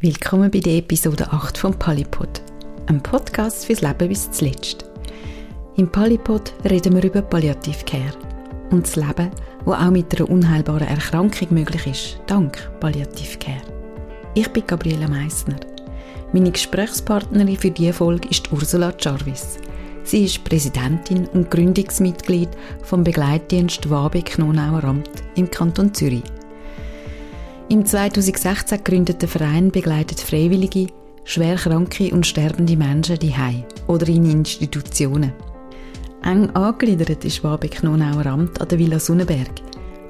Willkommen 0.00 0.50
bei 0.50 0.60
der 0.60 0.76
Episode 0.76 1.32
8 1.32 1.56
von 1.56 1.72
Polypod, 1.78 2.42
einem 2.86 3.02
Podcast 3.02 3.64
fürs 3.64 3.80
Leben 3.80 4.10
bis 4.10 4.30
zuletzt. 4.30 4.84
Im 5.76 5.90
Polypod 5.90 6.52
reden 6.68 6.96
wir 6.96 7.04
über 7.04 7.22
Palliativcare 7.22 8.12
und 8.70 8.86
das 8.86 8.96
Leben, 8.96 9.30
wo 9.64 9.72
auch 9.72 9.90
mit 9.90 10.14
einer 10.14 10.28
unheilbaren 10.28 10.86
Erkrankung 10.86 11.48
möglich 11.48 11.86
ist, 11.86 12.20
dank 12.26 12.70
Palliativcare. 12.78 13.62
Ich 14.34 14.48
bin 14.48 14.66
Gabriele 14.66 15.08
Meissner. 15.08 15.56
Meine 16.34 16.50
Gesprächspartnerin 16.50 17.56
für 17.56 17.70
diese 17.70 17.94
Folge 17.94 18.28
ist 18.28 18.52
Ursula 18.52 18.92
Jarvis. 19.00 19.56
Sie 20.04 20.26
ist 20.26 20.44
Präsidentin 20.44 21.26
und 21.28 21.50
Gründungsmitglied 21.50 22.50
vom 22.82 23.02
Begleitdienst 23.02 23.88
Wabeck-Nonauer 23.88 24.84
Amt 24.84 25.10
im 25.36 25.50
Kanton 25.50 25.94
Zürich. 25.94 26.22
Im 27.68 27.84
2016 27.84 28.78
gegründete 28.84 29.26
Verein 29.26 29.72
begleitet 29.72 30.20
Freiwillige, 30.20 30.86
schwerkranke 31.24 32.12
und 32.12 32.24
sterbende 32.24 32.76
Menschen 32.76 33.18
die 33.18 33.34
oder 33.88 34.06
in 34.06 34.30
Institutionen. 34.30 35.32
Eng 36.22 36.48
angegliedert 36.50 37.24
ist 37.24 37.42
Wabeck 37.42 37.82
Nonauer 37.82 38.26
Amt 38.26 38.60
an 38.60 38.68
der 38.68 38.78
Villa 38.78 39.00
Sonnenberg, 39.00 39.50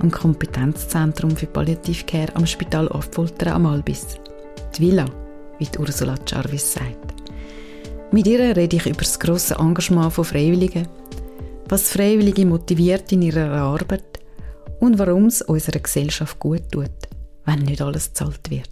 am 0.01 0.11
Kompetenzzentrum 0.11 1.35
für 1.35 1.47
Palliativcare 1.47 2.37
am 2.37 2.45
Spital 2.45 2.91
Affoltern 2.91 3.55
am 3.55 3.65
Albis. 3.65 4.19
Die 4.77 4.83
Villa, 4.83 5.07
wie 5.59 5.65
die 5.65 5.79
Ursula 5.79 6.15
Jarvis 6.27 6.75
sagt. 6.75 7.15
Mit 8.13 8.27
ihr 8.27 8.55
rede 8.55 8.77
ich 8.77 8.85
über 8.85 8.99
das 8.99 9.19
grosse 9.19 9.55
Engagement 9.55 10.13
von 10.13 10.27
Freiwilligen, 10.27 10.89
was 11.71 11.91
Freiwillige 11.91 12.45
motiviert 12.45 13.11
in 13.13 13.23
ihrer 13.23 13.51
Arbeit 13.51 14.21
und 14.79 14.99
warum 14.99 15.25
es 15.25 15.41
unserer 15.41 15.79
Gesellschaft 15.79 16.39
gut 16.39 16.71
tut 16.71 16.91
wenn 17.47 17.61
nicht 17.61 17.81
alles 17.81 18.09
gezahlt 18.09 18.51
wird. 18.51 18.71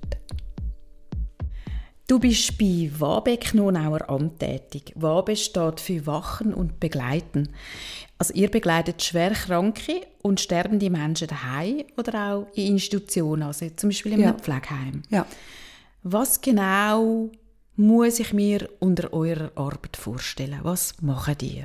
Du 2.06 2.18
bist 2.18 2.58
bei 2.58 2.90
Wabeck 2.98 3.54
Nonauer 3.54 4.10
Amt 4.10 4.40
tätig. 4.40 4.92
Wabe 4.94 5.36
steht 5.36 5.80
für 5.80 6.06
Wachen 6.06 6.52
und 6.52 6.78
Begleiten. 6.78 7.48
Also 8.18 8.34
ihr 8.34 8.50
begleitet 8.50 9.02
schwerkranke 9.02 10.02
und 10.20 10.38
sterbende 10.38 10.90
Menschen 10.90 11.28
daheim 11.28 11.84
oder 11.96 12.34
auch 12.34 12.46
in 12.54 12.72
Institutionen, 12.72 13.44
also 13.44 13.70
zum 13.74 13.88
Beispiel 13.88 14.12
in 14.12 14.22
einem 14.22 14.36
ja. 14.36 14.38
Pflegeheim. 14.38 15.02
Ja. 15.08 15.26
Was 16.02 16.42
genau 16.42 17.30
muss 17.76 18.20
ich 18.20 18.34
mir 18.34 18.68
unter 18.80 19.12
eurer 19.14 19.50
Arbeit 19.54 19.96
vorstellen? 19.96 20.60
Was 20.62 21.00
macht 21.00 21.42
ihr? 21.42 21.64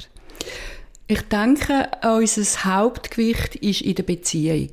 Ich 1.07 1.21
denke, 1.23 1.89
unser 2.01 2.63
Hauptgewicht 2.63 3.57
ist 3.57 3.81
in 3.81 3.95
der 3.95 4.03
Beziehung. 4.03 4.71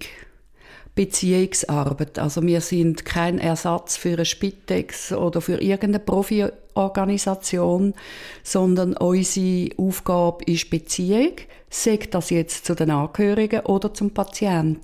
Beziehungsarbeit. 0.97 2.19
Also 2.19 2.43
wir 2.43 2.61
sind 2.61 3.05
kein 3.05 3.39
Ersatz 3.39 3.97
für 3.97 4.15
eine 4.15 4.25
Spitex 4.25 5.13
oder 5.13 5.41
für 5.41 5.61
irgendeine 5.61 6.01
Profi-Organisation, 6.01 7.95
sondern 8.43 8.97
unsere 8.97 9.69
Aufgabe 9.77 10.45
ist 10.47 10.71
Beziehung, 10.71 11.33
sagt 11.71 12.15
das 12.15 12.31
jetzt 12.31 12.65
zu 12.65 12.75
den 12.75 12.91
Angehörigen 12.91 13.61
oder 13.61 13.95
zum 13.95 14.11
Patienten. 14.11 14.81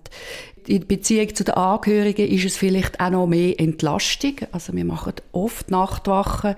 In 0.67 0.87
Beziehung 0.87 1.35
zu 1.35 1.45
den 1.45 1.55
Angehörigen 1.55 2.29
ist 2.29 2.45
es 2.45 2.57
vielleicht 2.59 3.01
auch 3.01 3.11
noch 3.11 3.27
mehr 3.27 3.59
Entlastung. 3.59 4.37
Also 4.53 4.75
wir 4.75 4.85
machen 4.85 5.15
oft 5.33 5.71
Nachtwachen, 5.71 6.55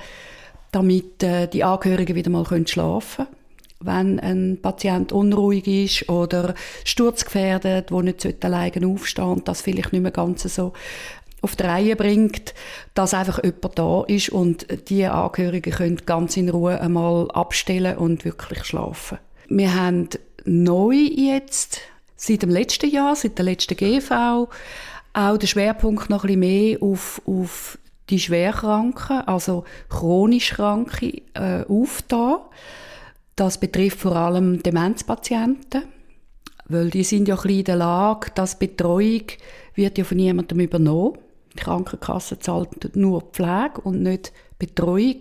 damit 0.72 1.22
äh, 1.22 1.46
die 1.46 1.64
Angehörigen 1.64 2.16
wieder 2.16 2.30
mal 2.30 2.44
schlafen 2.66 3.26
können 3.26 3.43
wenn 3.84 4.18
ein 4.20 4.58
Patient 4.60 5.12
unruhig 5.12 5.66
ist 5.66 6.08
oder 6.08 6.54
sturzgefährdet, 6.84 7.92
wo 7.92 8.02
nicht 8.02 8.44
alleine 8.44 8.86
aufstehen 8.86 9.42
das 9.44 9.62
vielleicht 9.62 9.92
nicht 9.92 10.02
mehr 10.02 10.10
ganz 10.10 10.42
so 10.42 10.72
auf 11.44 11.56
die 11.56 11.62
Reihe 11.64 11.94
bringt, 11.94 12.54
dass 12.94 13.12
einfach 13.12 13.44
jemand 13.44 13.78
da 13.78 14.02
ist 14.06 14.30
und 14.30 14.66
die 14.88 15.04
Angehörigen 15.04 15.72
können 15.72 16.00
ganz 16.06 16.36
in 16.36 16.48
Ruhe 16.48 16.80
einmal 16.80 17.30
abstellen 17.32 17.98
und 17.98 18.24
wirklich 18.24 18.64
schlafen. 18.64 19.18
Wir 19.48 19.74
haben 19.74 20.08
neu 20.46 20.94
jetzt, 20.94 21.80
seit 22.16 22.42
dem 22.42 22.50
letzten 22.50 22.90
Jahr, 22.90 23.14
seit 23.14 23.36
der 23.36 23.44
letzten 23.44 23.76
GV, 23.76 24.48
auch 25.12 25.36
den 25.36 25.46
Schwerpunkt 25.46 26.08
noch 26.08 26.24
ein 26.24 26.40
bisschen 26.40 26.40
mehr 26.40 26.82
auf, 26.82 27.20
auf 27.26 27.78
die 28.10 28.18
Schwerkranken, 28.18 29.20
also 29.26 29.64
chronisch 29.88 30.50
Kranke, 30.50 31.22
äh, 31.34 31.64
aufgetan. 31.68 32.38
Das 33.36 33.58
betrifft 33.58 33.98
vor 33.98 34.14
allem 34.14 34.62
Demenzpatienten, 34.62 35.82
weil 36.66 36.90
die 36.90 37.04
sind 37.04 37.26
ja 37.26 37.36
ein 37.36 37.50
in 37.50 37.64
der 37.64 37.76
Lage, 37.76 38.30
dass 38.34 38.58
Betreuung 38.58 39.24
wird 39.74 39.98
ja 39.98 40.04
von 40.04 40.16
niemandem 40.16 40.60
übernommen. 40.60 41.18
Die 41.52 41.58
Krankenkasse 41.58 42.38
zahlt 42.38 42.96
nur 42.96 43.22
Pflege 43.32 43.80
und 43.82 44.02
nicht 44.02 44.32
Betreuung. 44.58 45.18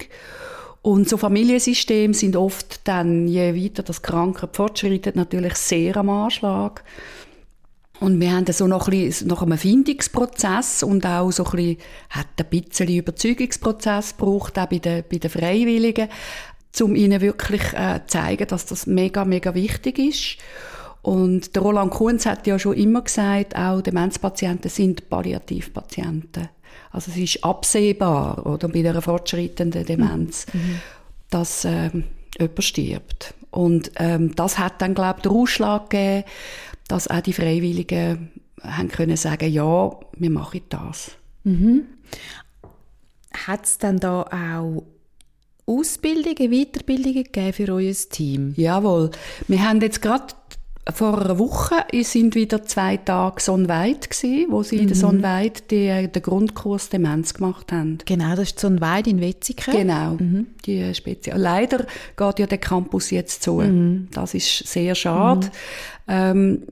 Und 0.83 1.07
so 1.07 1.17
Familiensysteme 1.17 2.13
sind 2.13 2.35
oft 2.35 2.87
dann, 2.87 3.27
je 3.27 3.55
weiter 3.55 3.83
das 3.83 4.01
Kranke 4.01 4.49
fortschreitet, 4.51 5.15
natürlich 5.15 5.55
sehr 5.55 5.97
am 5.97 6.09
Anschlag. 6.09 6.83
Und 7.99 8.19
wir 8.19 8.33
haben 8.33 8.45
so 8.51 8.67
noch 8.67 8.89
ein 8.89 8.99
bisschen 8.99 9.27
nach 9.27 9.41
einem 9.41 9.57
Findungsprozess 9.57 10.83
und 10.83 11.05
auch 11.05 11.31
so 11.31 11.45
ein 11.45 11.51
bisschen, 11.51 11.77
hat 12.09 12.27
ein 12.37 12.45
bisschen 12.49 12.89
Überzeugungsprozess 12.89 14.17
gebraucht, 14.17 14.59
auch 14.59 14.65
bei 14.65 14.79
den, 14.79 15.05
bei 15.09 15.19
den 15.19 15.29
Freiwilligen, 15.29 16.09
um 16.81 16.95
ihnen 16.95 17.21
wirklich 17.21 17.61
äh, 17.73 18.01
zeigen, 18.07 18.47
dass 18.47 18.65
das 18.65 18.87
mega, 18.87 19.25
mega 19.25 19.53
wichtig 19.53 19.99
ist. 19.99 20.37
Und 21.01 21.55
der 21.55 21.61
Roland 21.61 21.91
Kunz 21.91 22.25
hat 22.25 22.47
ja 22.47 22.57
schon 22.57 22.75
immer 22.75 23.01
gesagt, 23.01 23.55
auch 23.55 23.81
Demenzpatienten 23.81 24.69
sind 24.71 25.09
Palliativpatienten. 25.09 26.49
Also 26.91 27.11
es 27.11 27.17
ist 27.17 27.43
absehbar, 27.43 28.45
oder 28.45 28.69
bei 28.69 28.79
einer 28.79 29.01
fortschreitenden 29.01 29.85
Demenz, 29.85 30.45
mhm. 30.53 30.59
mhm. 30.59 30.79
dass 31.29 31.65
äh, 31.65 31.89
jemand 32.39 32.63
stirbt. 32.63 33.33
Und 33.51 33.91
ähm, 33.97 34.33
das 34.35 34.57
hat 34.57 34.81
dann, 34.81 34.95
glaube 34.95 35.19
ich, 35.19 35.23
den 35.23 35.31
Ausschlag 35.33 35.89
gegeben, 35.89 36.23
dass 36.87 37.07
auch 37.07 37.21
die 37.21 37.33
Freiwilligen 37.33 38.31
haben 38.61 38.87
können 38.87 39.17
sagen, 39.17 39.51
ja, 39.51 39.91
wir 40.13 40.29
machen 40.29 40.61
das. 40.69 41.11
Mhm. 41.43 41.83
Hat 43.45 43.65
es 43.65 43.77
dann 43.77 43.99
da 43.99 44.21
auch 44.23 44.83
Ausbildungen, 45.65 46.51
Weiterbildungen 46.51 47.23
gegeben 47.23 47.53
für 47.53 47.73
euer 47.73 47.93
Team? 48.09 48.53
Jawohl. 48.57 49.11
Wir 49.47 49.67
haben 49.67 49.81
jetzt 49.81 50.01
gerade 50.01 50.33
vor 50.91 51.21
einer 51.21 51.39
Woche 51.39 51.75
sind 52.01 52.35
wieder 52.35 52.63
zwei 52.63 52.97
Tage 52.97 53.41
Sonnweit 53.41 54.09
gsi, 54.09 54.47
wo 54.49 54.63
sie 54.63 54.75
mhm. 54.75 54.81
in 54.81 54.87
der 54.89 54.97
mhm. 54.97 55.01
Sonnweit 55.01 55.71
die, 55.71 56.09
den 56.09 56.21
Grundkurs 56.21 56.89
Demenz 56.89 57.33
gemacht 57.33 57.71
haben. 57.71 57.99
Genau, 58.05 58.35
das 58.35 58.49
ist 58.49 58.59
Sonnweit 58.59 59.07
in 59.07 59.21
Wetzikon. 59.21 59.73
Genau, 59.73 60.17
mhm. 60.19 60.47
die 60.65 60.93
Spezial. 60.93 61.39
Leider 61.39 61.85
geht 62.17 62.39
ja 62.39 62.45
der 62.47 62.57
Campus 62.57 63.11
jetzt 63.11 63.43
zu. 63.43 63.55
Mhm. 63.55 64.09
Das 64.11 64.33
ist 64.33 64.67
sehr 64.67 64.93
schade. 64.95 65.47
Mhm. 65.47 65.51
Ähm, 66.07 66.63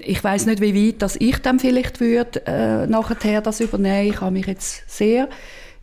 ich 0.00 0.22
weiß 0.22 0.46
nicht, 0.46 0.60
wie 0.60 0.88
weit, 0.88 1.02
dass 1.02 1.16
ich 1.16 1.38
dann 1.38 1.60
vielleicht 1.60 2.00
würde 2.00 2.42
äh, 2.46 2.86
nachher 2.86 3.40
das 3.40 3.60
übernehmen. 3.60 4.10
Ich 4.10 4.20
habe 4.20 4.32
mich 4.32 4.46
jetzt 4.46 4.88
sehr 4.88 5.28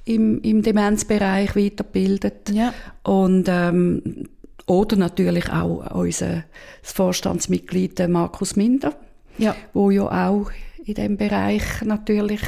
im, 0.05 0.39
im 0.41 0.61
Demenzbereich 0.61 1.55
weiterbildet. 1.55 2.51
Ja. 2.51 2.73
Und, 3.03 3.47
ähm, 3.49 4.27
oder 4.67 4.95
natürlich 4.95 5.51
auch 5.51 5.95
unser 5.95 6.43
Vorstandsmitglied 6.81 8.07
Markus 8.07 8.55
Minder, 8.55 8.93
ja. 9.37 9.55
wo 9.73 9.91
ja 9.91 10.29
auch 10.29 10.49
in 10.85 10.93
dem 10.93 11.17
Bereich 11.17 11.63
natürlich 11.83 12.41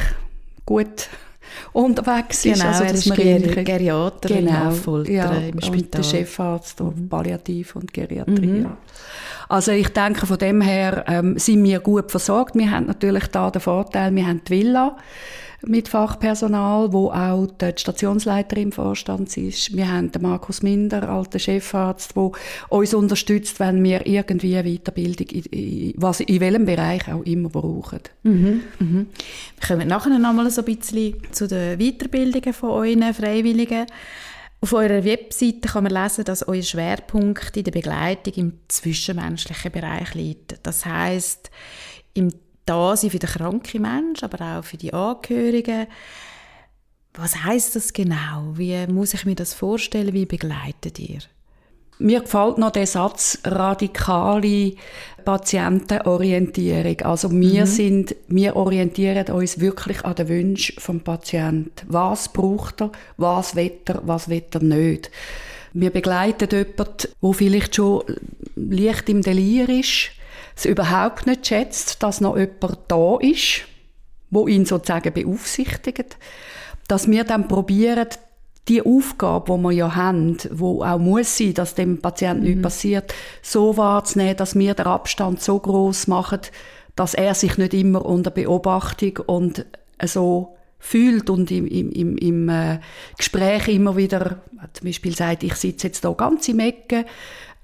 gut 0.66 1.09
unterwegs 1.73 2.45
ist. 2.45 2.59
Genau, 2.59 2.68
also, 2.68 2.84
dass 2.84 3.07
er 3.07 3.18
ist 3.18 3.53
Ger 3.56 3.63
Geriater 3.63 4.29
genau, 4.29 5.03
ja, 5.03 5.31
im 5.31 5.59
Spital. 5.62 5.72
Und 5.72 5.94
der 5.94 6.03
Chefarzt 6.03 6.79
mhm. 6.79 7.09
Palliativ 7.09 7.75
und 7.75 7.94
Geriatrie. 7.94 8.62
Mhm. 8.62 8.72
Also 9.50 9.72
ich 9.72 9.89
denke, 9.89 10.25
von 10.25 10.38
dem 10.38 10.62
her 10.62 11.06
ähm, 11.07 11.39
sind 11.39 11.63
wir 11.63 11.79
gut 11.79 12.12
versorgt. 12.12 12.56
Wir 12.56 12.69
haben 12.69 12.88
natürlich 12.88 13.28
da 13.28 13.50
den 13.50 13.62
Vorteil, 13.62 14.13
wir 14.13 14.28
haben 14.28 14.41
die 14.45 14.51
Villa 14.51 14.97
mit 15.66 15.88
Fachpersonal, 15.88 16.94
wo 16.94 17.09
auch 17.09 17.48
die 17.48 17.74
Stationsleiterin 17.75 18.63
im 18.65 18.71
Vorstand 18.71 19.36
ist. 19.38 19.75
Wir 19.75 19.92
haben 19.92 20.12
den 20.12 20.21
Markus 20.21 20.62
Minder, 20.62 21.09
alter 21.09 21.39
Chefarzt, 21.39 22.15
der 22.15 22.31
uns 22.69 22.94
unterstützt, 22.94 23.59
wenn 23.59 23.83
wir 23.83 24.06
irgendwie 24.06 24.56
eine 24.56 24.69
Weiterbildung, 24.69 25.27
in, 25.27 25.94
was, 25.98 26.19
in 26.19 26.39
welchem 26.39 26.65
Bereich 26.65 27.07
auch 27.12 27.24
immer 27.24 27.50
brauchen. 27.50 28.01
Mhm, 28.24 28.62
mhm. 28.80 29.07
Wir 29.59 29.68
kommen 29.68 29.88
nachher 29.88 30.19
noch 30.19 30.33
mal 30.33 30.50
so 30.51 30.62
ein 30.62 30.75
bisschen 30.75 31.15
zu 31.31 31.48
den 31.48 31.80
Weiterbildungen 31.80 32.54
von 32.54 32.69
euren 32.69 33.13
Freiwilligen. 33.13 33.88
Auf 34.59 34.74
eurer 34.74 35.04
Webseite 35.04 35.69
kann 35.69 35.83
man 35.83 35.94
lesen, 35.94 36.25
dass 36.25 36.48
euer 36.48 36.63
Schwerpunkt 36.63 37.56
in 37.57 37.63
der 37.63 37.71
Begleitung 37.71 38.33
im 38.33 38.54
zwischenmenschlichen 38.68 39.71
Bereich 39.71 40.13
liegt. 40.15 40.59
Das 40.63 40.86
heißt 40.86 41.51
im 42.15 42.31
da 42.68 42.96
sein 42.96 43.10
für 43.10 43.19
den 43.19 43.30
kranken 43.30 43.81
Menschen, 43.81 44.25
aber 44.25 44.60
auch 44.60 44.64
für 44.64 44.78
die 44.78 44.94
Angehörigen. 44.94 45.88
Was 47.14 47.44
heißt 47.44 47.75
das 47.75 47.94
genau? 47.94 48.54
Wie 48.54 48.86
muss 48.88 49.14
ich 49.14 49.25
mir 49.25 49.36
das 49.36 49.54
vorstellen? 49.54 50.14
Wie 50.14 50.25
begleitet 50.25 51.00
ihr? 51.00 51.19
Mir 52.00 52.22
gefällt 52.22 52.60
noch 52.60 52.72
der 52.72 52.86
Satz 52.86 53.40
radikale 53.44 54.74
Patientenorientierung. 55.25 57.02
Also 57.02 57.31
wir 57.31 57.62
mhm. 57.62 57.66
sind, 57.66 58.16
wir 58.28 58.56
orientieren 58.56 59.28
uns 59.30 59.60
wirklich 59.60 60.06
an 60.06 60.14
den 60.14 60.30
Wünschen 60.30 60.80
vom 60.80 61.00
Patienten. 61.00 61.88
Was 61.88 62.31
braucht 62.31 62.81
er? 62.81 62.92
Was 63.18 63.56
will 63.56 63.80
er? 63.86 64.02
Was 64.06 64.30
will 64.30 64.44
er 64.54 64.62
nicht? 64.62 65.10
Wir 65.74 65.90
begleiten 65.90 66.50
jemanden, 66.52 67.08
der 67.22 67.34
vielleicht 67.34 67.75
schon 67.75 68.04
leicht 68.56 69.10
im 69.10 69.24
Delir 69.24 69.68
ist, 69.68 70.12
es 70.57 70.65
überhaupt 70.65 71.27
nicht 71.27 71.48
schätzt, 71.48 72.01
dass 72.04 72.21
noch 72.21 72.38
jemand 72.38 72.80
da 72.88 73.18
ist, 73.19 73.62
wo 74.30 74.48
ihn 74.48 74.65
sozusagen 74.65 75.13
beaufsichtigt, 75.13 76.18
dass 76.88 77.09
wir 77.09 77.24
dann 77.24 77.48
probieren, 77.48 78.07
die 78.68 78.81
Aufgabe, 78.81 79.56
die 79.56 79.63
wir 79.63 79.71
ja 79.71 79.95
haben, 79.95 80.38
wo 80.51 80.83
auch 80.83 81.00
muss 81.00 81.38
sein, 81.38 81.54
dass 81.54 81.75
dem 81.75 82.01
Patienten 82.01 82.42
mhm. 82.42 82.48
nichts 82.48 82.62
passiert, 82.63 83.13
so 83.42 83.77
wahrzunehmen, 83.77 84.36
dass 84.36 84.56
wir 84.56 84.74
den 84.74 84.88
Abstand 84.88 85.42
so 85.42 85.59
groß 85.59 86.07
machen, 86.07 86.42
dass 86.95 87.13
er 87.13 87.33
sich 87.33 87.57
nicht 87.57 87.74
immer 87.74 88.06
unter 88.06 88.31
Beobachtung 88.31 89.19
und 89.25 89.65
so 90.04 90.57
fühlt 90.80 91.30
und 91.30 91.50
im, 91.51 91.65
im, 91.68 91.92
im, 91.92 92.18
im 92.18 92.50
äh, 92.50 92.80
Gespräch 93.18 93.68
immer 93.68 93.95
wieder, 93.95 94.42
zum 94.74 94.86
Beispiel 94.86 95.15
sagt, 95.15 95.44
ich 95.44 95.56
sitze 95.56 95.88
jetzt 95.88 96.04
da 96.04 96.12
ganz 96.12 96.48
im 96.50 96.59
Ecke 96.59 97.06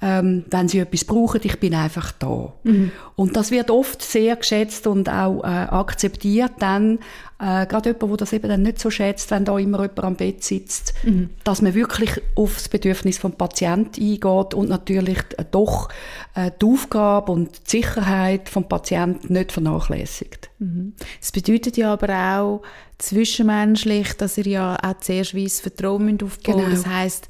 ähm, 0.03 0.43
wenn 0.49 0.67
sie 0.67 0.79
etwas 0.79 1.05
brauchen, 1.05 1.39
ich 1.43 1.57
bin 1.61 1.73
einfach 1.73 2.11
da. 2.11 2.51
Mhm. 2.63 2.91
Und 3.15 3.37
das 3.37 3.51
wird 3.51 3.71
oft 3.71 4.01
sehr 4.01 4.35
geschätzt 4.35 4.85
und 4.85 5.07
auch 5.07 5.43
äh, 5.43 5.47
akzeptiert 5.47 6.51
dann, 6.59 6.99
äh, 7.39 7.65
gerade 7.65 7.91
jemand, 7.91 8.11
der 8.11 8.17
das 8.17 8.33
eben 8.33 8.49
dann 8.49 8.63
nicht 8.63 8.79
so 8.79 8.89
schätzt, 8.89 9.31
wenn 9.31 9.45
da 9.45 9.57
immer 9.57 9.81
jemand 9.81 10.03
am 10.03 10.15
Bett 10.17 10.43
sitzt, 10.43 10.93
mhm. 11.03 11.29
dass 11.45 11.61
man 11.61 11.73
wirklich 11.73 12.21
auf 12.35 12.55
das 12.55 12.67
Bedürfnis 12.67 13.17
vom 13.17 13.31
Patienten 13.31 14.01
eingeht 14.01 14.53
und 14.53 14.67
natürlich 14.67 15.19
äh, 15.37 15.45
doch 15.49 15.87
äh, 16.35 16.51
die 16.61 16.65
Aufgabe 16.65 17.31
und 17.31 17.51
die 17.67 17.77
Sicherheit 17.77 18.49
vom 18.49 18.67
Patienten 18.67 19.31
nicht 19.31 19.53
vernachlässigt. 19.53 20.49
Mhm. 20.59 20.95
Das 21.21 21.31
bedeutet 21.31 21.77
ja 21.77 21.93
aber 21.93 22.09
auch 22.09 22.61
zwischenmenschlich, 22.97 24.13
dass 24.17 24.37
ihr 24.37 24.47
ja 24.47 24.77
auch 24.83 24.99
zuerst 24.99 25.33
weiss 25.33 25.61
Vertrauen 25.61 26.21
aufbauen 26.21 26.57
genau. 26.57 26.69
Das 26.69 26.85
heißt 26.85 27.29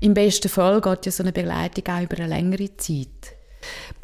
im 0.00 0.14
besten 0.14 0.48
Fall 0.48 0.80
geht 0.80 1.06
ja 1.06 1.12
so 1.12 1.22
eine 1.22 1.32
Begleitung 1.32 1.84
auch 1.88 2.02
über 2.02 2.16
eine 2.16 2.28
längere 2.28 2.76
Zeit. 2.76 3.37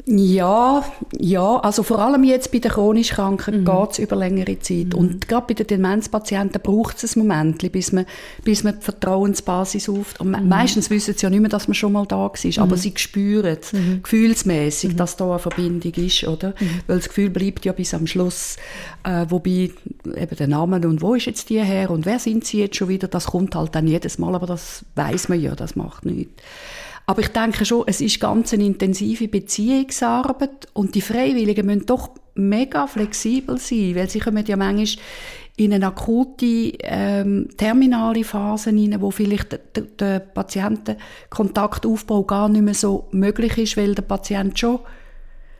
Ja, 0.07 0.85
ja, 1.17 1.57
also 1.57 1.81
vor 1.81 1.97
allem 1.97 2.23
jetzt 2.23 2.51
bei 2.51 2.59
den 2.59 2.71
chronisch 2.71 3.09
Kranken 3.09 3.61
mhm. 3.61 3.65
geht 3.65 3.91
es 3.91 3.99
über 3.99 4.15
längere 4.15 4.59
Zeit. 4.59 4.93
Mhm. 4.93 4.93
Und 4.93 5.27
gerade 5.27 5.47
bei 5.47 5.53
den 5.55 5.65
Demenzpatienten 5.65 6.61
braucht 6.61 7.03
es 7.03 7.15
ein 7.15 7.19
Moment, 7.19 7.71
bis 7.71 7.91
man, 7.91 8.05
bis 8.43 8.63
man 8.63 8.75
die 8.75 8.83
Vertrauensbasis 8.83 9.89
auf. 9.89 10.13
Und 10.19 10.39
mhm. 10.39 10.47
meistens 10.47 10.91
wissen 10.91 11.15
sie 11.15 11.23
ja 11.23 11.31
nicht 11.31 11.39
mehr, 11.39 11.49
dass 11.49 11.67
man 11.67 11.73
schon 11.73 11.93
mal 11.93 12.05
da 12.05 12.17
war, 12.17 12.31
mhm. 12.43 12.51
aber 12.59 12.77
sie 12.77 12.93
spüren 12.95 13.57
mhm. 13.71 14.03
gefühlsmäßig, 14.03 14.91
mhm. 14.91 14.97
dass 14.97 15.17
da 15.17 15.27
eine 15.27 15.39
Verbindung 15.39 15.93
ist, 15.93 16.23
oder? 16.27 16.49
Mhm. 16.49 16.81
Weil 16.85 16.97
das 16.97 17.07
Gefühl 17.07 17.31
bleibt 17.31 17.65
ja 17.65 17.71
bis 17.71 17.95
am 17.95 18.05
Schluss. 18.05 18.57
Äh, 19.03 19.25
wobei 19.29 19.71
eben 20.05 20.35
der 20.37 20.47
Name 20.47 20.87
und 20.87 21.01
wo 21.01 21.15
ist 21.15 21.25
jetzt 21.25 21.49
die 21.49 21.63
her 21.63 21.89
und 21.89 22.05
wer 22.05 22.19
sind 22.19 22.45
sie 22.45 22.59
jetzt 22.59 22.75
schon 22.75 22.89
wieder, 22.89 23.07
das 23.07 23.27
kommt 23.27 23.55
halt 23.55 23.73
dann 23.73 23.87
jedes 23.87 24.19
Mal, 24.19 24.35
aber 24.35 24.45
das 24.45 24.85
weiß 24.93 25.29
man 25.29 25.41
ja, 25.41 25.55
das 25.55 25.75
macht 25.75 26.05
nichts. 26.05 26.43
Aber 27.05 27.21
ich 27.21 27.29
denke 27.29 27.65
schon, 27.65 27.83
es 27.85 28.01
ist 28.01 28.19
ganz 28.19 28.53
eine 28.53 28.65
intensive 28.65 29.27
Beziehungsarbeit 29.27 30.67
und 30.73 30.95
die 30.95 31.01
Freiwilligen 31.01 31.65
müssen 31.65 31.85
doch 31.85 32.11
mega 32.33 32.87
flexibel 32.87 33.59
sein, 33.59 33.95
weil 33.95 34.09
sie 34.09 34.19
kommen 34.19 34.45
ja 34.45 34.57
manchmal 34.57 35.03
in 35.57 35.73
eine 35.73 35.87
akute 35.87 36.73
ähm, 36.81 37.47
terminale 37.55 38.23
Phase 38.23 38.71
hinein, 38.71 39.01
wo 39.01 39.11
vielleicht 39.11 39.59
der, 39.75 39.83
der 39.83 40.19
Patientenkontaktaufbau 40.19 42.23
gar 42.23 42.49
nicht 42.49 42.63
mehr 42.63 42.73
so 42.73 43.07
möglich 43.11 43.57
ist, 43.57 43.77
weil 43.77 43.95
der 43.95 44.01
Patient 44.01 44.59
schon 44.59 44.79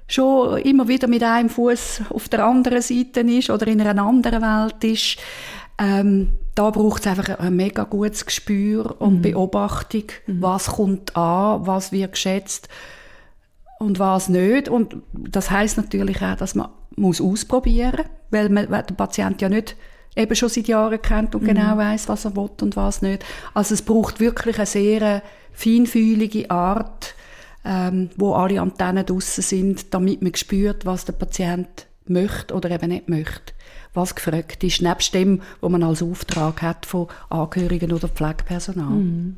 schon 0.08 0.60
immer 0.60 0.88
wieder 0.88 1.08
mit 1.08 1.24
einem 1.24 1.50
Fuß 1.50 2.02
auf 2.10 2.30
der 2.30 2.46
anderen 2.46 2.82
Seite 2.82 3.22
ist 3.22 3.50
oder 3.50 3.68
in 3.68 3.82
einer 3.82 4.04
anderen 4.04 4.42
Welt 4.42 4.84
ist. 4.84 5.18
Ähm, 5.80 6.34
da 6.56 6.70
braucht 6.70 7.02
es 7.02 7.08
einfach 7.08 7.38
ein 7.38 7.56
mega 7.56 7.84
gutes 7.84 8.26
Gespür 8.26 8.96
und 9.00 9.18
mhm. 9.18 9.22
Beobachtung, 9.22 10.06
mhm. 10.26 10.42
was 10.42 10.68
kommt 10.68 11.16
an, 11.16 11.68
was 11.68 11.92
wird 11.92 12.14
geschätzt 12.14 12.70
und 13.80 14.00
was 14.00 14.30
nicht. 14.30 14.70
Und 14.70 14.98
das 15.14 15.52
heißt 15.52 15.78
natürlich 15.78 16.22
auch, 16.22 16.36
dass 16.36 16.56
man 16.56 16.70
muss 16.96 17.20
ausprobieren, 17.20 18.06
weil 18.32 18.50
man 18.50 18.70
weil 18.72 18.84
der 18.84 18.96
Patient 18.96 19.42
ja 19.42 19.50
nicht 19.50 19.76
eben 20.16 20.36
schon 20.36 20.48
seit 20.48 20.68
Jahren 20.68 21.02
kennt 21.02 21.36
und 21.36 21.44
mhm. 21.44 21.48
genau 21.48 21.78
weiß, 21.78 22.08
was 22.08 22.24
er 22.24 22.36
will 22.38 22.50
und 22.62 22.78
was 22.78 23.02
nicht. 23.02 23.26
Also 23.54 23.74
es 23.74 23.82
braucht 23.82 24.22
wirklich 24.22 24.58
eine 24.58 24.66
sehr 24.66 25.22
feinfühlige 25.52 26.50
Art, 26.50 27.16
ähm, 27.66 28.10
wo 28.16 28.34
alle 28.34 28.62
Antennen 28.62 29.06
draussen 29.06 29.42
sind, 29.42 29.94
damit 29.94 30.22
man 30.22 30.34
spürt, 30.36 30.86
was 30.86 31.04
der 31.04 31.14
Patient 31.14 31.88
möchte 32.08 32.54
oder 32.54 32.72
eben 32.72 32.90
nicht 32.90 33.10
möchte 33.10 33.54
was 33.96 34.16
gefragt 34.16 34.64
ist, 34.64 34.82
nebst 34.82 35.14
dem, 35.14 35.42
was 35.62 35.72
man 35.72 35.84
als 35.84 36.04
Auftrag 36.04 36.62
hat 36.62 36.86
von 36.86 37.08
Angehörigen 37.30 37.92
oder 37.92 38.08
Pflegepersonal. 38.08 38.90
Mhm. 38.90 39.38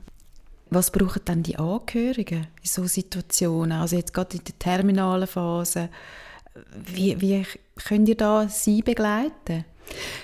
Was 0.69 0.91
brauchen 0.91 1.21
dann 1.23 1.43
die 1.43 1.57
Angehörigen 1.57 2.47
in 2.61 2.67
solchen 2.67 2.89
Situationen? 2.89 3.79
Also 3.79 3.95
jetzt 3.95 4.13
gerade 4.13 4.37
in 4.37 4.43
der 4.43 4.59
terminalen 4.59 5.27
Phase. 5.27 5.89
Wie, 6.75 7.21
wie 7.21 7.45
könnt 7.87 8.09
ihr 8.09 8.17
da 8.17 8.49
sie 8.49 8.81
begleiten? 8.81 9.63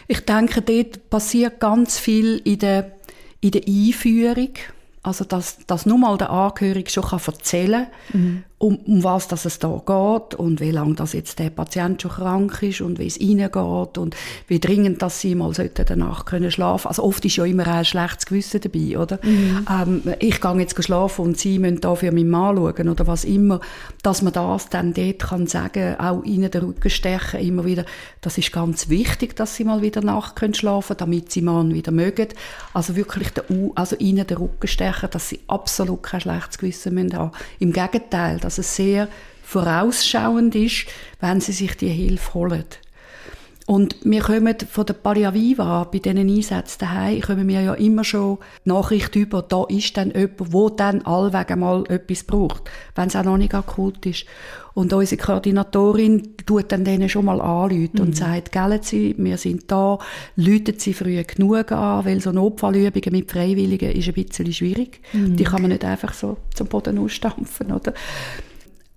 Ich 0.08 0.20
denke, 0.22 0.62
dort 0.62 1.10
passiert 1.10 1.60
ganz 1.62 1.98
viel 1.98 2.42
in 2.44 2.60
der, 2.60 2.92
in 3.40 3.52
der 3.52 3.62
Einführung. 3.66 4.54
Also, 5.04 5.26
dass, 5.26 5.60
dass 5.68 5.86
nur 5.86 5.98
mal 5.98 6.18
der 6.18 6.30
Angehörige 6.30 6.90
schon 6.90 7.04
erzählen 7.04 7.88
kann, 8.12 8.22
mhm. 8.22 8.44
Um, 8.64 8.78
um 8.86 9.04
was 9.04 9.28
dass 9.28 9.44
es 9.44 9.60
da 9.60 9.82
geht 9.86 10.40
und 10.40 10.62
wie 10.62 10.72
lange 10.72 10.96
das 10.96 11.12
jetzt 11.12 11.38
der 11.40 11.50
Patient 11.50 12.02
schon 12.02 12.12
krank 12.12 12.64
ist 12.64 12.80
und 12.80 12.98
wie 12.98 13.08
es 13.08 13.20
ihnen 13.20 13.52
geht 13.52 13.98
und 13.98 14.16
wie 14.48 14.60
dringend, 14.60 15.02
dass 15.02 15.20
sie 15.20 15.36
mal 15.36 15.52
danach 15.52 16.24
können 16.24 16.50
schlafen 16.50 16.88
Also 16.88 17.04
oft 17.04 17.26
ist 17.26 17.36
ja 17.36 17.44
immer 17.44 17.68
ein 17.68 17.84
schlechtes 17.84 18.26
Gewissen 18.26 18.62
dabei, 18.62 18.98
oder? 18.98 19.20
Mhm. 19.22 19.68
Ähm, 19.70 20.14
ich 20.20 20.40
gehe 20.40 20.60
jetzt 20.60 20.82
schlafen 20.82 21.26
und 21.26 21.38
sie 21.38 21.60
müssen 21.60 21.82
da 21.82 21.94
für 21.96 22.14
meinen 22.14 22.30
Mann 22.30 22.56
schauen 22.56 22.88
oder 22.88 23.06
was 23.06 23.26
immer. 23.26 23.60
Dass 24.02 24.22
man 24.22 24.32
das 24.32 24.70
dann 24.70 24.94
dort 24.94 25.20
kann 25.20 25.46
sagen, 25.46 26.00
auch 26.00 26.24
ihnen 26.24 26.50
den 26.50 26.64
Rücken 26.64 26.90
stechen, 26.90 27.42
immer 27.42 27.66
wieder, 27.66 27.86
das 28.22 28.38
ist 28.38 28.54
ganz 28.54 28.88
wichtig, 28.88 29.36
dass 29.36 29.56
sie 29.56 29.66
mal 29.66 29.82
wieder 29.82 30.02
nach 30.02 30.36
können 30.36 30.54
schlafen, 30.54 30.96
damit 30.98 31.32
sie 31.32 31.42
Mann 31.42 31.74
wieder 31.74 31.92
mögen. 31.92 32.30
Also 32.74 32.96
wirklich 32.96 33.30
den, 33.32 33.72
also 33.76 33.98
ihnen 33.98 34.26
den 34.26 34.38
Rücken 34.38 34.68
stechen 34.68 35.10
dass 35.12 35.30
sie 35.30 35.42
absolut 35.48 36.02
kein 36.02 36.22
schlechtes 36.22 36.58
Gewissen 36.58 36.98
haben 36.98 37.08
müssen. 37.08 37.32
Im 37.60 37.74
Gegenteil, 37.74 38.40
dass 38.40 38.53
es 38.58 38.76
sehr 38.76 39.08
vorausschauend 39.44 40.56
ist, 40.56 40.88
wenn 41.20 41.42
sie 41.42 41.52
sich 41.52 41.78
die 41.78 41.90
Hilfe 41.90 42.34
holen. 42.34 42.66
Und 43.66 43.96
wir 44.04 44.22
kommen 44.22 44.56
von 44.70 44.86
der 44.86 44.94
Palliaviva 44.94 45.86
bei 45.86 46.00
diesen 46.00 46.18
Einsätzen 46.18 46.80
daheim, 46.80 47.22
kommen 47.22 47.48
wir 47.48 47.62
ja 47.62 47.74
immer 47.76 48.04
schon 48.04 48.40
Nachricht 48.66 49.16
über, 49.16 49.42
da 49.42 49.64
ist 49.70 49.96
dann 49.96 50.12
jemand, 50.12 50.52
wo 50.52 50.70
dann 50.70 51.02
allweg 51.04 51.56
mal 51.56 51.86
etwas 51.88 52.26
braucht, 52.26 52.70
wenn 52.96 53.08
es 53.08 53.16
auch 53.16 53.24
noch 53.24 53.38
nicht 53.38 53.56
akut 53.56 54.06
ist. 54.06 54.26
Und 54.74 54.92
unsere 54.92 55.22
Koordinatorin 55.22 56.36
tut 56.46 56.72
dann 56.74 56.84
denen 56.84 57.08
schon 57.08 57.26
mal 57.26 57.40
anrufen 57.40 57.92
mhm. 57.94 58.02
und 58.02 58.18
sagt, 58.18 58.52
gellen 58.52 58.82
Sie, 58.82 59.16
wir 59.18 59.38
sind 59.38 59.72
da, 59.72 59.98
läuten 60.36 60.78
Sie 60.78 60.94
früh 60.94 61.24
genug 61.24 61.72
an, 61.72 62.04
weil 62.04 62.20
so 62.20 62.32
Notfallübungen 62.32 63.12
mit 63.12 63.32
Freiwilligen 63.32 63.92
ist 63.92 64.08
ein 64.08 64.14
bisschen 64.14 64.52
schwierig. 64.52 65.00
Mhm. 65.14 65.38
Die 65.38 65.44
kann 65.44 65.62
man 65.62 65.72
nicht 65.72 65.86
einfach 65.86 66.14
so 66.14 66.38
zum 66.54 66.68
Boden 66.68 66.98
ausstampfen, 66.98 67.72
oder? 67.72 67.94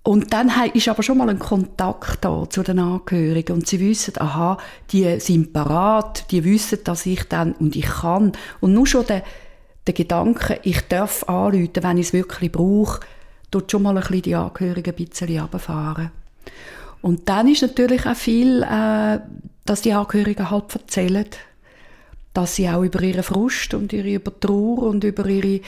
Und 0.06 0.32
dann 0.32 0.52
ist 0.72 0.86
aber 0.86 1.02
schon 1.02 1.18
mal 1.18 1.28
ein 1.28 1.40
Kontakt 1.40 2.24
da 2.24 2.48
zu 2.48 2.62
den 2.62 2.78
Angehörigen 2.78 3.54
und 3.54 3.66
sie 3.66 3.80
wissen, 3.80 4.14
aha, 4.20 4.56
die 4.92 5.18
sind 5.18 5.52
parat, 5.52 6.30
die 6.30 6.44
wissen, 6.44 6.78
dass 6.84 7.06
ich 7.06 7.24
dann 7.24 7.54
und 7.54 7.74
ich 7.74 7.86
kann. 7.86 8.30
Und 8.60 8.72
nur 8.72 8.86
schon 8.86 9.04
der, 9.04 9.24
der 9.84 9.94
Gedanke, 9.94 10.60
ich 10.62 10.82
darf 10.82 11.24
anrufen, 11.24 11.82
wenn 11.82 11.98
ich 11.98 12.06
es 12.06 12.12
wirklich 12.12 12.52
brauche, 12.52 13.00
tut 13.50 13.72
schon 13.72 13.82
mal 13.82 13.96
ein 13.96 14.02
bisschen 14.02 14.22
die 14.22 14.36
Angehörigen 14.36 14.94
ein 14.96 15.04
bisschen 15.04 15.40
runterfahren. 15.40 16.12
Und 17.02 17.28
dann 17.28 17.48
ist 17.48 17.62
natürlich 17.62 18.06
auch 18.06 18.14
viel, 18.14 18.62
äh, 18.62 19.18
dass 19.64 19.82
die 19.82 19.92
Angehörigen 19.92 20.48
halt 20.48 20.72
erzählen, 20.72 21.26
dass 22.32 22.54
sie 22.54 22.68
auch 22.68 22.84
über 22.84 23.02
ihren 23.02 23.24
Frust 23.24 23.74
und 23.74 23.92
ihre 23.92 24.22
Trauer 24.22 24.84
und 24.84 25.02
über 25.02 25.26
ihre 25.26 25.62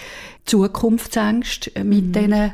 Zukunftsängste 0.45 1.83
mit 1.83 2.05
mhm. 2.05 2.13
diesen 2.13 2.53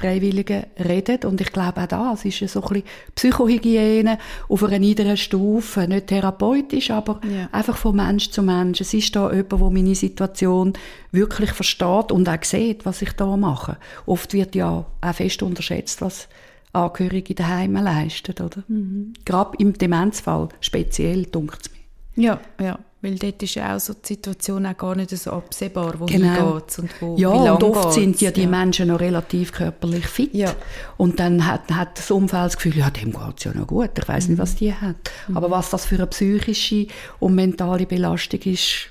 Freiwilligen 0.00 0.64
reden. 0.78 1.24
Und 1.24 1.40
ich 1.40 1.52
glaube 1.52 1.82
auch 1.82 1.86
das 1.86 2.24
ist 2.24 2.38
so 2.48 2.62
ein 2.62 2.68
bisschen 2.68 2.84
Psychohygiene 3.14 4.18
auf 4.48 4.64
einer 4.64 4.78
niederen 4.78 5.16
Stufe. 5.16 5.86
Nicht 5.86 6.06
therapeutisch, 6.06 6.90
aber 6.90 7.20
ja. 7.24 7.48
einfach 7.52 7.76
von 7.76 7.96
Mensch 7.96 8.30
zu 8.30 8.42
Mensch. 8.42 8.80
Es 8.80 8.94
ist 8.94 9.14
da 9.14 9.30
jemand, 9.30 9.52
der 9.52 9.70
meine 9.70 9.94
Situation 9.94 10.72
wirklich 11.12 11.52
versteht 11.52 12.12
und 12.12 12.28
auch 12.28 12.42
sieht, 12.44 12.86
was 12.86 13.02
ich 13.02 13.12
da 13.12 13.36
mache. 13.36 13.76
Oft 14.06 14.32
wird 14.32 14.54
ja 14.54 14.86
auch 15.02 15.14
fest 15.14 15.42
unterschätzt, 15.42 16.00
was 16.00 16.28
Angehörige 16.72 17.34
daheim 17.34 17.74
leisten, 17.74 18.32
oder? 18.42 18.62
Mhm. 18.68 19.14
Gerade 19.24 19.56
im 19.58 19.72
Demenzfall 19.72 20.50
speziell, 20.60 21.24
dunkt 21.26 21.62
es 21.62 21.70
mir. 21.72 22.24
Ja, 22.24 22.40
ja. 22.60 22.78
Weil 23.02 23.14
dort 23.14 23.42
ist 23.42 23.54
ja 23.54 23.74
auch 23.74 23.80
so 23.80 23.94
die 23.94 24.08
Situation 24.08 24.66
auch 24.66 24.76
gar 24.76 24.94
nicht 24.94 25.10
so 25.10 25.30
absehbar, 25.30 25.98
wo 25.98 26.04
genau. 26.04 26.56
geht 26.60 26.78
und 26.78 26.90
wo 27.00 27.16
Ja, 27.16 27.32
wie 27.32 27.48
und 27.48 27.62
oft 27.62 27.82
geht's. 27.82 27.94
sind 27.94 28.20
ja 28.20 28.30
die 28.30 28.42
ja. 28.42 28.48
Menschen 28.48 28.88
noch 28.88 29.00
relativ 29.00 29.52
körperlich 29.52 30.06
fit. 30.06 30.34
Ja. 30.34 30.54
Und 30.98 31.18
dann 31.18 31.46
hat, 31.46 31.70
hat 31.70 31.98
das 31.98 32.10
Umfeld 32.10 32.44
das 32.44 32.56
Gefühl, 32.56 32.76
ja, 32.76 32.90
dem 32.90 33.12
geht 33.12 33.38
es 33.38 33.44
ja 33.44 33.54
noch 33.54 33.66
gut. 33.66 33.90
Ich 33.98 34.06
weiß 34.06 34.28
nicht, 34.28 34.38
was 34.38 34.56
die 34.56 34.74
hat. 34.74 34.96
Mhm. 35.28 35.36
Aber 35.36 35.50
was 35.50 35.70
das 35.70 35.86
für 35.86 35.94
eine 35.94 36.08
psychische 36.08 36.88
und 37.20 37.34
mentale 37.34 37.86
Belastung 37.86 38.40
ist, 38.42 38.88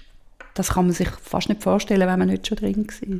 das 0.55 0.69
kann 0.69 0.85
man 0.85 0.93
sich 0.93 1.09
fast 1.21 1.49
nicht 1.49 1.61
vorstellen, 1.61 2.07
wenn 2.07 2.19
man 2.19 2.29
nicht 2.29 2.47
schon 2.47 2.57
drin 2.57 2.87
war. 2.87 3.19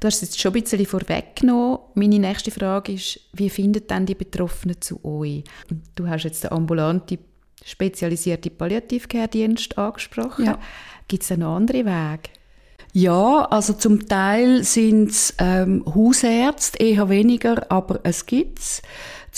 Du 0.00 0.06
hast 0.06 0.14
es 0.14 0.20
jetzt 0.22 0.40
schon 0.40 0.54
ein 0.54 0.62
bisschen 0.62 0.86
vorweggenommen. 0.86 1.78
Meine 1.94 2.18
nächste 2.18 2.50
Frage 2.50 2.92
ist, 2.92 3.20
wie 3.34 3.50
finden 3.50 3.86
denn 3.86 4.06
die 4.06 4.14
Betroffenen 4.14 4.80
zu 4.80 5.04
euch? 5.04 5.44
Du 5.94 6.08
hast 6.08 6.24
jetzt 6.24 6.44
den 6.44 6.52
ambulanten, 6.52 7.18
spezialisierten 7.64 8.56
Palliativcare-Dienst 8.56 9.78
angesprochen. 9.78 10.46
Ja. 10.46 10.58
Gibt 11.08 11.22
es 11.22 11.36
noch 11.36 11.56
andere 11.56 11.84
Wege? 11.84 12.30
Ja, 12.92 13.44
also 13.50 13.72
zum 13.74 14.08
Teil 14.08 14.64
sind 14.64 15.10
es 15.10 15.34
ähm, 15.38 15.84
Hausärzte, 15.86 16.78
eher 16.78 17.08
weniger, 17.08 17.70
aber 17.70 18.00
es 18.02 18.26
gibt's. 18.26 18.82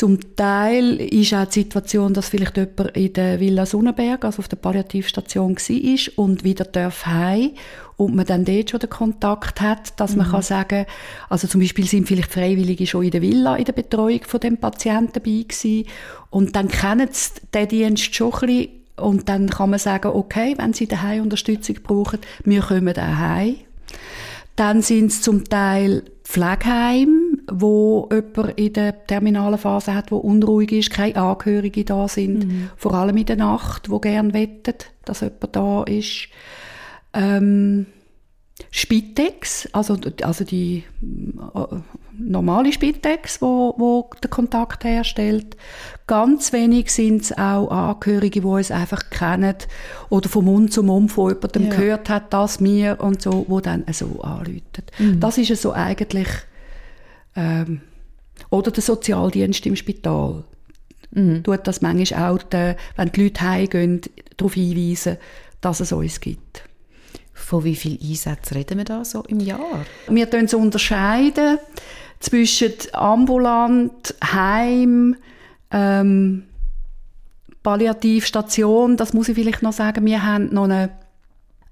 Zum 0.02 0.34
Teil 0.34 0.96
ist 0.96 1.32
auch 1.32 1.44
die 1.44 1.60
Situation, 1.60 2.12
dass 2.12 2.30
vielleicht 2.30 2.56
jemand 2.56 2.96
in 2.96 3.12
der 3.12 3.38
Villa 3.38 3.64
Sonnenberg, 3.64 4.24
also 4.24 4.40
auf 4.40 4.48
der 4.48 4.56
Palliativstation 4.56 5.54
war 5.54 6.24
und 6.24 6.42
wieder 6.42 6.64
darf 6.64 7.06
heim 7.06 7.52
und 7.96 8.16
man 8.16 8.26
dann 8.26 8.44
dort 8.44 8.70
schon 8.70 8.80
den 8.80 8.90
Kontakt 8.90 9.60
hat, 9.60 10.00
dass 10.00 10.16
man 10.16 10.28
kann 10.28 10.42
sagen, 10.42 10.86
also 11.28 11.46
zum 11.46 11.60
Beispiel 11.60 11.86
sind 11.86 12.08
vielleicht 12.08 12.32
Freiwillige 12.32 12.84
schon 12.84 13.04
in 13.04 13.12
der 13.12 13.22
Villa 13.22 13.54
in 13.54 13.64
der 13.64 13.74
Betreuung 13.74 14.22
von 14.26 14.40
dem 14.40 14.56
Patienten 14.56 15.12
dabei 15.12 15.44
gewesen 15.46 15.86
und 16.30 16.56
dann 16.56 16.66
kennen 16.66 17.08
sie 17.12 17.40
den 17.54 17.68
Dienst 17.68 18.12
schon 18.12 18.32
ein 18.32 18.40
bisschen 18.40 18.68
und 18.96 19.28
dann 19.28 19.50
kann 19.50 19.70
man 19.70 19.78
sagen, 19.78 20.08
okay, 20.08 20.56
wenn 20.58 20.72
Sie 20.72 20.88
daheim 20.88 21.22
Unterstützung 21.22 21.76
brauchen, 21.80 22.18
wir 22.44 22.62
kommen 22.62 22.92
daheim. 22.92 23.54
Dann 24.56 24.82
sind 24.82 25.12
es 25.12 25.22
zum 25.22 25.44
Teil 25.44 26.02
Pflegeheim, 26.24 27.31
wo 27.60 28.08
jemand 28.10 28.58
in 28.58 28.72
der 28.72 29.06
terminalen 29.06 29.58
Phase 29.58 29.94
hat, 29.94 30.10
wo 30.10 30.16
unruhig 30.16 30.72
ist, 30.72 30.90
keine 30.90 31.16
Angehörige 31.16 31.84
da 31.84 32.08
sind, 32.08 32.70
vor 32.76 32.94
allem 32.94 33.16
in 33.16 33.26
der 33.26 33.36
Nacht, 33.36 33.90
wo 33.90 33.98
gern 33.98 34.32
wettet, 34.32 34.90
dass 35.04 35.20
jemand 35.20 35.56
da 35.56 35.82
ist. 35.84 36.28
Ähm, 37.14 37.86
Spitex, 38.70 39.68
also, 39.72 39.98
also 40.22 40.44
die 40.44 40.84
äh, 41.02 41.76
normale 42.16 42.72
Spitex, 42.72 43.42
wo, 43.42 43.74
wo 43.76 44.10
den 44.22 44.30
Kontakt 44.30 44.84
herstellt. 44.84 45.56
Ganz 46.06 46.52
wenig 46.52 46.92
sind 46.92 47.22
es 47.22 47.36
auch 47.36 47.70
Angehörige, 47.70 48.40
die 48.40 48.46
uns 48.46 48.70
einfach 48.70 49.10
kennen 49.10 49.56
oder 50.10 50.28
vom 50.28 50.44
Mund 50.44 50.72
zu 50.72 50.82
Mund 50.82 51.10
von 51.10 51.30
jemandem 51.30 51.64
Ja. 51.64 51.70
gehört 51.70 52.08
hat, 52.08 52.32
das 52.32 52.60
mir 52.60 52.98
und 53.00 53.22
so, 53.22 53.44
wo 53.48 53.60
dann 53.60 53.84
so 53.92 54.20
anrufen. 54.22 54.62
Das 55.18 55.38
ist 55.38 55.60
so 55.60 55.72
eigentlich 55.72 56.28
ähm, 57.36 57.80
oder 58.50 58.70
der 58.70 58.82
Sozialdienst 58.82 59.66
im 59.66 59.76
Spital. 59.76 60.44
Tut 61.42 61.66
das 61.66 61.82
manchmal 61.82 62.30
auch, 62.30 62.42
die, 62.42 62.74
wenn 62.96 63.12
die 63.12 63.22
Leute 63.22 63.42
heimgehen, 63.42 64.00
darauf 64.36 64.54
hinweisen, 64.54 65.18
dass 65.60 65.80
es 65.80 65.92
uns 65.92 66.20
gibt. 66.20 66.64
Von 67.34 67.64
wie 67.64 67.76
vielen 67.76 68.00
Einsätzen 68.00 68.54
reden 68.54 68.78
wir 68.78 68.84
da 68.84 69.04
so 69.04 69.22
im 69.28 69.40
Jahr? 69.40 69.84
Wir 70.08 70.30
tun 70.30 70.48
so 70.48 70.58
unterscheiden 70.58 71.58
zwischen 72.20 72.72
ambulant, 72.92 74.14
Heim, 74.24 75.16
ähm, 75.70 76.44
Palliativstation. 77.62 78.96
Das 78.96 79.12
muss 79.12 79.28
ich 79.28 79.34
vielleicht 79.34 79.62
noch 79.62 79.72
sagen. 79.72 80.04
Wir 80.06 80.24
haben 80.24 80.52
noch 80.52 80.64
eine, 80.64 80.90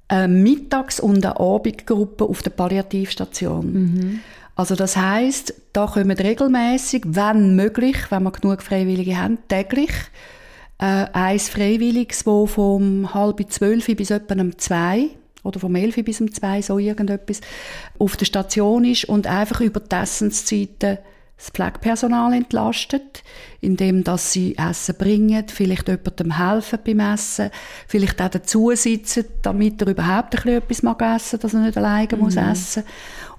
eine 0.09 0.29
Mittags- 0.29 1.01
und 1.01 1.25
eine 1.25 1.39
Abendgruppe 1.39 2.25
auf 2.25 2.43
der 2.43 2.51
Palliativstation. 2.51 4.21
Also 4.57 4.75
das 4.75 4.97
heißt, 4.97 5.55
da 5.73 5.87
kommen 5.87 6.11
regelmäßig, 6.11 7.03
wenn 7.07 7.57
möglich, 7.57 7.97
wenn 8.11 8.25
wir 8.25 8.33
genug 8.33 8.63
Freiwillige 8.63 9.17
haben, 9.17 9.39
täglich 9.49 9.93
äh, 10.79 11.07
eins 11.13 11.49
Freiwilliges, 11.49 12.27
wo 12.27 12.47
vom 12.47 13.15
halb 13.15 13.45
zwölf 13.51 13.87
bis 13.87 14.11
etwa 14.11 14.35
um 14.35 14.59
zwei 14.59 15.11
oder 15.43 15.61
vom 15.61 15.75
elf 15.77 15.97
bis 16.05 16.21
um 16.21 16.33
zwei 16.33 16.63
so 16.63 16.79
irgendetwas 16.79 17.41
auf 17.99 18.17
der 18.17 18.27
Station 18.27 18.85
ist 18.85 19.05
und 19.05 19.27
einfach 19.27 19.61
über 19.61 19.81
die 19.81 19.95
Essenszeiten 19.95 20.99
das 21.37 21.51
Pflegepersonal 21.51 22.35
entlastet, 22.35 23.23
indem 23.63 24.05
dass 24.05 24.33
sie 24.33 24.59
Essen 24.59 24.95
bringen, 24.97 25.49
vielleicht 25.49 25.89
jemandem 25.89 26.37
helfen 26.37 26.79
beim 26.85 27.01
Essen, 27.01 27.51
vielleicht 27.89 28.21
auch 28.21 28.29
dazu 28.29 28.73
sitzen, 28.75 29.25
damit 29.41 29.81
er 29.81 29.89
überhaupt 29.89 30.35
ein 30.35 30.43
bisschen 30.43 30.59
etwas 30.59 30.83
mag 30.83 31.01
essen, 31.01 31.41
dass 31.41 31.55
er 31.55 31.61
nicht 31.61 31.79
alleine 31.79 32.17
muss 32.19 32.37
essen. 32.37 32.85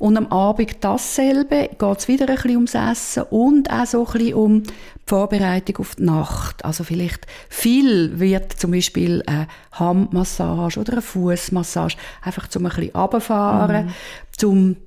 Und 0.02 0.18
am 0.18 0.32
Abend 0.32 0.78
dasselbe, 0.84 1.70
geht 1.78 1.98
es 2.00 2.08
wieder 2.08 2.28
ein 2.28 2.34
bisschen 2.34 2.56
ums 2.56 2.74
Essen 2.74 3.22
und 3.30 3.70
auch 3.70 3.86
so 3.86 4.04
ein 4.04 4.12
bisschen 4.12 4.34
um 4.34 4.64
die 4.64 4.74
Vorbereitung 5.06 5.78
auf 5.78 5.94
die 5.94 6.06
Nacht. 6.06 6.66
Also 6.66 6.84
vielleicht 6.84 7.28
viel 7.50 8.20
wird 8.20 8.52
zum 8.52 8.72
Beispiel 8.72 9.22
eine 9.28 9.48
Handmassage 9.74 10.80
oder 10.80 10.94
eine 10.94 11.02
Fußmassage 11.04 11.98
einfach 12.24 12.48
zum 12.48 12.66
ein 12.66 12.72
bisschen 12.72 12.96
runterfahren, 12.96 13.94
zum 14.36 14.78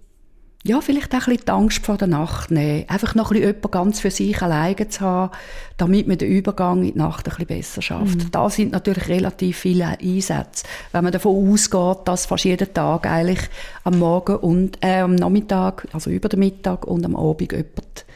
ja, 0.66 0.80
vielleicht 0.80 1.14
auch 1.14 1.26
ein 1.26 1.34
bisschen 1.34 1.44
die 1.46 1.52
Angst 1.52 1.84
vor 1.84 1.98
der 1.98 2.08
Nacht 2.08 2.50
nehmen. 2.50 2.88
Einfach 2.88 3.14
noch 3.14 3.30
ein 3.30 3.34
bisschen 3.34 3.48
jemanden 3.48 3.70
ganz 3.70 4.00
für 4.00 4.10
sich 4.10 4.40
alleine 4.40 4.88
zu 4.88 5.00
haben, 5.02 5.30
damit 5.76 6.08
man 6.08 6.16
den 6.16 6.30
Übergang 6.30 6.84
in 6.84 6.92
die 6.94 6.98
Nacht 6.98 7.26
ein 7.26 7.30
bisschen 7.30 7.46
besser 7.46 7.82
schafft. 7.82 8.34
Da 8.34 8.48
sind 8.48 8.72
natürlich 8.72 9.08
relativ 9.08 9.58
viele 9.58 9.98
Einsätze. 10.00 10.64
Wenn 10.92 11.04
man 11.04 11.12
davon 11.12 11.52
ausgeht, 11.52 12.08
dass 12.08 12.24
fast 12.24 12.44
jeden 12.44 12.72
Tag 12.72 13.06
eigentlich 13.06 13.40
am 13.84 13.98
Morgen 13.98 14.36
und 14.36 14.78
äh, 14.82 15.00
am 15.00 15.16
Nachmittag, 15.16 15.86
also 15.92 16.08
über 16.08 16.30
den 16.30 16.40
Mittag 16.40 16.86
und 16.86 17.04
am 17.04 17.14
Abend 17.14 17.52
jemand 17.52 18.06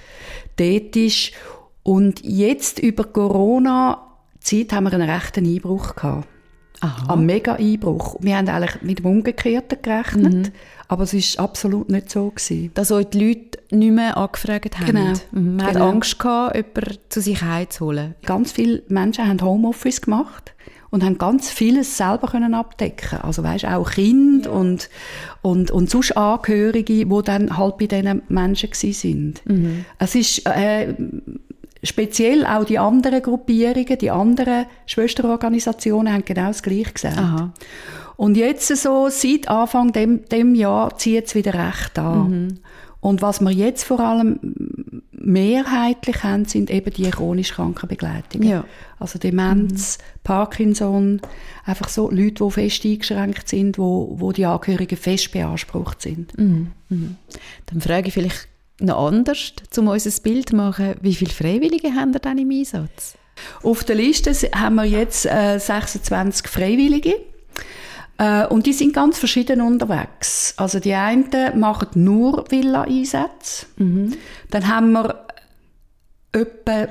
dort 0.56 0.96
ist. 0.96 1.32
Und 1.82 2.24
jetzt 2.24 2.78
über 2.78 3.04
Corona-Zeit 3.04 4.72
haben 4.72 4.84
wir 4.84 4.94
einen 4.94 5.10
rechten 5.10 5.44
Einbruch 5.44 5.96
gehabt. 5.96 6.26
Aha. 6.80 7.12
Ein 7.12 7.26
mega 7.26 7.54
Einbruch. 7.54 8.16
Wir 8.20 8.36
haben 8.36 8.48
eigentlich 8.48 8.82
mit 8.82 9.00
dem 9.00 9.06
Umgekehrten 9.06 9.82
gerechnet, 9.82 10.52
aber 10.88 11.04
es 11.04 11.12
ist 11.14 11.38
absolut 11.38 11.90
nicht 11.90 12.10
so 12.10 12.30
gewesen. 12.30 12.70
Dass 12.74 12.90
euch 12.90 13.06
die 13.06 13.28
Leute 13.28 13.58
nicht 13.70 13.92
mehr 13.92 14.16
angefragt 14.16 14.78
haben. 14.78 14.86
Genau. 14.86 15.12
Mhm. 15.32 15.56
Man 15.56 15.66
hat 15.66 15.74
Genau. 15.74 15.88
Angst 15.90 16.18
gehabt, 16.18 16.56
jemanden 16.56 16.98
zu 17.10 17.20
sich 17.20 17.42
heimzuholen. 17.42 18.14
Ganz 18.24 18.52
viele 18.52 18.82
Menschen 18.88 19.28
haben 19.28 19.40
Homeoffice 19.42 20.00
gemacht 20.00 20.54
und 20.90 21.04
haben 21.04 21.18
ganz 21.18 21.50
vieles 21.50 21.98
selber 21.98 22.28
können 22.28 22.54
abdecken. 22.54 23.20
Also 23.20 23.42
weißt 23.42 23.66
auch 23.66 23.90
Kinder 23.90 24.50
und 24.50 24.88
und 25.42 25.70
und 25.70 25.90
sonst 25.90 26.16
Angehörige, 26.16 27.04
die 27.04 27.22
dann 27.24 27.58
halt 27.58 27.76
bei 27.76 27.86
diesen 27.86 28.22
Menschen 28.28 28.70
gsi 28.70 28.92
sind. 28.92 29.42
Es 29.98 30.14
ist 30.14 30.46
äh, 30.46 30.94
speziell 31.82 32.46
auch 32.46 32.64
die 32.64 32.78
anderen 32.78 33.22
Gruppierungen, 33.22 33.98
die 33.98 34.10
anderen 34.10 34.66
Schwesterorganisationen 34.86 36.12
haben 36.12 36.24
genau 36.24 36.48
das 36.48 36.62
Gleiche 36.62 36.92
gesagt. 36.92 37.18
Aha. 37.18 37.52
Und 38.18 38.36
jetzt 38.36 38.66
so, 38.66 39.08
seit 39.10 39.46
Anfang 39.48 39.92
dem, 39.92 40.24
dem 40.24 40.56
Jahr 40.56 40.98
zieht 40.98 41.26
es 41.26 41.36
wieder 41.36 41.54
recht 41.54 42.00
an. 42.00 42.58
Und 43.00 43.22
was 43.22 43.40
wir 43.40 43.52
jetzt 43.52 43.84
vor 43.84 44.00
allem 44.00 44.40
mehrheitlich 45.12 46.24
haben, 46.24 46.44
sind 46.44 46.68
eben 46.68 46.92
die 46.92 47.08
chronisch 47.12 47.52
kranken 47.52 47.88
Begleitungen. 47.88 48.48
Ja. 48.48 48.64
Also 48.98 49.20
Demenz, 49.20 49.98
Parkinson, 50.24 51.20
einfach 51.64 51.88
so 51.88 52.10
Leute, 52.10 52.44
die 52.44 52.50
fest 52.50 52.84
eingeschränkt 52.84 53.48
sind, 53.48 53.78
wo, 53.78 54.16
wo 54.18 54.32
die 54.32 54.46
Angehörigen 54.46 54.98
fest 54.98 55.30
beansprucht 55.30 56.02
sind. 56.02 56.32
Dann 57.66 57.80
frage 57.80 58.08
ich 58.08 58.14
vielleicht 58.14 58.48
noch 58.80 59.06
anders, 59.06 59.52
um 59.76 59.86
uns 59.86 60.06
ein 60.06 60.22
Bild 60.24 60.48
zu 60.48 60.56
machen. 60.56 60.96
Wie 61.00 61.14
viele 61.14 61.30
Freiwillige 61.30 61.94
haben 61.94 62.12
ihr 62.12 62.18
denn 62.18 62.38
im 62.38 62.50
Einsatz? 62.50 63.16
Auf 63.62 63.84
der 63.84 63.94
Liste 63.94 64.32
haben 64.56 64.74
wir 64.74 64.86
jetzt 64.86 65.24
äh, 65.24 65.58
26 65.60 66.48
Freiwillige. 66.48 67.14
Äh, 68.18 68.46
und 68.46 68.66
die 68.66 68.72
sind 68.72 68.92
ganz 68.92 69.18
verschieden 69.18 69.60
unterwegs. 69.60 70.54
Also 70.56 70.80
die 70.80 70.94
einen 70.94 71.30
machen 71.58 71.88
nur 71.94 72.44
Villa-Einsätze. 72.50 73.66
Dann 74.50 74.68
haben 74.68 74.92
wir 74.92 75.24
etwa 76.32 76.88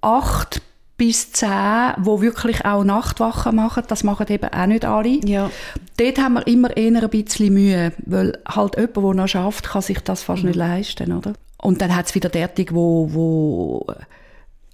acht 0.00 0.62
bis 0.96 1.32
zehn, 1.32 1.94
wo 1.98 2.20
wirklich 2.20 2.66
auch 2.66 2.84
Nachtwachen 2.84 3.56
machen. 3.56 3.84
Das 3.88 4.04
machen 4.04 4.26
eben 4.28 4.52
auch 4.52 4.66
nicht 4.66 4.84
alle. 4.84 5.18
Ja. 5.24 5.50
Dort 5.96 6.18
haben 6.18 6.34
wir 6.34 6.46
immer 6.46 6.76
eher 6.76 7.02
ein 7.02 7.08
bisschen 7.08 7.54
Mühe, 7.54 7.92
weil 8.04 8.38
halt 8.46 8.76
jemand, 8.76 8.96
der 8.96 9.14
noch 9.14 9.28
schafft, 9.28 9.70
kann 9.70 9.80
sich 9.80 10.00
das 10.00 10.22
fast 10.22 10.44
nicht 10.44 10.56
leisten, 10.56 11.12
oder? 11.12 11.32
Und 11.56 11.80
dann 11.80 11.96
hat 11.96 12.06
es 12.06 12.14
wieder 12.14 12.28
derartige, 12.28 12.74
wo, 12.74 13.08
wo 13.12 13.86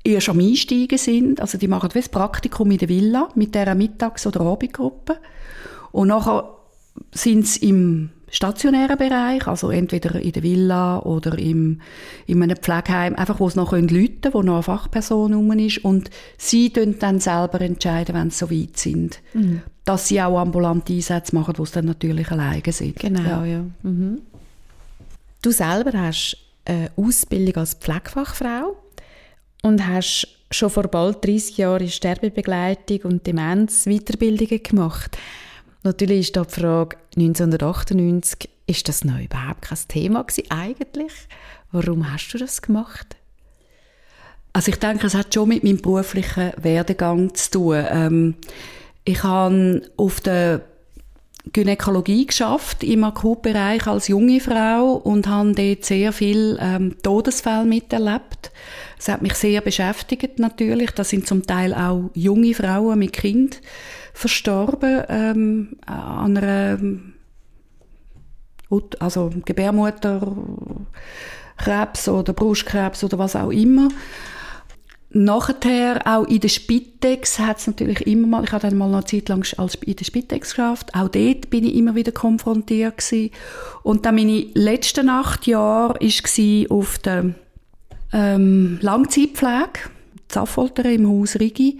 erst 0.02 0.28
am 0.28 0.40
Einsteigen 0.40 0.98
sind. 0.98 1.40
Also 1.40 1.58
die 1.58 1.68
machen 1.68 1.90
wie 1.92 2.00
das 2.00 2.08
Praktikum 2.08 2.72
in 2.72 2.78
der 2.78 2.88
Villa 2.88 3.28
mit 3.36 3.54
dieser 3.54 3.76
Mittags- 3.76 4.26
oder 4.26 4.40
Abendgruppe. 4.40 5.18
Und 5.96 6.08
nachher 6.08 6.50
sind 7.12 7.46
sie 7.46 7.70
im 7.70 8.10
stationären 8.28 8.98
Bereich, 8.98 9.46
also 9.46 9.70
entweder 9.70 10.20
in 10.20 10.32
der 10.32 10.42
Villa 10.42 10.98
oder 10.98 11.38
im, 11.38 11.80
in 12.26 12.42
einem 12.42 12.58
Pflegeheim, 12.58 13.14
einfach 13.14 13.40
wo 13.40 13.48
es 13.48 13.56
noch 13.56 13.72
Leute 13.72 13.88
können, 13.88 14.34
wo 14.34 14.42
noch 14.42 14.54
eine 14.56 14.62
Fachperson 14.62 15.32
rum 15.32 15.50
ist 15.52 15.78
und 15.78 16.10
sie 16.36 16.70
dann 16.70 17.18
selber 17.18 17.62
entscheiden, 17.62 18.14
wenn 18.14 18.28
sie 18.28 18.36
so 18.36 18.50
weit 18.50 18.76
sind. 18.76 19.20
Mhm. 19.32 19.62
Dass 19.86 20.08
sie 20.08 20.20
auch 20.20 20.38
ambulante 20.38 20.92
Einsätze 20.92 21.34
machen, 21.34 21.54
wo 21.56 21.64
sie 21.64 21.72
dann 21.72 21.86
natürlich 21.86 22.30
alleine 22.30 22.60
sind. 22.72 22.98
Genau, 22.98 23.22
ja. 23.22 23.44
ja. 23.46 23.64
Mhm. 23.82 24.20
Du 25.40 25.50
selber 25.50 25.98
hast 25.98 26.36
eine 26.66 26.90
Ausbildung 26.96 27.56
als 27.56 27.72
Pflegefachfrau 27.72 28.76
und 29.62 29.86
hast 29.86 30.28
schon 30.50 30.68
vor 30.68 30.88
bald 30.88 31.24
30 31.24 31.56
Jahren 31.56 31.88
Sterbebegleitung 31.88 33.00
und 33.10 33.26
Demenz 33.26 33.86
Weiterbildungen 33.86 34.62
gemacht. 34.62 35.16
Natürlich 35.86 36.18
ist 36.18 36.36
da 36.36 36.42
die 36.42 36.52
Frage, 36.52 36.96
1998, 37.16 38.50
ist 38.66 38.88
das 38.88 39.04
noch 39.04 39.20
überhaupt 39.20 39.62
kein 39.62 39.78
Thema 39.86 40.24
gewesen, 40.24 40.50
eigentlich? 40.50 41.12
Warum 41.70 42.12
hast 42.12 42.32
du 42.32 42.38
das 42.38 42.60
gemacht? 42.60 43.14
Also 44.52 44.72
ich 44.72 44.80
denke, 44.80 45.06
es 45.06 45.14
hat 45.14 45.32
schon 45.32 45.48
mit 45.48 45.62
meinem 45.62 45.80
beruflichen 45.80 46.50
Werdegang 46.56 47.32
zu 47.36 47.50
tun. 47.52 47.84
Ähm, 47.88 48.34
ich 49.04 49.22
habe 49.22 49.82
auf 49.96 50.20
der 50.20 50.62
Gynäkologie 51.52 52.26
geschafft 52.26 52.82
im 52.82 53.04
Akutbereich 53.04 53.86
als 53.86 54.08
junge 54.08 54.40
Frau 54.40 54.94
und 54.94 55.28
habe 55.28 55.52
dort 55.52 55.84
sehr 55.84 56.12
viel 56.12 56.58
ähm, 56.60 56.96
Todesfälle 57.00 57.64
miterlebt. 57.64 58.50
Das 58.96 59.06
hat 59.06 59.22
mich 59.22 59.34
sehr 59.34 59.60
beschäftigt 59.60 60.40
natürlich. 60.40 60.90
Das 60.90 61.10
sind 61.10 61.28
zum 61.28 61.46
Teil 61.46 61.72
auch 61.72 62.10
junge 62.14 62.54
Frauen 62.54 62.98
mit 62.98 63.12
Kind 63.12 63.60
verstorben 64.16 65.02
ähm, 65.10 65.76
an 65.84 66.38
einer 66.38 66.78
also 68.98 69.30
Gebärmutterkrebs 69.44 72.08
oder 72.08 72.32
Brustkrebs 72.32 73.04
oder 73.04 73.18
was 73.18 73.36
auch 73.36 73.50
immer. 73.50 73.90
Nachher, 75.10 76.00
auch 76.04 76.24
in 76.24 76.40
der 76.40 76.48
Spitex, 76.48 77.38
hat 77.38 77.58
es 77.58 77.66
natürlich 77.66 78.06
immer 78.06 78.26
mal, 78.26 78.44
ich 78.44 78.52
habe 78.52 78.68
dann 78.68 78.78
mal 78.78 78.92
eine 78.92 79.04
Zeit 79.04 79.28
lang 79.28 79.44
in 79.84 79.96
der 79.96 80.04
Spitex 80.04 80.50
geschafft, 80.50 80.94
auch 80.94 81.08
dort 81.08 81.50
bin 81.50 81.64
ich 81.64 81.74
immer 81.74 81.94
wieder 81.94 82.12
konfrontiert 82.12 82.98
gewesen. 82.98 83.30
Und 83.82 84.04
dann 84.04 84.16
meine 84.16 84.46
letzten 84.54 85.10
acht 85.10 85.46
Jahre 85.46 85.98
war 86.00 86.76
auf 86.76 86.98
der 86.98 87.34
ähm, 88.12 88.78
Langzeitpflege, 88.80 89.90
Zaffolter 90.28 90.90
im 90.90 91.08
Haus 91.08 91.36
Rigi, 91.36 91.78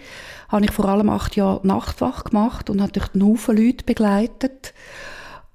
habe 0.48 0.64
ich 0.64 0.70
vor 0.70 0.86
allem 0.86 1.08
acht 1.08 1.36
Jahre 1.36 1.66
Nachtwach 1.66 2.24
gemacht 2.24 2.70
und 2.70 2.78
natürlich 2.78 3.14
einen 3.14 3.24
Haufen 3.24 3.56
Leute 3.56 3.84
begleitet. 3.84 4.72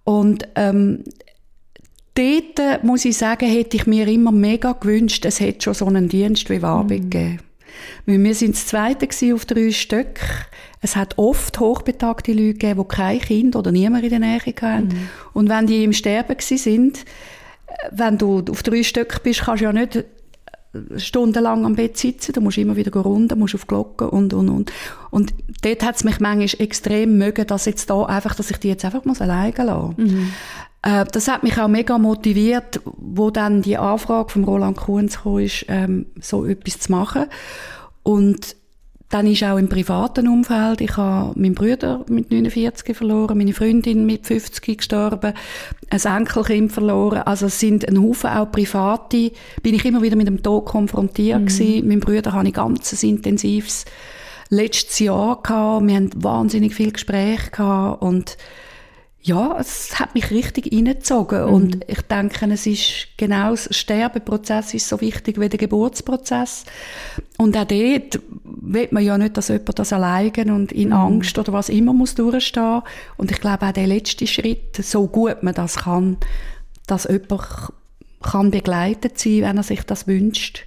Und 0.04 0.48
ähm, 0.56 1.04
dort, 2.16 2.84
muss 2.84 3.06
ich 3.06 3.18
sagen, 3.18 3.50
hätte 3.50 3.78
ich 3.78 3.88
mir 3.88 4.08
immer 4.08 4.32
mega 4.32 4.74
gewünscht, 4.74 5.26
es 5.26 5.40
hätte 5.40 5.64
schon 5.64 5.74
so 5.74 5.86
einen 5.86 6.10
Dienst 6.10 6.50
wie 6.50 6.62
Wabe 6.62 6.96
mm. 6.96 7.10
gegeben. 7.10 7.40
Weil 8.06 8.24
wir 8.24 8.36
sind 8.36 8.56
das 8.56 8.68
Zweite 8.68 9.08
auf 9.34 9.46
drei 9.46 9.72
Stück. 9.72 10.20
Es 10.82 10.96
hat 10.96 11.18
oft 11.18 11.60
hochbetagte 11.60 12.34
Leute 12.34 12.54
gegeben, 12.54 12.82
die 12.82 12.96
kein 12.96 13.20
Kind 13.20 13.56
oder 13.56 13.72
niemand 13.72 14.04
in 14.04 14.10
der 14.10 14.20
Nähe 14.20 14.40
hatten. 14.40 14.88
Mm. 14.88 15.10
Und 15.34 15.50
wenn 15.50 15.68
die 15.68 15.84
im 15.84 15.94
Sterben 15.94 16.36
sind, 16.40 17.06
wenn 17.92 18.18
du 18.18 18.44
auf 18.50 18.64
drei 18.64 18.84
Stück 18.84 19.24
bist, 19.24 19.42
kannst 19.42 19.62
du 19.62 19.66
ja 19.66 19.74
nicht 19.74 20.04
stundenlang 20.98 21.66
am 21.66 21.76
Bett 21.76 21.98
sitzen, 21.98 22.34
du 22.34 22.42
musst 22.42 22.58
immer 22.58 22.76
wieder 22.76 22.98
runter, 23.00 23.36
musst 23.36 23.56
auf 23.56 23.68
Glocken 23.68 24.10
und, 24.10 24.34
und, 24.34 24.50
und. 24.50 24.72
Und 25.10 25.34
dort 25.62 25.84
hat 25.84 25.96
es 25.96 26.04
mich 26.04 26.20
manchmal 26.20 26.62
extrem 26.66 27.18
mögen, 27.18 27.46
dass 27.48 27.66
jetzt 27.66 27.90
da 27.90 28.04
einfach, 28.06 28.36
dass 28.36 28.52
ich 28.52 28.58
die 28.58 28.70
jetzt 28.70 28.86
einfach 28.86 29.04
muss 29.04 29.22
alleine 29.22 29.54
lassen 29.58 29.96
mhm. 29.98 30.34
äh, 30.82 31.06
Das 31.12 31.28
hat 31.28 31.44
mich 31.44 31.60
auch 31.60 31.68
mega 31.68 31.98
motiviert, 31.98 32.82
wo 32.86 33.32
dann 33.32 33.62
die 33.62 33.78
Anfrage 33.78 34.30
von 34.30 34.46
Roland 34.46 34.78
Kuhns 34.78 35.24
kam, 35.24 35.40
ist, 35.40 35.66
ähm, 35.68 36.06
so 36.20 36.46
etwas 36.46 36.80
zu 36.80 36.92
machen. 36.92 37.26
Und 38.04 38.56
dann 39.12 39.28
ist 39.28 39.44
auch 39.44 39.58
im 39.58 39.68
privaten 39.68 40.28
Umfeld, 40.30 40.80
ich 40.80 40.96
habe 40.96 41.38
meinen 41.38 41.54
Bruder 41.54 42.06
mit 42.08 42.32
49 42.32 42.96
verloren, 42.96 43.38
meine 43.38 43.54
Freundin 43.54 44.06
mit 44.06 44.26
50 44.26 44.78
gestorben, 44.78 45.34
ein 45.90 46.00
Enkelkind 46.00 46.72
verloren. 46.72 47.22
Also 47.24 47.48
es 47.48 47.60
sind 47.60 47.88
ein 47.88 48.02
Haufen 48.02 48.30
auch 48.30 48.50
private, 48.50 49.32
bin 49.62 49.76
ich 49.76 49.84
immer 49.84 50.02
wieder 50.02 50.16
mit 50.16 50.28
dem 50.28 50.42
Tod 50.42 50.66
konfrontiert 50.66 51.42
mhm. 51.42 51.46
gewesen. 51.48 51.88
Mein 51.90 52.00
Bruder 52.00 52.32
hatte 52.32 52.48
ein 52.48 52.54
ganz 52.54 53.04
intensives 53.04 53.84
letztes 54.50 55.00
Jahr 55.00 55.42
gehabt. 55.42 55.88
Wir 55.88 55.96
haben 55.96 56.10
wahnsinnig 56.16 56.74
viel 56.74 56.94
Gespräche 56.94 57.52
gehabt 57.52 58.02
und 58.02 58.38
ja, 59.24 59.58
es 59.60 60.00
hat 60.00 60.16
mich 60.16 60.32
richtig 60.32 60.74
reingezogen. 60.74 61.46
Mhm. 61.46 61.54
Und 61.54 61.86
ich 61.88 62.02
denke, 62.02 62.52
es 62.52 62.66
ist 62.66 63.08
genau 63.18 63.52
das 63.52 63.76
Sterbeprozess 63.76 64.74
ist 64.74 64.88
so 64.88 65.00
wichtig 65.00 65.40
wie 65.40 65.50
der 65.50 65.60
Geburtsprozess. 65.60 66.66
Und 67.38 67.56
auch 67.56 67.66
dort 67.66 68.20
will 68.44 68.88
man 68.92 69.04
ja 69.04 69.18
nicht, 69.18 69.38
dass 69.38 69.50
jemand 69.50 69.78
das 69.78 69.94
alleine 69.94 70.54
und 70.54 70.72
in 70.72 70.90
mhm. 70.90 70.94
Angst 70.94 71.38
oder 71.38 71.54
was 71.54 71.70
immer 71.70 71.94
muss 71.94 72.16
durchstehen. 72.16 72.82
Und 73.18 73.32
ich 73.32 73.40
glaube 73.40 73.68
auch 73.68 73.72
der 73.72 73.88
letzte 73.88 74.26
Schritt, 74.26 74.78
so 74.78 75.08
gut 75.08 75.44
man 75.44 75.54
das 75.54 75.78
kann, 75.78 76.18
dass 76.88 77.04
jemand 77.04 77.48
kann 78.22 78.52
begleitet 78.52 79.20
sein, 79.20 79.42
wenn 79.42 79.58
er 79.58 79.64
sich 79.64 79.84
das 79.84 80.08
wünscht, 80.08 80.66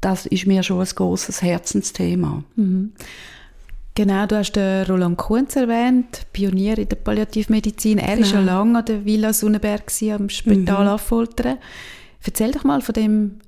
das 0.00 0.26
ist 0.26 0.46
mir 0.46 0.62
schon 0.62 0.80
ein 0.80 0.86
großes 0.86 1.42
Herzensthema. 1.42 2.42
Mhm. 2.56 2.92
Genau, 3.96 4.26
du 4.26 4.36
hast 4.36 4.52
den 4.52 4.84
Roland 4.84 5.16
Kunz 5.16 5.56
erwähnt, 5.56 6.26
Pionier 6.30 6.76
in 6.76 6.86
der 6.86 6.96
Palliativmedizin. 6.96 7.96
Er 7.96 8.08
war 8.08 8.16
genau. 8.16 8.28
schon 8.28 8.44
lange 8.44 8.78
an 8.78 8.84
der 8.84 9.04
Villa 9.06 9.32
Sonnenberg 9.32 9.90
am 10.12 10.28
Spital 10.28 10.84
mhm. 10.84 10.90
Affoltern. 10.90 11.56
Erzähl 12.22 12.50
doch 12.50 12.62
mal 12.62 12.82
von 12.82 12.92
dem 12.92 13.40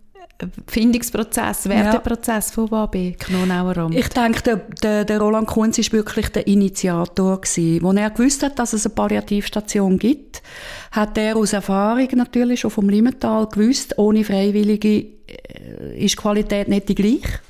Findungsprozess, 0.67 1.69
Werteprozess 1.69 2.49
ja. 2.49 2.55
von 2.55 2.71
WAB, 2.71 3.19
Knonauer 3.19 3.77
Amt. 3.77 3.95
Ich 3.95 4.09
denke, 4.09 4.43
der, 4.43 4.57
der, 4.83 5.05
der 5.05 5.21
Roland 5.21 5.49
Kunz 5.49 5.77
war 5.79 5.93
wirklich 5.93 6.29
der 6.31 6.47
Initiator 6.47 7.43
gewesen. 7.43 7.85
Als 7.85 7.97
er 7.99 8.11
gewusst 8.11 8.43
hat, 8.43 8.59
dass 8.59 8.73
es 8.73 8.87
eine 8.87 8.95
Palliativstation 8.95 9.99
gibt, 9.99 10.43
hat 10.93 11.19
er 11.19 11.37
aus 11.37 11.53
Erfahrung 11.53 12.09
natürlich 12.15 12.61
schon 12.61 12.71
vom 12.71 12.89
Limmental 12.89 13.49
gewusst, 13.49 13.99
ohne 13.99 14.25
Freiwillige 14.25 14.89
äh, 15.27 15.99
ist 15.99 16.15
die 16.15 16.23
Qualität 16.23 16.69
nicht 16.69 16.89
die 16.89 16.95
gleiche. 16.95 17.41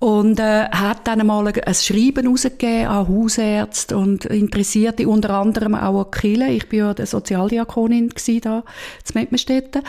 Und 0.00 0.40
äh, 0.40 0.64
hat 0.70 1.06
dann 1.06 1.26
mal 1.26 1.46
ein 1.46 1.74
Schreiben 1.74 2.26
rausgegeben 2.26 2.86
an 2.86 3.06
Hausärzte 3.06 3.98
und 3.98 4.24
Interessierte, 4.24 5.06
unter 5.06 5.30
anderem 5.30 5.74
auch 5.74 6.06
an 6.06 6.10
Kille. 6.10 6.50
Ich 6.52 6.70
bin 6.70 6.78
ja 6.80 6.94
die 6.94 7.04
Sozialdiakonin 7.04 8.08
da 8.42 8.64
zu 9.04 9.12
Mettmerstetten. 9.14 9.82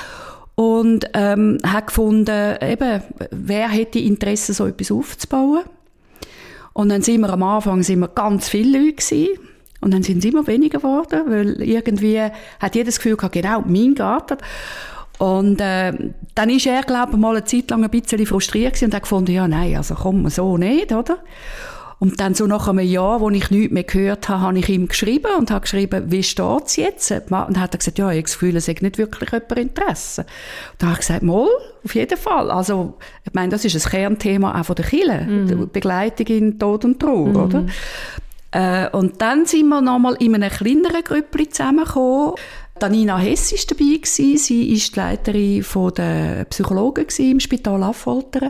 Und 0.55 1.09
ähm, 1.13 1.59
hat 1.65 1.87
gefunden, 1.87 2.57
eben, 2.61 3.01
wer 3.31 3.69
hätte 3.69 3.99
Interesse, 3.99 4.53
so 4.53 4.67
etwas 4.67 4.91
aufzubauen. 4.91 5.63
Und 6.73 6.89
dann 6.89 7.01
sind 7.01 7.21
wir 7.21 7.29
am 7.29 7.43
Anfang 7.43 7.81
sind 7.81 7.99
wir 7.99 8.09
ganz 8.09 8.49
viele 8.49 8.79
Leute 8.79 8.95
gewesen. 8.97 9.39
Und 9.79 9.93
dann 9.93 10.03
sind 10.03 10.19
es 10.19 10.25
immer 10.25 10.45
weniger 10.45 10.79
geworden, 10.79 11.23
weil 11.27 11.61
irgendwie 11.63 12.21
hat 12.59 12.75
jeder 12.75 12.85
das 12.85 12.97
Gefühl 12.97 13.15
gehabt, 13.15 13.33
genau, 13.33 13.63
mein 13.65 13.95
Garten. 13.95 14.37
Und 15.21 15.61
äh, 15.61 15.93
dann 16.33 16.49
ist 16.49 16.65
er, 16.65 16.81
glaube 16.81 17.11
ich, 17.11 17.17
mal 17.19 17.35
eine 17.35 17.45
Zeit 17.45 17.69
lang 17.69 17.83
ein 17.83 17.91
bisschen 17.91 18.25
frustriert 18.25 18.81
und 18.81 18.91
hat 18.91 19.03
gefunden, 19.03 19.31
ja, 19.31 19.47
nein, 19.47 19.75
also 19.75 19.93
komm, 19.93 20.27
so 20.29 20.57
nicht, 20.57 20.91
oder? 20.91 21.19
Und 21.99 22.19
dann 22.19 22.33
so 22.33 22.47
nach 22.47 22.67
einem 22.67 22.79
Jahr, 22.79 23.21
wo 23.21 23.29
ich 23.29 23.51
nichts 23.51 23.71
mehr 23.71 23.83
gehört 23.83 24.29
habe, 24.29 24.41
habe 24.41 24.57
ich 24.57 24.67
ihm 24.67 24.87
geschrieben 24.87 25.29
und 25.37 25.51
habe 25.51 25.61
geschrieben, 25.61 26.05
wie 26.07 26.23
steht's 26.23 26.75
jetzt? 26.75 27.11
Und 27.11 27.59
hat 27.59 27.75
er 27.75 27.77
gesagt, 27.77 27.99
ja, 27.99 28.09
ich 28.09 28.17
habe 28.17 28.23
das 28.23 28.33
Gefühl, 28.33 28.55
es 28.55 28.67
hat 28.67 28.81
nicht 28.81 28.97
wirklich 28.97 29.31
jemand 29.31 29.59
Interesse. 29.59 30.21
Und 30.21 30.27
da 30.79 30.87
habe 30.87 30.93
ich 30.95 31.01
gesagt, 31.01 31.21
mal, 31.21 31.47
auf 31.83 31.93
jeden 31.93 32.17
Fall. 32.17 32.49
Also, 32.49 32.95
ich 33.23 33.33
meine, 33.35 33.49
das 33.49 33.63
ist 33.63 33.75
ein 33.75 33.91
Kernthema 33.91 34.59
auch 34.59 34.65
von 34.65 34.75
der 34.75 34.85
Kirche. 34.85 35.21
Mhm. 35.21 35.69
Begleitung 35.71 36.25
in 36.25 36.57
Tod 36.57 36.83
und 36.83 36.99
Trauer, 36.99 37.27
mhm. 37.27 37.35
oder? 37.35 37.65
Äh, 38.51 38.89
und 38.89 39.21
dann 39.21 39.45
sind 39.45 39.69
wir 39.69 39.81
nochmal 39.81 40.15
in 40.19 40.35
einem 40.35 40.49
kleineren 40.49 41.03
Grüppli 41.03 41.49
zusammengekommen. 41.49 42.33
Danina 42.81 43.19
Hess 43.19 43.51
war 43.51 43.59
dabei. 43.69 43.97
Gewesen. 43.97 44.37
Sie 44.37 44.73
ist 44.73 44.95
die 44.95 44.99
Leiterin 44.99 45.63
der 45.95 46.45
Psychologen 46.45 47.05
im 47.19 47.39
Spital 47.39 47.83
Affoltern. 47.83 48.49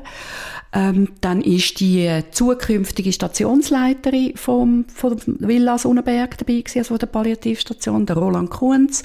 Ähm, 0.74 1.10
dann 1.20 1.41
ist 1.41 1.82
die 1.82 2.10
zukünftige 2.32 3.12
Stationsleiterin 3.12 4.38
vom, 4.38 4.86
von 4.88 5.20
Villa 5.26 5.78
Sonnenberg 5.78 6.38
dabei 6.38 6.62
gewesen, 6.62 6.80
also 6.80 6.98
der 6.98 7.08
Palliativstation, 7.08 8.06
der 8.06 8.15
Roland 8.15 8.50
Kunz. 8.50 9.04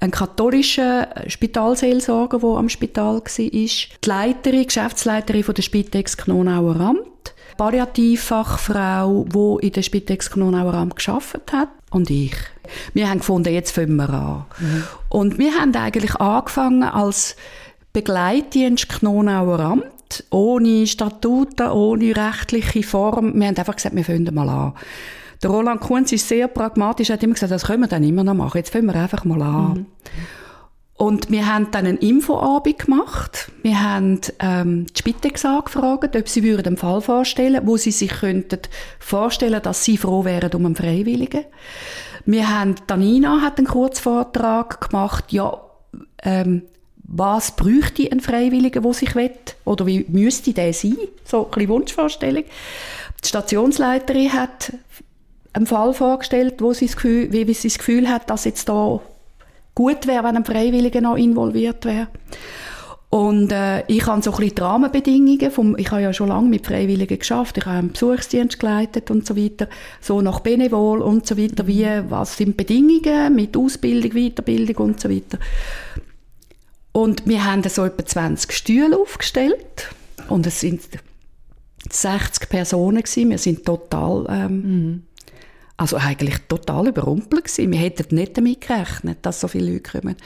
Ein 0.00 0.10
katholischer 0.10 1.08
Spitalseelsorger, 1.28 2.40
der 2.40 2.50
am 2.50 2.68
Spital 2.68 3.18
war. 3.18 3.22
Die 3.46 3.88
Leiterin, 4.04 4.66
Geschäftsleiterin 4.66 5.44
von 5.44 5.54
der 5.54 5.62
Spitex 5.62 6.16
Knonauer 6.16 6.80
Amt. 6.80 7.34
Palliativfachfrau, 7.56 9.24
die 9.32 9.66
in 9.66 9.72
der 9.72 9.82
Spitex 9.82 10.30
Knonauer 10.30 10.74
Amt 10.74 10.96
gearbeitet 10.96 11.52
hat. 11.52 11.68
Und 11.90 12.10
ich. 12.10 12.34
Wir 12.92 13.08
haben 13.08 13.18
gefunden, 13.18 13.52
jetzt 13.52 13.72
fangen 13.72 13.96
wir 13.96 14.10
an. 14.10 14.44
Mhm. 14.58 14.84
Und 15.08 15.38
wir 15.38 15.54
haben 15.54 15.74
eigentlich 15.74 16.16
angefangen 16.16 16.82
als 16.82 17.36
Begleitdienst 17.92 18.88
Knonauer 18.88 19.60
Amt, 19.60 20.24
ohne 20.30 20.86
Statuten, 20.86 21.68
ohne 21.68 22.16
rechtliche 22.16 22.82
Form. 22.82 23.38
Wir 23.38 23.48
haben 23.48 23.56
einfach 23.56 23.76
gesagt, 23.76 23.94
wir 23.94 24.04
fangen 24.04 24.34
mal 24.34 24.48
an. 24.48 24.72
Der 25.42 25.50
Roland 25.50 25.80
Kunz 25.80 26.10
ist 26.12 26.28
sehr 26.28 26.48
pragmatisch, 26.48 27.10
er 27.10 27.14
hat 27.14 27.22
immer 27.22 27.34
gesagt, 27.34 27.52
das 27.52 27.64
können 27.64 27.82
wir 27.82 27.88
dann 27.88 28.02
immer 28.02 28.24
noch 28.24 28.34
machen, 28.34 28.58
jetzt 28.58 28.70
fangen 28.70 28.86
wir 28.86 28.94
einfach 28.94 29.24
mal 29.24 29.42
an. 29.42 29.72
Mhm. 29.74 29.86
Und 30.96 31.30
wir 31.30 31.52
haben 31.52 31.70
dann 31.72 31.86
einen 31.86 31.98
Infoabend 31.98 32.78
gemacht. 32.78 33.50
Wir 33.62 33.82
haben 33.82 34.20
ähm, 34.38 34.86
die 34.86 34.98
Spitex 35.00 35.44
angefragt, 35.44 36.14
ob 36.14 36.28
sie 36.28 36.44
würden 36.44 36.68
einen 36.68 36.76
Fall 36.76 37.00
vorstellen, 37.00 37.66
wo 37.66 37.76
sie 37.76 37.90
sich 37.90 38.10
könnten 38.10 38.60
vorstellen, 39.00 39.60
dass 39.60 39.84
sie 39.84 39.96
froh 39.96 40.24
wären 40.24 40.52
um 40.52 40.66
einen 40.66 40.76
Freiwilligen. 40.76 41.44
Wir 42.26 42.48
haben, 42.48 42.74
Danina 42.86 43.40
hat 43.42 43.58
einen 43.58 43.66
Kurzvortrag 43.66 44.88
gemacht, 44.88 45.32
ja, 45.32 45.60
ähm, 46.22 46.62
was 47.06 47.54
bräuchte 47.54 48.10
ein 48.10 48.20
Freiwilliger, 48.20 48.80
der 48.80 48.92
sich 48.94 49.14
will, 49.14 49.30
oder 49.64 49.86
wie 49.86 50.06
müsste 50.08 50.52
der 50.52 50.72
sein? 50.72 50.96
So 51.24 51.44
ein 51.44 51.50
bisschen 51.50 51.68
Wunschvorstellung. 51.68 52.44
Die 53.22 53.28
Stationsleiterin 53.28 54.32
hat 54.32 54.72
einen 55.52 55.66
Fall 55.66 55.92
vorgestellt, 55.92 56.54
wo 56.60 56.72
sie 56.72 56.86
das 56.86 56.96
Gefühl, 56.96 57.30
wie, 57.30 57.52
sie 57.54 57.68
das 57.68 57.78
Gefühl 57.78 58.08
hat, 58.08 58.30
dass 58.30 58.44
jetzt 58.44 58.68
da 58.68 59.00
gut 59.74 60.06
wäre, 60.06 60.24
wenn 60.24 60.36
ein 60.36 60.44
Freiwilliger 60.44 61.00
noch 61.00 61.16
involviert 61.16 61.84
wäre. 61.84 62.08
Und 63.14 63.52
äh, 63.52 63.84
ich 63.86 64.06
habe 64.06 64.20
so 64.22 64.32
ein 64.32 64.38
bisschen 64.38 64.56
die 64.56 64.60
Rahmenbedingungen, 64.60 65.50
vom, 65.52 65.78
ich 65.78 65.88
habe 65.92 66.02
ja 66.02 66.12
schon 66.12 66.30
lange 66.30 66.48
mit 66.48 66.66
Freiwilligen 66.66 67.16
geschafft, 67.16 67.56
ich 67.56 67.64
habe 67.64 67.78
einen 67.78 67.92
Besuchsdienst 67.92 68.58
geleitet 68.58 69.08
und 69.08 69.24
so 69.24 69.36
weiter, 69.36 69.68
so 70.00 70.20
nach 70.20 70.40
Benevol 70.40 71.00
und 71.00 71.24
so 71.24 71.38
weiter, 71.38 71.68
wie, 71.68 71.86
was 72.08 72.36
sind 72.36 72.56
Bedingungen 72.56 73.36
mit 73.36 73.56
Ausbildung, 73.56 74.20
Weiterbildung 74.20 74.88
und 74.88 75.00
so 75.00 75.08
weiter. 75.08 75.38
Und 76.90 77.24
wir 77.24 77.44
haben 77.44 77.62
so 77.62 77.84
etwa 77.84 78.04
20 78.04 78.50
Stühle 78.50 78.98
aufgestellt 78.98 79.90
und 80.28 80.44
es 80.48 80.58
sind 80.58 80.82
60 81.88 82.48
Personen 82.48 83.00
gewesen. 83.00 83.30
Wir 83.30 83.38
sind 83.38 83.64
total 83.64 84.26
ähm, 84.28 84.62
mhm. 84.62 85.02
Also 85.76 85.96
eigentlich 85.96 86.38
total 86.48 86.88
überrumpelt 86.88 87.44
gewesen. 87.46 87.72
Wir 87.72 87.80
hätten 87.80 88.14
nicht 88.14 88.36
damit 88.36 88.60
gerechnet, 88.60 89.18
dass 89.22 89.40
so 89.40 89.48
viele 89.48 89.72
Leute 89.72 90.00
kommen. 90.00 90.16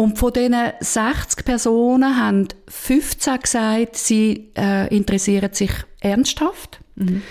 Und 0.00 0.16
von 0.16 0.32
diesen 0.32 0.54
60 0.78 1.44
Personen 1.44 2.16
haben 2.16 2.46
15 2.68 3.40
gesagt, 3.40 3.96
sie 3.96 4.52
äh, 4.56 4.94
interessieren 4.94 5.52
sich 5.52 5.72
ernsthaft. 5.98 6.78
Mhm. 6.94 7.22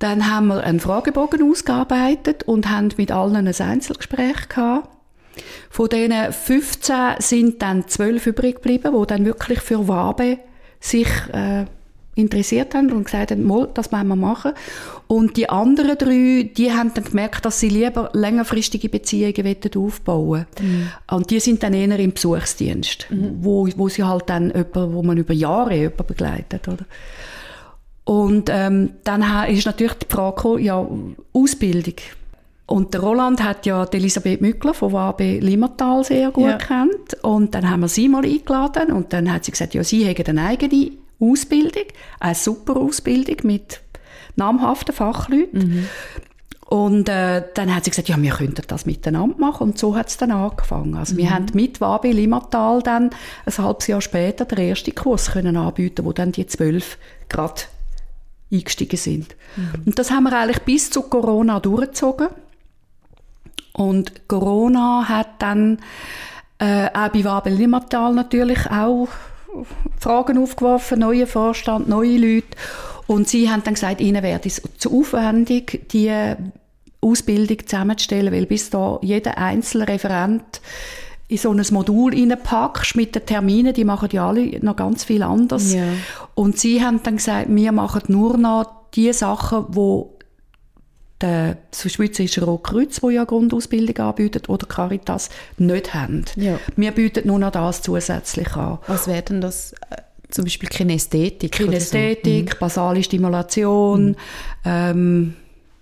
Dann 0.00 0.28
haben 0.28 0.48
wir 0.48 0.64
einen 0.64 0.80
Fragebogen 0.80 1.48
ausgearbeitet 1.48 2.42
und 2.42 2.68
haben 2.68 2.88
mit 2.96 3.12
allen 3.12 3.36
ein 3.36 3.46
Einzelgespräch 3.46 4.48
gehabt. 4.48 4.88
Von 5.70 5.88
diesen 5.90 6.32
15 6.32 6.96
sind 7.20 7.62
dann 7.62 7.86
12 7.86 8.26
übrig 8.26 8.56
geblieben, 8.56 8.96
die 9.00 9.06
dann 9.06 9.24
wirklich 9.24 9.60
für 9.60 9.86
Wabe 9.86 10.40
sich 10.80 11.08
äh, 11.32 11.66
interessiert 12.14 12.74
haben 12.74 12.92
und 12.92 13.04
gesagt 13.04 13.30
haben, 13.30 13.46
Mal, 13.46 13.68
das 13.72 13.90
wollen 13.90 14.08
wir 14.08 14.16
machen. 14.16 14.52
Und 15.06 15.36
die 15.36 15.48
anderen 15.48 15.96
drei, 15.96 16.50
die 16.56 16.72
haben 16.72 16.92
dann 16.94 17.04
gemerkt, 17.04 17.44
dass 17.44 17.60
sie 17.60 17.68
lieber 17.68 18.10
längerfristige 18.12 18.88
Beziehungen 18.88 19.56
aufbauen 19.76 20.46
mhm. 20.60 20.88
Und 21.10 21.30
die 21.30 21.40
sind 21.40 21.62
dann 21.62 21.74
eher 21.74 21.98
im 21.98 22.12
Besuchsdienst, 22.12 23.06
mhm. 23.10 23.38
wo, 23.40 23.68
wo 23.76 23.88
sie 23.88 24.04
halt 24.04 24.28
dann 24.28 24.48
jemanden, 24.48 24.94
wo 24.94 25.02
man 25.02 25.16
über 25.16 25.34
Jahre 25.34 25.74
jemanden 25.74 26.06
begleitet, 26.06 26.68
oder? 26.68 26.84
Und 28.04 28.50
ähm, 28.50 28.94
dann 29.04 29.22
ist 29.48 29.64
natürlich 29.64 29.94
die 29.94 30.06
Frage 30.08 30.36
gekommen, 30.36 30.62
ja, 30.62 30.86
Ausbildung. 31.32 31.94
Und 32.66 32.94
der 32.94 33.00
Roland 33.00 33.42
hat 33.42 33.66
ja 33.66 33.84
die 33.86 33.98
Elisabeth 33.98 34.40
Mückler 34.40 34.74
von 34.74 34.92
WAB 34.92 35.20
Limmertal 35.40 36.04
sehr 36.04 36.30
gut 36.30 36.44
ja. 36.44 36.56
kennt. 36.56 37.22
Und 37.22 37.54
dann 37.54 37.68
haben 37.68 37.80
wir 37.80 37.88
sie 37.88 38.08
mal 38.08 38.24
eingeladen 38.24 38.92
und 38.92 39.12
dann 39.12 39.32
hat 39.32 39.44
sie 39.44 39.50
gesagt, 39.50 39.74
ja, 39.74 39.84
sie 39.84 40.08
haben 40.08 40.38
eine 40.38 40.48
eigene 40.48 40.92
Ausbildung, 41.22 41.84
eine 42.20 42.34
super 42.34 42.76
Ausbildung 42.76 43.36
mit 43.44 43.80
namhaften 44.36 44.94
Fachleuten. 44.94 45.58
Mhm. 45.58 45.88
Und 46.72 47.10
äh, 47.10 47.42
dann 47.52 47.74
hat 47.74 47.84
sie 47.84 47.90
gesagt, 47.90 48.08
ja, 48.08 48.20
wir 48.20 48.32
könnten 48.32 48.62
das 48.66 48.86
miteinander 48.86 49.36
machen. 49.36 49.64
Und 49.64 49.78
so 49.78 49.94
hat 49.94 50.08
es 50.08 50.16
dann 50.16 50.30
angefangen. 50.30 50.96
Also 50.96 51.12
mhm. 51.14 51.18
wir 51.18 51.30
haben 51.30 51.46
mit 51.52 51.82
Wabi 51.82 52.12
Limatal 52.12 52.82
dann 52.82 53.10
ein 53.44 53.58
halbes 53.58 53.88
Jahr 53.88 54.00
später 54.00 54.46
den 54.46 54.70
ersten 54.70 54.94
Kurs 54.94 55.32
können 55.32 55.58
anbieten, 55.58 56.06
wo 56.06 56.12
dann 56.12 56.32
die 56.32 56.46
zwölf 56.46 56.96
gerade 57.28 57.62
eingestiegen 58.50 58.96
sind. 58.96 59.36
Mhm. 59.56 59.82
Und 59.84 59.98
das 59.98 60.10
haben 60.10 60.24
wir 60.24 60.32
eigentlich 60.32 60.62
bis 60.62 60.88
zu 60.88 61.02
Corona 61.02 61.60
durchgezogen. 61.60 62.28
Und 63.74 64.26
Corona 64.28 65.06
hat 65.08 65.42
dann 65.42 65.78
äh, 66.58 66.86
auch 66.86 67.08
bei 67.08 67.22
Wabel 67.24 67.52
Limatal 67.52 68.14
natürlich 68.14 68.70
auch 68.70 69.08
Fragen 69.98 70.38
aufgeworfen, 70.38 71.00
neue 71.00 71.26
Vorstand, 71.26 71.88
neue 71.88 72.16
Leute. 72.16 72.56
Und 73.06 73.28
sie 73.28 73.50
haben 73.50 73.62
dann 73.64 73.74
gesagt, 73.74 74.00
ihnen 74.00 74.22
wäre 74.22 74.40
es 74.44 74.62
zu 74.78 74.98
aufwendig, 74.98 75.88
die 75.92 76.10
Ausbildung 77.00 77.58
zusammenzustellen, 77.66 78.32
weil 78.32 78.46
bis 78.46 78.70
da 78.70 78.98
jeder 79.02 79.38
einzelne 79.38 79.88
Referent 79.88 80.60
in 81.28 81.38
so 81.38 81.50
ein 81.50 81.64
Modul 81.70 82.12
reinpackst 82.14 82.94
mit 82.94 83.14
den 83.14 83.26
Terminen, 83.26 83.72
die 83.72 83.84
machen 83.84 84.10
ja 84.12 84.28
alle 84.28 84.58
noch 84.60 84.76
ganz 84.76 85.04
viel 85.04 85.22
anders. 85.22 85.72
Ja. 85.72 85.84
Und 86.34 86.58
sie 86.58 86.84
haben 86.84 87.02
dann 87.02 87.16
gesagt, 87.16 87.46
wir 87.48 87.72
machen 87.72 88.02
nur 88.08 88.36
noch 88.36 88.66
die 88.94 89.12
Sachen, 89.12 89.66
die 89.70 90.04
der 91.22 91.56
Schweizerische 91.72 92.44
Rotkreuz, 92.44 93.02
wo 93.02 93.10
ja 93.10 93.24
Grundausbildung 93.24 93.96
anbietet, 93.98 94.48
oder 94.48 94.66
Caritas 94.66 95.30
nicht 95.58 95.94
haben. 95.94 96.24
Ja. 96.36 96.58
Wir 96.76 96.90
bieten 96.90 97.26
nur 97.28 97.38
noch 97.38 97.52
das 97.52 97.82
zusätzlich 97.82 98.54
an. 98.56 98.78
Was 98.86 99.06
wäre 99.06 99.22
denn 99.22 99.40
das? 99.40 99.72
Äh, 99.72 99.96
zum 100.30 100.44
Beispiel 100.44 100.68
Kinästhetik? 100.68 101.52
Kinästhetik, 101.52 102.50
so. 102.50 102.56
mhm. 102.56 102.60
basale 102.60 103.02
Stimulation, 103.02 104.08
mhm. 104.08 104.16
ähm, 104.64 105.34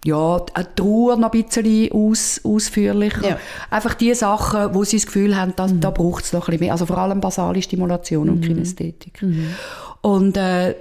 ja, 0.04 0.44
eine 0.54 0.74
Trauer 0.74 1.16
noch 1.16 1.32
ein 1.32 1.44
bisschen 1.44 1.92
aus, 1.92 2.40
ausführlicher. 2.42 3.28
Ja. 3.28 3.38
Einfach 3.70 3.94
die 3.94 4.14
Sachen, 4.14 4.74
wo 4.74 4.82
sie 4.82 4.96
das 4.96 5.06
Gefühl 5.06 5.36
haben, 5.36 5.54
dass, 5.56 5.72
mhm. 5.72 5.80
da 5.80 5.90
braucht 5.90 6.24
es 6.24 6.32
noch 6.32 6.48
ein 6.48 6.52
bisschen 6.52 6.60
mehr. 6.60 6.72
Also 6.72 6.86
vor 6.86 6.98
allem 6.98 7.20
basale 7.20 7.60
Stimulation 7.62 8.30
und 8.30 8.40
mhm. 8.40 8.44
Kinästhetik. 8.44 9.22
Mhm. 9.22 9.54
Und 10.00 10.36
äh, 10.36 10.74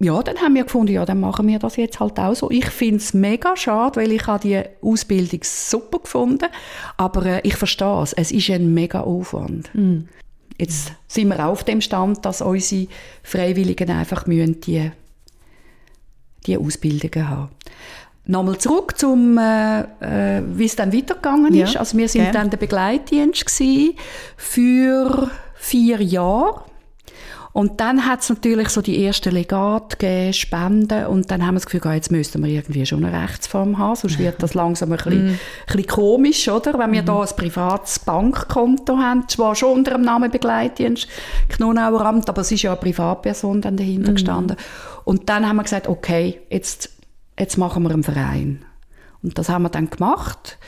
ja, 0.00 0.22
dann 0.22 0.36
haben 0.38 0.54
wir 0.54 0.64
gefunden, 0.64 0.92
ja, 0.92 1.04
dann 1.04 1.20
machen 1.20 1.48
wir 1.48 1.58
das 1.58 1.76
jetzt 1.76 1.98
halt 1.98 2.18
auch 2.20 2.34
so. 2.34 2.50
Ich 2.50 2.66
finde 2.66 2.96
es 2.98 3.14
mega 3.14 3.56
schade, 3.56 4.00
weil 4.00 4.12
ich 4.12 4.26
habe 4.26 4.40
die 4.40 4.62
Ausbildung 4.80 5.40
super 5.42 5.98
gefunden, 5.98 6.48
aber 6.96 7.26
äh, 7.26 7.40
ich 7.42 7.56
verstehe 7.56 8.02
es, 8.02 8.12
es 8.12 8.30
ist 8.30 8.48
ein 8.50 8.72
mega 8.74 9.00
Aufwand. 9.00 9.70
Mm. 9.74 10.02
Jetzt 10.56 10.92
sind 11.06 11.28
wir 11.28 11.46
auf 11.46 11.64
dem 11.64 11.80
Stand, 11.80 12.24
dass 12.24 12.42
unsere 12.42 12.88
Freiwilligen 13.22 13.90
einfach 13.90 14.26
müssen 14.26 14.60
die, 14.60 14.90
die 16.46 16.58
Ausbildungen 16.58 17.28
haben. 17.28 17.48
Nochmal 18.24 18.58
zurück 18.58 18.98
zum, 18.98 19.38
äh, 19.38 19.80
äh, 19.80 20.42
wie 20.46 20.66
es 20.66 20.76
dann 20.76 20.92
weitergegangen 20.92 21.54
ist. 21.54 21.74
Ja, 21.74 21.80
also 21.80 21.96
wir 21.96 22.08
sind 22.08 22.22
gerne. 22.22 22.38
dann 22.38 22.50
der 22.50 22.58
Begleitdienst 22.58 23.50
für 24.36 25.30
vier 25.54 26.02
Jahre. 26.02 26.62
Und 27.58 27.80
dann 27.80 28.06
hat 28.06 28.20
es 28.20 28.28
natürlich 28.28 28.68
so 28.68 28.82
die 28.82 29.04
ersten 29.04 29.34
Legate 29.34 29.96
gegeben, 29.96 30.32
Spenden, 30.32 31.06
und 31.06 31.28
dann 31.32 31.44
haben 31.44 31.54
wir 31.54 31.60
das 31.60 31.66
Gefühl, 31.66 31.92
jetzt 31.92 32.12
müssten 32.12 32.40
wir 32.44 32.52
irgendwie 32.52 32.86
schon 32.86 33.04
eine 33.04 33.20
Rechtsform 33.20 33.78
haben, 33.78 33.96
sonst 33.96 34.20
wird 34.20 34.40
das 34.40 34.54
langsam 34.54 34.92
ein 34.92 34.96
bisschen, 34.96 35.32
mm. 35.32 35.38
bisschen 35.66 35.86
komisch, 35.88 36.48
oder? 36.48 36.78
Wenn 36.78 36.92
wir 36.92 37.02
mm. 37.02 37.06
da 37.06 37.20
ein 37.20 37.28
privates 37.36 37.98
Bankkonto 37.98 38.98
haben, 38.98 39.28
zwar 39.28 39.56
schon 39.56 39.78
unter 39.78 39.90
dem 39.90 40.02
Namen 40.02 40.30
Begleitdienst, 40.30 41.08
Knonauer 41.48 42.02
Amt, 42.02 42.28
aber 42.28 42.42
es 42.42 42.52
ist 42.52 42.62
ja 42.62 42.70
eine 42.70 42.80
Privatperson 42.80 43.60
dann 43.60 43.76
dahinter 43.76 44.12
mm. 44.12 44.14
gestanden. 44.14 44.56
Und 45.02 45.28
dann 45.28 45.48
haben 45.48 45.56
wir 45.56 45.64
gesagt, 45.64 45.88
okay, 45.88 46.40
jetzt, 46.50 46.90
jetzt 47.36 47.58
machen 47.58 47.82
wir 47.82 47.90
einen 47.90 48.04
Verein. 48.04 48.64
Und 49.20 49.36
das 49.36 49.48
haben 49.48 49.62
wir 49.62 49.70
dann 49.70 49.90
gemacht, 49.90 50.58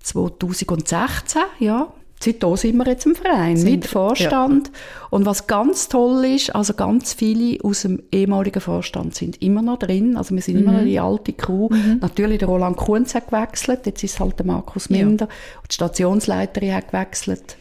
2016, 0.00 1.42
ja, 1.60 1.92
Seitdem 2.20 2.56
sind 2.56 2.76
wir 2.76 2.86
jetzt 2.86 3.04
im 3.04 3.14
Verein 3.14 3.56
sind, 3.56 3.70
mit 3.70 3.86
Vorstand. 3.86 4.68
Ja. 4.68 4.72
Und 5.10 5.26
was 5.26 5.46
ganz 5.46 5.88
toll 5.88 6.24
ist, 6.24 6.54
also 6.54 6.72
ganz 6.72 7.12
viele 7.12 7.62
aus 7.62 7.82
dem 7.82 8.02
ehemaligen 8.10 8.60
Vorstand 8.60 9.14
sind 9.14 9.42
immer 9.42 9.60
noch 9.60 9.78
drin. 9.78 10.16
Also 10.16 10.34
wir 10.34 10.40
sind 10.40 10.56
mhm. 10.56 10.62
immer 10.62 10.72
noch 10.72 10.80
mhm. 10.80 10.86
die 10.86 11.00
alte 11.00 11.32
Crew. 11.34 11.68
Mhm. 11.70 11.98
Natürlich 12.00 12.38
der 12.38 12.48
Roland 12.48 12.76
Kunz 12.76 13.14
hat 13.14 13.28
gewechselt, 13.28 13.80
jetzt 13.84 14.02
ist 14.02 14.20
halt 14.20 14.38
der 14.38 14.46
Markus 14.46 14.88
Minder. 14.88 15.26
Ja. 15.26 15.32
Die 15.70 15.74
Stationsleiterin 15.74 16.74
hat 16.74 16.90
gewechselt. 16.90 17.56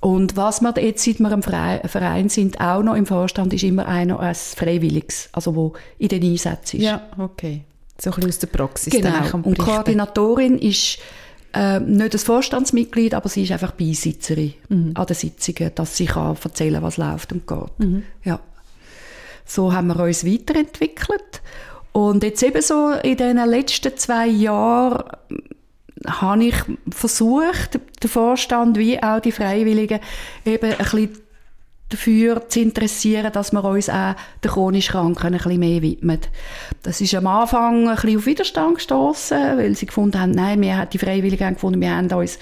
Und 0.00 0.36
was 0.36 0.62
wir 0.62 0.72
jetzt, 0.80 1.04
seit 1.04 1.18
wir 1.18 1.30
im 1.30 1.42
Verein 1.42 2.28
sind, 2.28 2.60
auch 2.60 2.82
noch 2.82 2.94
im 2.94 3.06
Vorstand, 3.06 3.52
ist 3.52 3.64
immer 3.64 3.86
einer 3.86 4.18
als 4.18 4.54
Freiwilliges, 4.54 5.28
also 5.32 5.54
wo 5.54 5.72
in 5.98 6.08
den 6.08 6.22
Einsätzen 6.22 6.78
ist. 6.78 6.84
Ja, 6.84 7.02
okay. 7.18 7.64
So 7.98 8.10
ein 8.10 8.14
bisschen 8.14 8.30
aus 8.30 8.38
der 8.38 8.46
Praxis. 8.46 8.92
Genau. 8.94 9.10
Und 9.42 9.58
Koordinatorin 9.58 10.58
ist 10.58 10.98
äh, 11.52 11.80
nicht 11.80 12.14
das 12.14 12.22
Vorstandsmitglied, 12.24 13.14
aber 13.14 13.28
sie 13.28 13.42
ist 13.42 13.52
einfach 13.52 13.72
Beisitzerin 13.72 14.54
mhm. 14.68 14.92
an 14.94 15.06
den 15.06 15.16
Sitzungen, 15.16 15.72
dass 15.74 15.96
sie 15.96 16.06
kann 16.06 16.36
erzählen 16.42 16.82
was 16.82 16.96
läuft 16.96 17.32
und 17.32 17.46
geht. 17.46 17.78
Mhm. 17.78 18.02
Ja. 18.24 18.40
So 19.44 19.72
haben 19.72 19.88
wir 19.88 19.98
uns 19.98 20.24
weiterentwickelt. 20.24 21.42
Und 21.92 22.22
jetzt 22.22 22.42
eben 22.42 22.62
so 22.62 22.92
in 23.02 23.16
den 23.16 23.36
letzten 23.36 23.96
zwei 23.96 24.28
Jahren 24.28 25.02
habe 26.06 26.44
ich 26.44 26.54
versucht, 26.90 27.80
den 28.02 28.10
Vorstand 28.10 28.78
wie 28.78 29.02
auch 29.02 29.20
die 29.20 29.32
Freiwilligen 29.32 30.00
eben 30.44 30.72
ein 30.72 30.78
bisschen 30.78 31.18
dafür 31.90 32.48
zu 32.48 32.60
interessieren, 32.60 33.30
dass 33.32 33.52
wir 33.52 33.64
uns 33.64 33.88
auch 33.88 34.14
den 34.42 34.50
chronisch 34.50 34.88
Kranken 34.88 35.26
ein 35.26 35.32
bisschen 35.32 35.58
mehr 35.60 35.82
widmen. 35.82 36.20
Das 36.82 37.00
ist 37.00 37.14
am 37.14 37.26
Anfang 37.26 37.88
ein 37.88 37.94
bisschen 37.94 38.18
auf 38.18 38.26
Widerstand 38.26 38.76
gestoßen, 38.76 39.58
weil 39.58 39.76
sie 39.76 39.86
gefunden 39.86 40.20
haben, 40.20 40.30
nein, 40.30 40.60
wir 40.60 40.78
haben 40.78 40.90
die 40.90 40.98
Freiwilligen 40.98 41.54
gefunden, 41.54 41.80
wir 41.80 41.94
haben 41.94 42.10
uns 42.12 42.38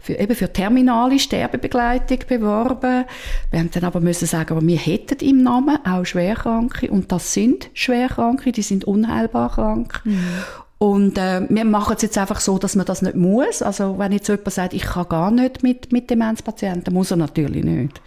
für, 0.00 0.14
eben 0.14 0.34
für 0.34 0.52
terminale 0.52 1.18
Sterbebegleitung 1.18 2.20
beworben. 2.26 3.04
Wir 3.50 3.58
haben 3.58 3.70
dann 3.70 3.84
aber 3.84 4.00
müssen 4.00 4.26
sagen, 4.26 4.66
wir 4.66 4.78
hätten 4.78 5.24
im 5.24 5.42
Namen 5.42 5.78
auch 5.84 6.04
Schwerkranke 6.04 6.90
und 6.90 7.12
das 7.12 7.34
sind 7.34 7.70
Schwerkranke, 7.74 8.52
die 8.52 8.62
sind 8.62 8.84
unheilbar 8.84 9.50
krank. 9.50 10.00
Mhm. 10.04 10.24
Und 10.78 11.18
äh, 11.18 11.42
wir 11.46 11.66
machen 11.66 11.94
es 11.94 12.02
jetzt 12.02 12.16
einfach 12.16 12.40
so, 12.40 12.56
dass 12.56 12.74
man 12.74 12.86
das 12.86 13.02
nicht 13.02 13.14
muss. 13.14 13.60
Also 13.60 13.98
wenn 13.98 14.12
jetzt 14.12 14.28
jemand 14.28 14.50
sagt, 14.50 14.72
ich 14.72 14.84
kann 14.84 15.08
gar 15.10 15.30
nicht 15.30 15.62
mit, 15.62 15.92
mit 15.92 16.08
Demenzpatienten, 16.08 16.94
muss 16.94 17.10
er 17.10 17.18
natürlich 17.18 17.64
nicht. 17.64 18.00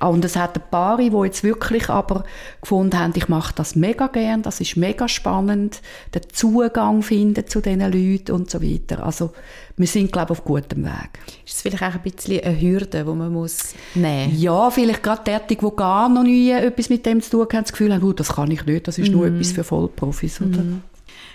Und 0.00 0.24
es 0.24 0.36
hat 0.36 0.56
ein 0.56 0.62
paar, 0.70 0.98
die 0.98 1.10
jetzt 1.24 1.42
wirklich 1.44 1.88
aber 1.88 2.24
gefunden 2.60 2.98
haben, 2.98 3.12
ich 3.16 3.28
mache 3.28 3.54
das 3.54 3.76
mega 3.76 4.06
gern, 4.08 4.42
das 4.42 4.60
ist 4.60 4.76
mega 4.76 5.08
spannend, 5.08 5.80
den 6.14 6.22
Zugang 6.32 7.02
finden 7.02 7.46
zu 7.46 7.60
diesen 7.60 7.80
Leuten 7.80 8.32
und 8.32 8.50
so 8.50 8.62
weiter. 8.62 9.04
Also 9.04 9.32
wir 9.76 9.86
sind, 9.86 10.12
glaube 10.12 10.32
ich, 10.32 10.38
auf 10.38 10.44
gutem 10.44 10.84
Weg. 10.84 11.10
Ist 11.44 11.56
es 11.56 11.62
vielleicht 11.62 11.82
auch 11.82 11.94
ein 11.94 12.00
bisschen 12.00 12.42
eine 12.42 12.60
Hürde, 12.60 13.04
die 13.04 13.10
man 13.10 13.32
muss 13.32 13.74
nehmen 13.94 14.32
muss? 14.32 14.42
Ja, 14.42 14.70
vielleicht 14.70 15.02
gerade 15.02 15.22
derartig, 15.24 15.58
die 15.58 15.76
gar 15.76 16.08
noch 16.08 16.22
nie 16.22 16.50
etwas 16.50 16.88
mit 16.88 17.04
dem 17.04 17.20
zu 17.20 17.30
tun 17.30 17.46
haben, 17.52 17.62
das 17.62 17.72
Gefühl 17.72 17.94
haben, 17.94 18.16
das 18.16 18.34
kann 18.34 18.50
ich 18.50 18.64
nicht, 18.64 18.88
das 18.88 18.98
ist 18.98 19.10
mm. 19.10 19.12
nur 19.12 19.26
mhm. 19.26 19.34
etwas 19.34 19.52
für 19.52 19.64
Vollprofis. 19.64 20.40
Oder? 20.40 20.62
Mm. 20.62 20.82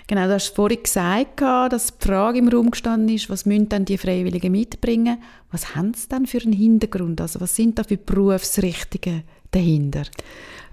Genau, 0.06 0.26
du 0.26 0.34
hast 0.34 0.54
vorhin 0.54 0.82
gesagt, 0.82 1.40
dass 1.40 1.98
die 1.98 2.06
Frage 2.06 2.38
im 2.38 2.48
Raum 2.48 2.70
gestanden 2.70 3.14
ist, 3.14 3.30
was 3.30 3.46
müssen 3.46 3.68
dann 3.68 3.84
die 3.84 3.98
Freiwilligen 3.98 4.52
mitbringen? 4.52 5.18
Was 5.50 5.74
haben 5.74 5.94
sie 5.94 6.08
dann 6.08 6.26
für 6.26 6.40
einen 6.42 6.52
Hintergrund? 6.52 7.20
Also 7.20 7.40
was 7.40 7.56
sind 7.56 7.78
da 7.78 7.84
für 7.84 7.96
Berufsrichtungen 7.96 9.22
dahinter? 9.50 10.02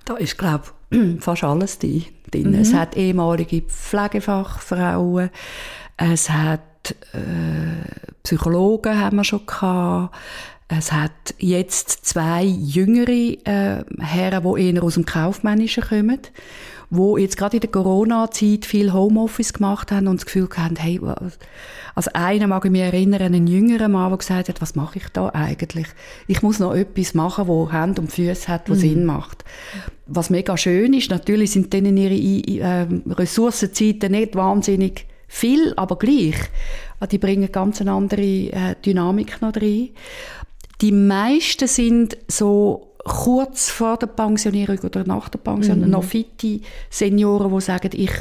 Da 0.06 0.16
ist, 0.18 0.38
glaube 0.38 0.66
ich, 0.90 1.22
fast 1.22 1.44
alles 1.44 1.80
drin. 1.80 2.06
Mhm. 2.34 2.54
Es 2.56 2.74
hat 2.74 2.98
ehemalige 2.98 3.62
Pflegefachfrauen, 3.62 5.30
es 5.98 6.30
hat 6.30 6.62
äh, 7.14 8.08
Psychologen 8.24 9.00
haben 9.00 9.18
wir 9.18 9.24
schon 9.24 9.46
gehabt, 9.46 10.16
es 10.68 10.92
hat 10.92 11.34
jetzt 11.40 12.06
zwei 12.06 12.44
jüngere 12.44 13.10
äh, 13.10 13.84
Herren, 14.00 14.44
die 14.44 14.62
eher 14.62 14.84
aus 14.84 14.94
dem 14.94 15.06
Kaufmännischen 15.06 15.84
kommen 15.84 16.20
wo 16.90 17.18
jetzt 17.18 17.38
gerade 17.38 17.58
in 17.58 17.62
der 17.62 17.70
Corona-Zeit 17.70 18.66
viel 18.66 18.94
Homeoffice 18.94 19.54
gemacht 19.54 19.92
haben 19.92 20.08
und 20.08 20.18
das 20.18 20.26
Gefühl 20.26 20.50
haben, 20.58 20.76
hey, 20.76 21.00
also 21.94 22.10
einer 22.14 22.48
mag 22.48 22.66
ich 22.66 22.72
mich 22.72 22.82
erinnern, 22.82 23.22
einen 23.22 23.48
jüngeren 23.48 23.92
Mann, 23.92 24.10
der 24.10 24.18
gesagt 24.18 24.50
hat, 24.50 24.62
was 24.62 24.76
mache 24.76 24.98
ich 24.98 25.10
da 25.10 25.30
eigentlich? 25.30 25.88
Ich 26.28 26.42
muss 26.42 26.60
noch 26.60 26.74
etwas 26.74 27.14
machen, 27.14 27.48
wo 27.48 27.72
Hand 27.72 28.00
und 28.00 28.12
Füße 28.12 28.48
hat, 28.48 28.70
wo 28.70 28.74
mhm. 28.74 28.80
Sinn 28.80 29.06
macht. 29.06 29.44
Was 30.08 30.30
mega 30.30 30.58
schön 30.58 30.94
ist, 30.94 31.12
natürlich 31.12 31.52
sind 31.52 31.72
denen 31.74 31.96
ihre 31.98 32.16
äh, 32.64 32.88
Ressourcenzeiten 33.08 34.12
nicht 34.12 34.36
wahnsinnig 34.36 35.06
viel, 35.28 35.74
aber 35.76 35.98
gleich. 35.98 36.36
Die 37.12 37.20
bringen 37.20 37.52
ganz 37.52 37.80
eine 37.82 37.92
andere 37.92 38.22
äh, 38.22 38.76
Dynamik 38.84 39.42
noch 39.42 39.56
rein. 39.56 39.90
Die 40.82 40.92
meisten 40.92 41.68
sind 41.68 42.18
so 42.28 42.89
kurz 43.06 43.70
vor 43.70 43.98
der 43.98 44.08
Pensionierung 44.08 44.80
oder 44.80 45.06
nach 45.06 45.30
der 45.30 45.40
Pensionierung 45.40 45.88
mhm. 45.88 45.92
noch 45.92 46.04
fitte 46.04 46.62
Senioren, 46.90 47.54
die 47.54 47.62
sagen, 47.62 47.92
ich, 47.94 48.12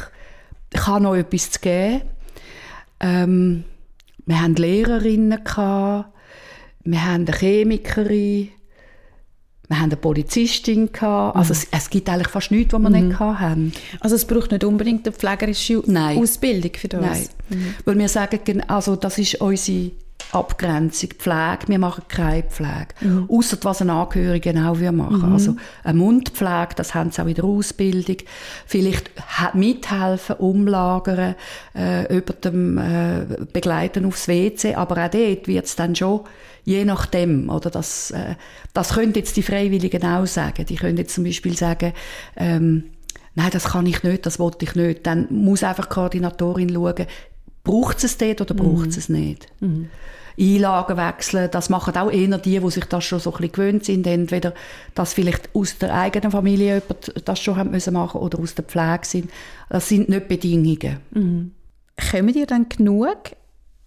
ich 0.73 0.87
habe 0.87 1.03
noch 1.03 1.17
etwas 1.17 1.51
zu 1.51 1.61
geben. 1.61 2.03
Ähm, 3.01 3.65
wir 4.27 4.41
hatten 4.41 4.57
Lehrerinnen, 4.57 5.43
gehabt, 5.43 6.13
wir 6.85 7.05
haben 7.05 7.27
eine 7.27 7.37
Chemikerin, 7.37 8.51
wir 9.69 9.77
haben 9.79 9.85
eine 9.85 9.97
Polizistin 9.97 10.93
gehabt. 10.93 11.37
Also 11.37 11.53
es, 11.53 11.69
es, 11.71 11.91
gibt 11.91 12.09
eigentlich 12.09 12.29
fast 12.29 12.51
nichts, 12.51 12.73
was 12.73 12.81
wir 12.81 12.89
mhm. 12.89 13.09
nicht 13.09 13.19
haben. 13.19 13.73
Also 14.01 14.17
es 14.17 14.25
braucht 14.25 14.51
nicht 14.51 14.65
unbedingt 14.65 15.07
eine 15.07 15.15
pflegerische 15.15 15.83
Nein. 15.87 16.19
Ausbildung 16.19 16.73
für 16.75 16.89
das? 16.89 17.01
Nein. 17.01 17.29
Mhm. 17.51 17.75
Weil 17.85 17.99
wir 17.99 18.09
sagen, 18.09 18.63
also 18.69 18.97
das 18.97 19.19
ist 19.19 19.41
unsere 19.41 19.91
Abgrenzung, 20.33 21.11
Pflege, 21.19 21.69
wir 21.69 21.79
machen 21.79 22.05
keine 22.09 22.43
Pflege. 22.43 22.89
Mhm. 23.01 23.29
Außer 23.31 23.57
was 23.63 23.81
ein 23.81 23.91
Angehöriger 23.91 24.51
auch 24.71 24.79
machen. 24.93 25.27
Mhm. 25.27 25.33
Also 25.33 25.57
eine 25.85 25.99
Mundpflege, 25.99 26.75
das 26.77 26.95
haben 26.95 27.11
sie 27.11 27.23
auch 27.23 27.27
in 27.27 27.35
der 27.35 27.45
Ausbildung. 27.45 28.17
Vielleicht 28.67 29.11
mithelfen, 29.55 30.37
umlagern, 30.37 31.35
äh, 31.75 32.15
über 32.15 32.35
dem 32.35 32.79
äh, 32.79 33.25
Begleiten 33.53 34.05
aufs 34.05 34.29
WC, 34.29 34.75
aber 34.75 35.05
auch 35.05 35.11
dort 35.11 35.49
wird 35.49 35.65
es 35.65 35.77
dann 35.77 35.97
schon 35.97 36.21
je 36.65 36.85
nachdem, 36.85 37.49
oder 37.49 37.71
das, 37.71 38.11
äh, 38.11 38.35
das 38.75 38.93
können 38.93 39.15
jetzt 39.15 39.39
die 39.39 39.43
Freiwilligen 39.43 40.05
auch 40.05 40.27
sagen. 40.27 40.67
Die 40.67 40.77
können 40.77 40.99
jetzt 40.99 41.15
zum 41.15 41.25
Beispiel 41.25 41.57
sagen, 41.57 41.95
ähm, 42.37 42.91
nein, 43.35 43.49
das 43.53 43.71
kann 43.71 43.87
ich 43.87 44.03
nicht, 44.03 44.27
das 44.27 44.39
wollte 44.39 44.67
ich 44.67 44.75
nicht. 44.75 45.07
Dann 45.07 45.29
muss 45.31 45.63
einfach 45.63 45.87
die 45.87 45.95
Koordinatorin 45.95 46.69
schauen, 46.69 47.07
braucht 47.69 48.03
es 48.03 48.17
dort 48.17 48.41
oder 48.41 48.55
braucht 48.55 48.89
es 48.89 48.97
mhm. 48.97 48.99
es 48.99 49.09
nicht. 49.11 49.47
Mhm. 49.61 49.91
Einlagen 50.41 50.97
wechseln, 50.97 51.51
das 51.51 51.69
machen 51.69 51.97
auch 51.97 52.11
eher 52.11 52.39
die, 52.39 52.61
die 52.61 52.71
sich 52.71 52.85
das 52.85 53.05
schon 53.05 53.19
so 53.19 53.31
ein 53.31 53.37
bisschen 53.39 53.53
gewöhnt 53.53 53.85
sind, 53.85 54.07
entweder 54.07 54.55
dass 54.95 55.13
vielleicht 55.13 55.51
aus 55.53 55.77
der 55.79 55.93
eigenen 55.95 56.31
Familie 56.31 56.77
jemand 56.77 57.29
das 57.29 57.41
schon 57.41 57.57
haben 57.57 57.73
müssen 57.73 57.93
machen 57.93 58.21
oder 58.21 58.39
aus 58.39 58.55
der 58.55 58.65
Pflege 58.65 59.05
sind. 59.05 59.31
Das 59.69 59.89
sind 59.89 60.09
nicht 60.09 60.29
Bedingungen. 60.29 61.01
Mhm. 61.11 61.51
Kommen 62.11 62.33
dir 62.33 62.47
dann 62.47 62.69
genug 62.69 63.19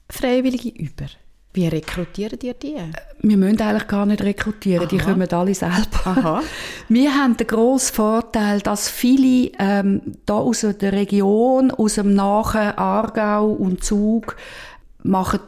Freiwillige 0.09 0.69
über? 0.69 1.05
Wie 1.53 1.67
rekrutieren 1.67 2.39
die 2.39 2.53
die? 2.53 2.77
Wir 3.19 3.37
müssen 3.37 3.61
eigentlich 3.61 3.87
gar 3.87 4.05
nicht 4.05 4.21
rekrutieren, 4.21 4.87
Aha. 4.87 4.89
die 4.89 4.97
kommen 4.97 5.33
alle 5.33 5.53
selber. 5.53 5.99
Aha. 6.05 6.41
Wir 6.87 7.13
haben 7.13 7.35
den 7.35 7.47
grossen 7.47 7.93
Vorteil, 7.93 8.61
dass 8.61 8.89
viele 8.89 9.51
ähm, 9.59 10.01
da 10.25 10.35
aus 10.35 10.61
der 10.61 10.93
Region, 10.93 11.71
aus 11.71 11.95
dem 11.95 12.13
nahen 12.13 12.77
Aargau 12.77 13.47
und 13.47 13.83
Zug, 13.83 14.37
machen 15.03 15.39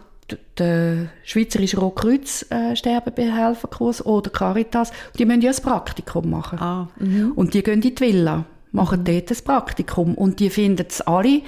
den 0.60 1.10
Schweizerischen 1.24 1.80
Rotkreuz 1.80 2.46
äh, 2.50 2.76
Sterbebehelferkurs 2.76 4.06
oder 4.06 4.30
Caritas. 4.30 4.92
Die 5.18 5.26
müssen 5.26 5.42
ja 5.42 5.52
ein 5.52 5.64
Praktikum 5.64 6.30
machen. 6.30 6.60
Ah, 6.60 6.90
und 7.36 7.54
die 7.54 7.64
gehen 7.64 7.76
in 7.76 7.82
die 7.82 8.00
Villa, 8.00 8.46
machen 8.72 9.02
mhm. 9.02 9.06
dort 9.06 9.32
ein 9.32 9.44
Praktikum. 9.46 10.16
Und 10.16 10.40
die 10.40 10.50
finden 10.50 10.86
es 10.90 11.02
alle 11.02 11.42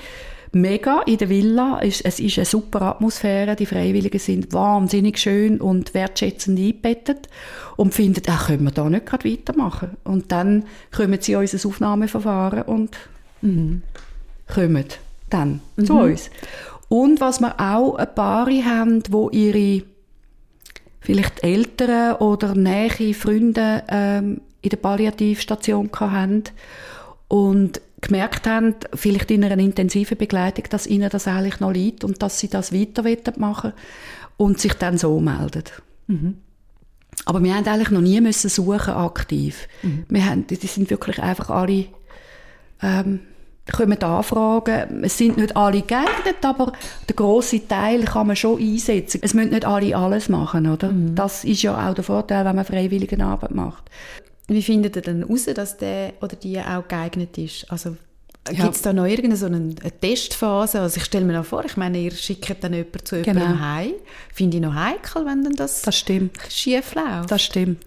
mega 0.56 1.02
in 1.06 1.18
der 1.18 1.30
Villa. 1.30 1.80
Es 1.82 2.02
ist 2.02 2.38
eine 2.38 2.46
super 2.46 2.82
Atmosphäre. 2.84 3.56
Die 3.56 3.66
Freiwilligen 3.66 4.20
sind 4.20 4.54
wahnsinnig 4.54 5.20
schön 5.20 5.60
und 5.60 5.94
wertschätzend 5.94 6.58
eingebettet 6.58 7.30
und 7.76 7.94
finden, 7.94 8.24
ach, 8.30 8.48
können 8.48 8.64
wir 8.64 8.72
da 8.72 8.90
nicht 8.90 9.06
gerade 9.06 9.30
weitermachen. 9.30 9.98
Und 10.04 10.32
dann 10.32 10.64
kommen 10.96 11.20
sie 11.22 11.36
unser 11.36 11.68
Aufnahmeverfahren 11.68 12.64
und 12.64 12.98
mhm. 13.42 13.84
kommen 14.52 14.86
dann 15.30 15.60
mhm. 15.76 15.86
zu 15.86 15.94
uns. 15.94 16.30
Und 16.88 17.20
was 17.20 17.42
wir 17.42 17.60
auch 17.60 17.96
ein 17.96 18.16
paar 18.16 18.48
haben, 18.48 19.04
wo 19.10 19.30
ihre 19.30 19.84
vielleicht 21.02 21.44
Eltern 21.44 22.16
oder 22.16 22.56
nähe 22.56 23.14
Freunde 23.14 23.84
ähm, 23.90 24.42
in 24.62 24.70
der 24.70 24.78
Palliativstation 24.78 25.90
hatten 25.94 26.44
und 27.28 27.82
gemerkt 28.06 28.48
haben, 28.48 28.76
vielleicht 28.94 29.32
in 29.32 29.44
einer 29.44 29.58
intensiven 29.58 30.18
Begleitung, 30.18 30.66
dass 30.70 30.88
ihnen 30.88 31.10
das 31.10 31.28
eigentlich 31.28 31.60
noch 31.60 31.72
liegt 31.72 32.04
und 32.04 32.22
dass 32.22 32.40
sie 32.40 32.48
das 32.48 32.74
weiter 32.74 33.34
machen 33.38 33.74
und 34.38 34.60
sich 34.60 34.74
dann 34.74 34.98
so 34.98 35.20
melden. 35.20 35.64
Mhm. 36.08 36.38
Aber 37.26 37.42
wir 37.44 37.56
haben 37.56 37.68
eigentlich 37.68 37.92
noch 37.92 38.02
nie 38.02 38.20
müssen 38.20 38.50
suchen 38.50 38.94
aktiv. 38.94 39.68
Mhm. 39.84 40.06
Wir 40.10 40.26
haben, 40.26 40.48
die 40.48 40.56
sind 40.56 40.90
wirklich 40.90 41.22
einfach 41.22 41.50
alle 41.50 41.86
ähm, 42.82 43.22
kommen 43.72 44.02
Anfragen. 44.02 45.04
Es 45.04 45.18
sind 45.18 45.38
nicht 45.38 45.56
alle 45.56 45.82
geeignet, 45.82 46.44
aber 46.44 46.74
der 47.08 47.16
große 47.16 47.68
Teil 47.68 48.04
kann 48.04 48.28
man 48.28 48.36
schon 48.36 48.60
einsetzen. 48.60 49.22
Es 49.24 49.34
müssen 49.34 49.52
nicht 49.52 49.66
alle 49.66 49.96
alles 49.96 50.30
machen, 50.30 50.70
oder? 50.70 50.92
Mhm. 50.92 51.16
Das 51.16 51.44
ist 51.44 51.62
ja 51.64 51.90
auch 51.90 51.94
der 51.94 52.04
Vorteil, 52.04 52.46
wenn 52.46 52.56
man 52.56 52.66
freiwillige 52.66 53.24
Arbeit 53.24 53.52
macht. 53.52 53.90
Wie 54.48 54.62
findet 54.62 54.96
ihr 54.96 55.02
denn 55.02 55.22
heraus, 55.22 55.46
dass 55.46 55.78
der 55.78 56.14
oder 56.22 56.36
die 56.36 56.60
auch 56.60 56.88
geeignet 56.88 57.38
ist? 57.38 57.70
Also 57.72 57.98
ja. 58.52 58.66
Gibt 58.66 58.76
es 58.76 58.82
da 58.84 58.94
noch 58.94 59.06
irgendeine 59.06 59.38
so 59.38 59.48
eine, 59.48 59.74
Testphase? 59.74 60.80
Also 60.80 60.98
ich 60.98 61.06
stelle 61.06 61.26
mir 61.26 61.34
noch 61.34 61.46
vor, 61.46 61.66
ich 61.66 61.78
meine, 61.78 61.98
ihr 61.98 62.12
schickt 62.12 62.64
dann 62.64 62.74
jemanden 62.74 63.04
zu 63.04 63.16
jemandem 63.16 63.54
genau. 63.54 63.60
heim. 63.60 63.94
Finde 64.32 64.58
ich 64.58 64.64
noch 64.64 64.76
heikel, 64.76 65.26
wenn 65.26 65.44
dann 65.44 65.54
das, 65.54 65.82
das 65.82 65.98
stimmt. 65.98 66.38
schief 66.50 66.94
läuft. 66.94 67.32
Das 67.32 67.42
stimmt. 67.42 67.84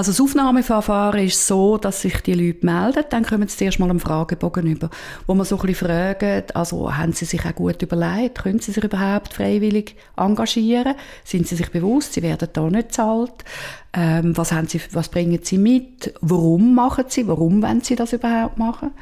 Also 0.00 0.12
das 0.12 0.20
Aufnahmeverfahren 0.22 1.26
ist 1.26 1.46
so, 1.46 1.76
dass 1.76 2.00
sich 2.00 2.22
die 2.22 2.32
Leute 2.32 2.64
melden, 2.64 3.04
dann 3.10 3.22
kommen 3.22 3.46
sie 3.48 3.58
zuerst 3.58 3.78
mal 3.78 3.90
einen 3.90 4.00
Fragebogen 4.00 4.66
über, 4.66 4.88
wo 5.26 5.34
man 5.34 5.44
so 5.44 5.56
ein 5.56 5.66
bisschen 5.66 5.88
fragen, 5.88 6.42
also 6.54 6.96
haben 6.96 7.12
sie 7.12 7.26
sich 7.26 7.44
auch 7.44 7.54
gut 7.54 7.82
überlegt, 7.82 8.38
können 8.38 8.60
sie 8.60 8.72
sich 8.72 8.82
überhaupt 8.82 9.34
freiwillig 9.34 9.96
engagieren, 10.16 10.94
sind 11.22 11.46
sie 11.46 11.56
sich 11.56 11.70
bewusst, 11.70 12.14
sie 12.14 12.22
werden 12.22 12.48
da 12.50 12.70
nicht 12.70 12.94
zahlt, 12.94 13.44
ähm, 13.92 14.34
was, 14.38 14.52
haben 14.52 14.68
sie, 14.68 14.80
was 14.92 15.10
bringen 15.10 15.40
sie 15.42 15.58
mit, 15.58 16.14
warum 16.22 16.74
machen 16.74 17.04
sie, 17.08 17.28
warum 17.28 17.62
wollen 17.62 17.82
sie 17.82 17.94
das 17.94 18.14
überhaupt 18.14 18.56
machen, 18.56 18.92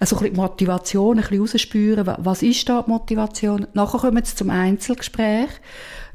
also 0.00 0.16
ein 0.16 0.22
bisschen 0.22 0.36
Motivation, 0.36 1.18
ein 1.18 1.20
bisschen 1.20 1.40
rausspüren, 1.40 2.14
was 2.16 2.42
ist 2.42 2.66
da 2.66 2.80
die 2.80 2.90
Motivation, 2.90 3.66
nachher 3.74 3.98
kommen 3.98 4.24
sie 4.24 4.34
zum 4.34 4.48
Einzelgespräch, 4.48 5.50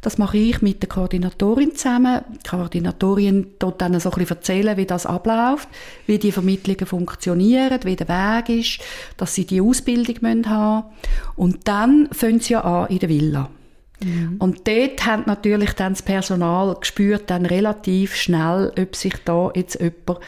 Das 0.02 0.18
mache 0.18 0.38
ich 0.38 0.64
mit 0.64 0.82
der 0.82 0.90
Koordinatorin 0.90 1.76
zusammen. 1.76 2.22
Die 2.44 2.50
Koordinatorin 2.50 3.48
dort 3.60 3.82
dann 3.82 4.00
so 4.00 4.10
ein 4.10 4.18
bisschen 4.18 4.38
erzählen, 4.38 4.78
wie 4.78 4.88
das 4.88 5.06
abläuft, 5.06 5.70
wie 6.08 6.18
die 6.18 6.32
Vermittlungen 6.32 6.88
funktionieren, 6.88 7.80
wie 7.84 7.96
der 7.96 8.08
Weg 8.08 8.50
ist, 8.50 8.80
dass 9.18 9.36
sie 9.36 9.46
die 9.46 9.62
Ausbildung 9.62 10.16
haben 10.48 10.76
müssen. 10.76 10.84
Und 11.36 11.68
dann 11.68 12.10
fangen 12.12 12.40
sie 12.40 12.54
ja 12.54 12.62
an 12.62 12.88
in 12.88 13.00
der 13.00 13.10
Villa. 13.10 13.50
Mhm. 14.04 14.38
Und 14.40 14.68
dort 14.68 15.06
hat 15.06 15.28
natürlich 15.28 15.74
dann 15.74 15.94
das 15.94 16.02
Personal 16.02 16.76
gespürt 16.80 17.30
dann 17.30 17.46
relativ 17.46 18.16
schnell, 18.16 18.74
ob 18.80 18.96
sich 18.96 19.14
da 19.24 19.52
jetzt 19.54 19.80
jemand 19.80 20.20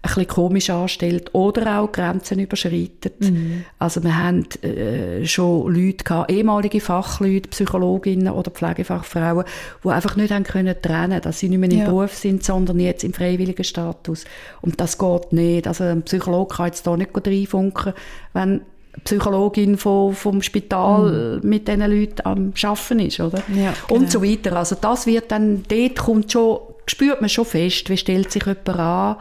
ein 0.00 0.08
bisschen 0.08 0.28
komisch 0.28 0.70
anstellt 0.70 1.34
oder 1.34 1.80
auch 1.80 1.90
Grenzen 1.90 2.38
überschreitet. 2.38 3.20
Mhm. 3.20 3.64
Also 3.80 4.02
wir 4.04 4.16
haben 4.16 4.46
äh, 4.62 5.26
schon 5.26 5.74
Leute 5.74 6.04
gehabt, 6.04 6.30
ehemalige 6.30 6.80
Fachleute, 6.80 7.48
Psychologinnen 7.48 8.32
oder 8.32 8.52
Pflegefachfrauen, 8.52 9.44
die 9.82 9.88
einfach 9.88 10.14
nicht 10.14 10.32
haben 10.32 10.44
können 10.44 10.76
trennen, 10.80 11.20
dass 11.20 11.40
sie 11.40 11.48
nicht 11.48 11.58
mehr 11.58 11.70
im 11.70 11.78
ja. 11.78 11.84
Beruf 11.84 12.14
sind, 12.14 12.44
sondern 12.44 12.78
jetzt 12.78 13.02
im 13.02 13.12
freiwilligen 13.12 13.64
Status. 13.64 14.24
Und 14.60 14.80
das 14.80 14.98
geht 14.98 15.32
nicht. 15.32 15.66
Also 15.66 15.84
ein 15.84 16.02
Psychologe 16.02 16.54
kann 16.54 16.66
jetzt 16.66 16.86
da 16.86 16.96
nicht 16.96 17.10
reinfunken, 17.14 17.92
wenn 18.34 18.60
Psychologin 19.04 19.78
vom, 19.78 20.14
vom 20.14 20.42
Spital 20.42 21.40
mhm. 21.42 21.48
mit 21.48 21.66
diesen 21.66 21.80
Leuten 21.80 22.22
am 22.24 22.52
Arbeiten 22.62 23.00
ist, 23.00 23.20
oder? 23.20 23.42
Ja, 23.48 23.74
genau. 23.86 24.00
Und 24.00 24.10
so 24.10 24.22
weiter. 24.22 24.56
Also 24.56 24.76
das 24.80 25.06
wird 25.06 25.30
dann, 25.32 25.64
dort 25.68 25.96
kommt 25.96 26.32
schon, 26.32 26.60
spürt 26.86 27.20
man 27.20 27.28
schon 27.28 27.44
fest, 27.44 27.90
wie 27.90 27.96
stellt 27.96 28.30
sich 28.30 28.44
jemand 28.44 28.68
an 28.68 29.16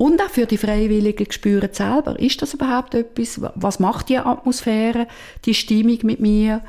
und 0.00 0.18
auch 0.22 0.30
für 0.30 0.46
die 0.46 0.56
Freiwilligen 0.56 1.30
spüren 1.30 1.68
selber, 1.72 2.18
ist 2.18 2.40
das 2.40 2.54
überhaupt 2.54 2.94
etwas, 2.94 3.38
was 3.54 3.80
macht 3.80 4.08
die 4.08 4.16
Atmosphäre, 4.16 5.06
die 5.44 5.52
Stimmung 5.52 5.98
mit 6.04 6.20
mir? 6.20 6.62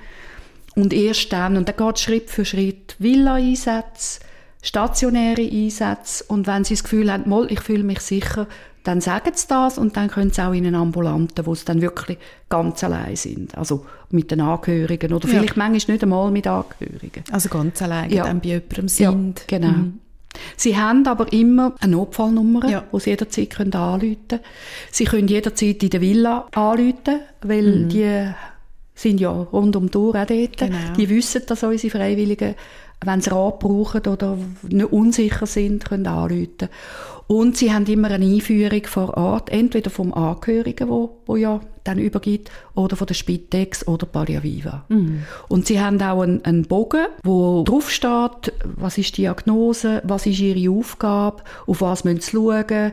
Und 0.76 0.92
erst 0.92 1.32
dann, 1.32 1.56
und 1.56 1.70
dann 1.70 1.78
geht 1.78 2.00
Schritt 2.00 2.30
für 2.30 2.44
Schritt, 2.44 2.98
Villa-Einsätze, 3.00 4.20
stationäre 4.62 5.50
Einsätze 5.50 6.26
und 6.28 6.46
wenn 6.46 6.66
sie 6.66 6.74
das 6.74 6.84
Gefühl 6.84 7.10
haben, 7.10 7.30
mal, 7.30 7.50
ich 7.50 7.62
fühle 7.62 7.84
mich 7.84 8.02
sicher, 8.02 8.48
dann 8.84 9.00
sagen 9.00 9.32
sie 9.34 9.48
das 9.48 9.78
und 9.78 9.96
dann 9.96 10.10
können 10.10 10.32
sie 10.32 10.46
auch 10.46 10.52
in 10.52 10.66
einen 10.66 10.76
Ambulanten, 10.76 11.46
wo 11.46 11.56
sie 11.56 11.64
dann 11.64 11.82
wirklich 11.82 12.18
ganz 12.50 12.84
allein 12.84 13.16
sind. 13.16 13.58
Also 13.58 13.86
mit 14.10 14.30
den 14.30 14.42
Angehörigen 14.42 15.14
oder 15.14 15.30
vielleicht 15.30 15.56
ja. 15.56 15.64
manchmal 15.70 15.96
nicht 15.96 16.04
einmal 16.04 16.32
mit 16.32 16.48
Angehörigen. 16.48 17.24
Also 17.32 17.48
ganz 17.48 17.82
allein 17.82 18.12
ja. 18.12 18.26
dann 18.26 18.42
bei 18.42 18.50
jemandem 18.50 18.90
sind. 18.90 19.46
Ja, 19.50 19.58
genau. 19.58 19.78
Mhm. 19.78 20.00
Sie 20.56 20.78
haben 20.78 21.06
aber 21.08 21.32
immer 21.34 21.76
eine 21.80 21.94
Notfallnummer, 21.94 22.70
ja. 22.70 22.84
die 22.94 23.00
Sie 23.00 23.10
jederzeit 23.10 23.50
können 23.50 23.74
anrufen 23.74 24.28
können. 24.28 24.42
Sie 24.92 25.06
können 25.06 25.28
jederzeit 25.28 25.84
in 25.84 25.90
der 25.90 26.02
Villa 26.02 26.48
anrufen, 26.54 27.22
weil 27.42 27.64
mhm. 27.64 27.90
die 27.90 28.32
sind 28.94 29.20
ja 29.20 29.32
rund 29.32 29.76
um 29.76 29.90
die 29.90 29.98
Uhr 29.98 30.16
auch 30.16 30.26
dort. 30.26 30.58
Genau. 30.58 30.78
Die 30.98 31.10
wissen, 31.10 31.42
dass 31.48 31.64
unsere 31.64 31.92
Freiwilligen, 31.92 32.56
wenn 33.04 33.22
sie 33.22 33.32
Rat 33.32 33.60
brauchen 33.60 34.06
oder 34.08 34.38
nicht 34.62 34.92
unsicher 34.92 35.46
sind, 35.48 35.86
können 35.86 36.08
anrufen. 36.08 36.70
Und 37.28 37.58
sie 37.58 37.74
haben 37.74 37.86
immer 37.86 38.10
eine 38.12 38.26
Einführung 38.26 38.86
vor 38.86 39.16
Ort, 39.16 39.50
entweder 39.50 39.90
vom 39.90 40.14
Angehörigen, 40.14 40.90
wo, 40.90 41.18
wo 41.26 41.36
ja 41.36 41.62
dann 41.84 41.98
übergibt, 41.98 42.52
oder 42.76 42.96
von 42.96 43.08
der 43.08 43.14
Spitex 43.14 43.88
oder 43.88 44.06
Palliaviva. 44.06 44.86
Mhm. 44.90 45.24
Und 45.48 45.66
sie 45.66 45.80
haben 45.80 46.02
auch 46.02 46.22
einen, 46.22 46.44
einen 46.46 46.64
Bogen, 46.64 47.08
wo 47.24 47.64
drauf 47.64 47.90
steht, 47.90 48.54
was 48.64 48.98
ist 48.98 49.18
die 49.18 49.22
Diagnose, 49.22 50.02
was 50.04 50.26
ist 50.26 50.40
ihre 50.40 50.72
Aufgabe, 50.72 51.44
auf 51.68 51.82
was 51.82 52.04
müssen 52.04 52.22
sie 52.22 52.32
schauen. 52.32 52.92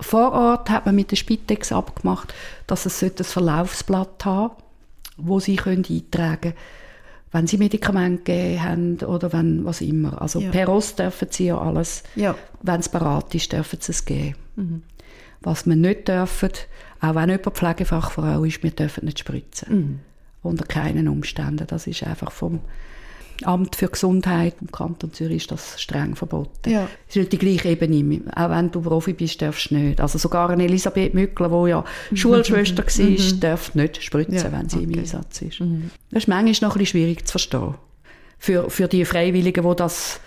Vor 0.00 0.32
Ort 0.32 0.70
hat 0.70 0.86
man 0.86 0.94
mit 0.94 1.10
der 1.10 1.16
Spitex 1.16 1.72
abgemacht, 1.72 2.32
dass 2.66 2.86
es 2.86 3.02
ein 3.02 3.12
Verlaufsblatt 3.16 4.24
haben 4.24 4.52
wo 5.16 5.40
sie 5.40 5.56
können 5.56 5.84
eintragen 5.88 6.40
können 6.40 6.54
wenn 7.32 7.46
sie 7.46 7.56
Medikamente 7.56 8.22
gegeben 8.24 8.62
haben 8.62 8.98
oder 8.98 9.32
wenn 9.32 9.64
was 9.64 9.80
immer. 9.80 10.20
Also 10.20 10.40
ja. 10.40 10.50
per 10.50 10.66
Rost 10.66 10.98
dürfen 10.98 11.28
sie 11.30 11.46
ja 11.46 11.58
alles, 11.58 12.02
ja. 12.14 12.34
wenn 12.62 12.80
es 12.80 12.88
bereit 12.88 13.34
ist, 13.34 13.52
dürfen 13.52 13.80
sie 13.80 13.92
es 13.92 14.04
geben. 14.04 14.36
Mhm. 14.56 14.82
Was 15.40 15.66
wir 15.66 15.74
nicht 15.74 16.08
dürfen, 16.08 16.50
auch 17.00 17.14
wenn 17.14 17.30
jemand 17.30 17.56
Pflegefachfrau 17.56 18.44
ist, 18.44 18.62
wir 18.62 18.70
dürfen 18.70 19.06
nicht 19.06 19.18
spritzen. 19.18 19.74
Mhm. 19.74 20.00
Unter 20.42 20.66
keinen 20.66 21.08
Umständen. 21.08 21.66
Das 21.66 21.86
ist 21.86 22.02
einfach 22.04 22.32
vom 22.32 22.60
Amt 23.46 23.76
für 23.76 23.88
Gesundheit 23.88 24.54
im 24.60 24.70
Kanton 24.70 25.12
Zürich 25.12 25.38
ist 25.38 25.50
das 25.50 25.80
streng 25.80 26.16
verboten. 26.16 26.70
Ja. 26.70 26.88
Es 27.08 27.16
ist 27.16 27.20
nicht 27.20 27.32
die 27.32 27.38
gleiche 27.38 27.68
Ebene. 27.68 28.20
Auch 28.34 28.50
wenn 28.50 28.70
du 28.70 28.80
Profi 28.80 29.12
bist, 29.12 29.40
darfst 29.42 29.70
du 29.70 29.76
nicht. 29.76 30.00
Also 30.00 30.18
sogar 30.18 30.50
eine 30.50 30.64
Elisabeth 30.64 31.14
Mückler, 31.14 31.48
die 31.48 31.70
ja 31.70 31.84
mhm. 32.10 32.16
Schulschwester 32.16 32.84
war, 32.84 33.04
mhm. 33.04 33.40
darf 33.40 33.74
nicht 33.74 34.02
spritzen, 34.02 34.34
ja, 34.34 34.52
wenn 34.52 34.68
sie 34.68 34.76
okay. 34.76 34.84
im 34.92 34.98
Einsatz 34.98 35.42
ist. 35.42 35.60
Mhm. 35.60 35.90
Das 36.10 36.24
ist 36.24 36.28
manchmal 36.28 36.68
noch 36.68 36.76
ein 36.76 36.78
bisschen 36.78 36.86
schwierig 36.86 37.26
zu 37.26 37.32
verstehen. 37.32 37.74
Für, 38.38 38.70
für 38.70 38.88
die 38.88 39.04
Freiwilligen, 39.04 39.68
die 39.68 39.76
das 39.76 40.20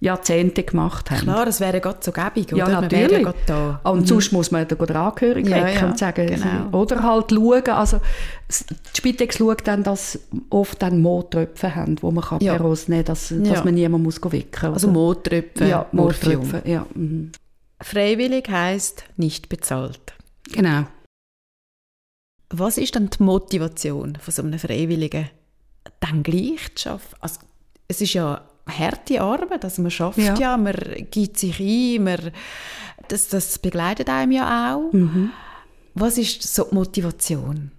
Jahrzehnte 0.00 0.62
gemacht 0.62 1.10
haben. 1.10 1.22
Klar, 1.22 1.46
das 1.46 1.60
wäre 1.60 1.80
Gott 1.80 2.04
so 2.04 2.12
gäbig, 2.12 2.52
oder? 2.52 2.70
Ja, 2.70 2.80
natürlich. 2.80 3.22
Ja 3.22 3.34
da. 3.46 3.80
Und 3.82 4.00
mhm. 4.00 4.06
sonst 4.06 4.32
muss 4.32 4.50
man 4.50 4.66
den 4.68 4.96
Angehörigen 4.96 5.50
ja, 5.50 5.68
ja, 5.68 5.86
und 5.86 5.98
sagen, 5.98 6.26
genau. 6.26 6.78
oder 6.78 7.02
halt 7.02 7.32
schauen, 7.32 7.68
also 7.68 8.00
die 8.48 8.96
Spitex 8.96 9.38
schaut 9.38 9.66
dann, 9.66 9.82
dass 9.82 10.20
oft 10.50 10.80
dann 10.82 11.02
Moortröpfe 11.02 11.74
haben, 11.74 12.00
wo 12.00 12.12
man 12.12 12.22
kann 12.22 12.40
ja. 12.40 12.52
nehmen 12.58 13.04
dass, 13.04 13.28
dass 13.28 13.48
ja. 13.48 13.64
man 13.64 13.74
niemand 13.74 14.04
muss 14.04 14.22
wickeln 14.22 14.72
Also 14.72 14.88
Moortröpfe, 14.88 15.66
Ja, 15.66 15.86
Moortröpfe, 15.90 16.62
ja. 16.64 16.86
Mhm. 16.94 17.32
Freiwillig 17.80 18.48
heisst 18.48 19.04
nicht 19.16 19.48
bezahlt. 19.48 20.14
Genau. 20.52 20.84
Was 22.50 22.78
ist 22.78 22.94
dann 22.94 23.10
die 23.10 23.22
Motivation 23.22 24.16
von 24.20 24.32
so 24.32 24.42
einem 24.42 24.58
Freiwilligen, 24.58 25.28
dann 26.00 26.22
gleich 26.22 26.74
zu 26.76 26.90
arbeiten? 26.90 27.16
Also, 27.20 27.40
es 27.88 28.00
ist 28.00 28.14
ja 28.14 28.47
harte 28.68 29.20
Arbeit, 29.20 29.64
also 29.64 29.82
man 29.82 29.90
schafft 29.90 30.18
ja. 30.18 30.34
ja, 30.36 30.56
man 30.56 30.74
gibt 31.10 31.38
sich 31.38 31.58
ein, 31.60 32.04
man, 32.04 32.30
das, 33.08 33.28
das 33.28 33.58
begleitet 33.58 34.08
einem 34.08 34.32
ja 34.32 34.74
auch. 34.74 34.92
Mhm. 34.92 35.30
Was 35.94 36.18
ist 36.18 36.42
so 36.42 36.64
die 36.64 36.74
Motivation? 36.74 37.70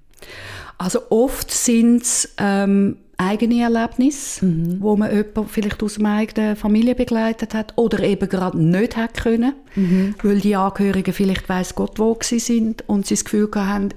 Also 0.77 1.01
oft 1.09 1.51
sind 1.51 2.03
es 2.03 2.33
ähm, 2.37 2.97
eigene 3.17 3.61
Erlebnisse, 3.61 4.45
mhm. 4.45 4.77
wo 4.79 4.95
man 4.95 5.11
jemanden 5.11 5.47
vielleicht 5.47 5.83
aus 5.83 5.99
einer 5.99 6.15
eigenen 6.15 6.55
Familie 6.55 6.95
begleitet 6.95 7.53
hat 7.53 7.73
oder 7.75 7.99
eben 8.01 8.29
gerade 8.29 8.57
nicht 8.57 8.95
hat 8.95 9.15
können, 9.15 9.53
mhm. 9.75 10.15
weil 10.23 10.39
die 10.39 10.55
Angehörigen 10.55 11.13
vielleicht 11.13 11.49
weiß 11.49 11.75
Gott 11.75 11.99
wo 11.99 12.17
sie 12.21 12.39
sind 12.39 12.87
und 12.87 13.05
sie 13.05 13.15
das 13.15 13.25
Gefühl 13.25 13.49
haben, 13.55 13.89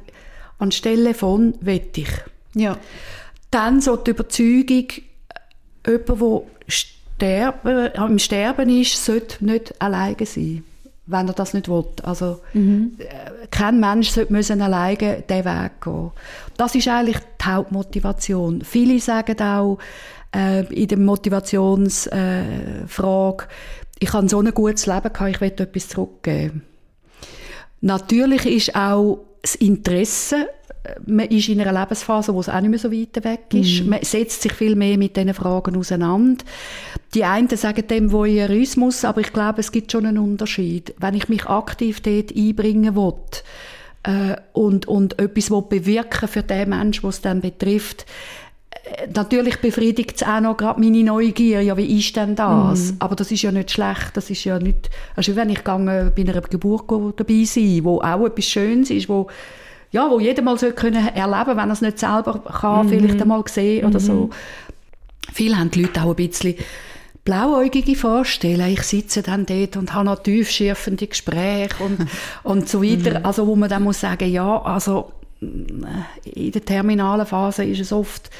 anstelle 0.58 1.14
von 1.14 1.54
wett 1.60 1.96
ich. 1.98 2.10
Ja. 2.54 2.76
Dann 3.52 3.80
so 3.80 3.96
die 3.96 4.10
Überzeugung, 4.10 4.86
jemand, 5.86 6.44
der 7.20 7.52
sterben, 7.52 7.90
im 7.94 8.18
Sterben 8.18 8.68
ist, 8.68 9.04
sollte 9.04 9.44
nicht 9.44 9.80
alleine 9.80 10.26
sein, 10.26 10.64
wenn 11.06 11.28
er 11.28 11.34
das 11.34 11.54
nicht 11.54 11.68
will. 11.68 11.84
Also 12.02 12.40
mhm. 12.52 12.96
Äh, 12.98 13.46
kein 13.50 13.80
Mensch 13.80 14.10
sollte 14.10 14.32
müssen 14.32 14.60
alleine 14.60 15.22
diesen 15.28 15.44
Weg 15.44 15.80
gehen. 15.80 16.10
Das 16.56 16.74
ist 16.74 16.88
eigentlich 16.88 17.18
die 17.18 17.44
Hauptmotivation. 17.44 18.62
Viele 18.62 18.98
sagen 18.98 19.40
auch 19.40 19.78
äh, 20.34 20.64
in 20.72 20.88
der 20.88 20.98
Motivationsfrage, 20.98 23.44
äh, 23.44 23.48
ich 23.98 24.12
habe 24.12 24.28
so 24.28 24.40
ein 24.40 24.52
gutes 24.52 24.86
Leben 24.86 25.12
gehabt, 25.12 25.30
ich 25.30 25.40
will 25.40 25.52
etwas 25.56 25.88
zurückgeben. 25.88 26.64
Natürlich 27.80 28.46
ist 28.46 28.74
auch 28.74 29.20
das 29.42 29.54
Interesse 29.56 30.48
man 31.06 31.26
ist 31.26 31.48
in 31.48 31.60
einer 31.60 31.78
Lebensphase, 31.78 32.34
wo 32.34 32.40
es 32.40 32.48
auch 32.48 32.60
nicht 32.60 32.70
mehr 32.70 32.78
so 32.78 32.90
weit 32.90 33.24
weg 33.24 33.46
ist. 33.52 33.82
Mhm. 33.82 33.90
Man 33.90 34.02
setzt 34.02 34.42
sich 34.42 34.52
viel 34.52 34.74
mehr 34.74 34.98
mit 34.98 35.16
diesen 35.16 35.34
Fragen 35.34 35.76
auseinander. 35.76 36.44
Die 37.14 37.24
einen 37.24 37.48
sagen 37.48 37.86
dem 37.86 38.10
Voyeurismus, 38.10 39.04
aber 39.04 39.20
ich 39.20 39.32
glaube, 39.32 39.60
es 39.60 39.70
gibt 39.70 39.92
schon 39.92 40.06
einen 40.06 40.18
Unterschied. 40.18 40.94
Wenn 40.98 41.14
ich 41.14 41.28
mich 41.28 41.46
aktiv 41.46 42.00
dort 42.00 42.34
einbringen 42.34 42.96
will 42.96 43.14
äh, 44.02 44.36
und, 44.52 44.88
und 44.88 45.18
etwas 45.18 45.50
will 45.50 45.62
bewirken 45.62 46.28
für 46.28 46.42
den 46.42 46.70
Menschen, 46.70 47.04
was 47.04 47.16
es 47.16 47.20
dann 47.22 47.40
betrifft, 47.40 48.04
äh, 48.84 49.06
Natürlich 49.14 49.60
befriedigt 49.60 50.16
es 50.16 50.22
auch 50.26 50.40
noch 50.40 50.56
gerade 50.56 50.80
meine 50.80 51.04
Neugier, 51.04 51.60
ja, 51.60 51.76
wie 51.76 51.98
ist 51.98 52.16
denn 52.16 52.34
das? 52.34 52.92
Mhm. 52.92 52.96
Aber 52.98 53.14
das 53.14 53.30
ist 53.30 53.42
ja 53.42 53.52
nicht 53.52 53.70
schlecht, 53.70 54.10
das 54.14 54.30
ist 54.30 54.42
ja 54.42 54.58
nicht, 54.58 54.90
also 55.14 55.36
wenn 55.36 55.50
ich 55.50 55.58
gegangen, 55.58 56.10
bei 56.16 56.22
einer 56.22 56.40
Geburt 56.40 56.90
dabei 57.16 57.44
sein, 57.44 57.84
wo 57.84 58.00
auch 58.00 58.26
etwas 58.26 58.46
Schönes 58.46 58.90
ist, 58.90 59.08
wo 59.08 59.28
ja, 59.92 60.10
wo 60.10 60.18
jeder 60.18 60.42
mal 60.42 60.58
so 60.58 60.70
können 60.72 61.06
erleben, 61.08 61.56
wenn 61.56 61.68
er 61.68 61.72
es 61.72 61.82
nicht 61.82 61.98
selber 61.98 62.42
kann, 62.60 62.86
mhm. 62.86 62.90
vielleicht 62.90 63.22
einmal 63.22 63.44
sehen 63.46 63.86
oder 63.86 64.00
mhm. 64.00 64.04
so. 64.04 64.30
Viele 65.32 65.58
haben 65.58 65.70
die 65.70 65.82
Leute 65.82 66.02
auch 66.02 66.10
ein 66.10 66.16
bisschen 66.16 66.56
blauäugige 67.24 67.94
vorstellen. 67.94 68.72
Ich 68.72 68.82
sitze 68.82 69.22
dann 69.22 69.46
dort 69.46 69.76
und 69.76 69.94
habe 69.94 70.06
noch 70.06 70.22
tiefschürfende 70.22 71.06
Gespräche 71.06 71.82
und, 71.82 71.98
und 72.42 72.68
so 72.68 72.82
weiter. 72.82 73.20
Mhm. 73.20 73.26
Also 73.26 73.46
wo 73.46 73.54
man 73.54 73.68
dann 73.68 73.84
muss 73.84 74.00
sagen, 74.00 74.30
ja, 74.30 74.60
also 74.62 75.12
in 75.40 76.52
der 76.52 76.64
terminalen 76.64 77.26
Phase 77.26 77.64
ist 77.64 77.80
es 77.80 77.92
oft 77.92 78.30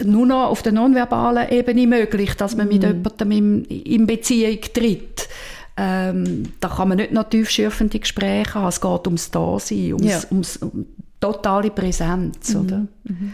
nur 0.00 0.26
noch 0.26 0.48
auf 0.48 0.62
der 0.62 0.72
nonverbalen 0.72 1.50
Ebene 1.50 1.86
möglich, 1.86 2.34
dass 2.34 2.56
man 2.56 2.68
mit 2.68 2.82
mhm. 2.82 2.88
jemandem 2.88 3.30
in, 3.30 3.64
in 3.64 4.06
Beziehung 4.06 4.58
tritt. 4.72 5.28
Ähm, 5.76 6.52
da 6.60 6.68
kann 6.68 6.88
man 6.88 6.98
nicht 6.98 7.12
noch 7.12 7.28
tiefschürfende 7.28 7.98
Gespräche 7.98 8.54
haben. 8.54 8.68
Es 8.68 8.80
geht 8.80 9.06
ums 9.06 9.30
Dasein, 9.30 9.94
ums, 9.94 10.04
ja. 10.04 10.20
ums 10.30 10.56
um 10.58 10.86
totale 11.18 11.70
Präsenz. 11.70 12.54
Mhm. 12.54 12.60
Oder? 12.60 12.76
Mhm. 13.04 13.32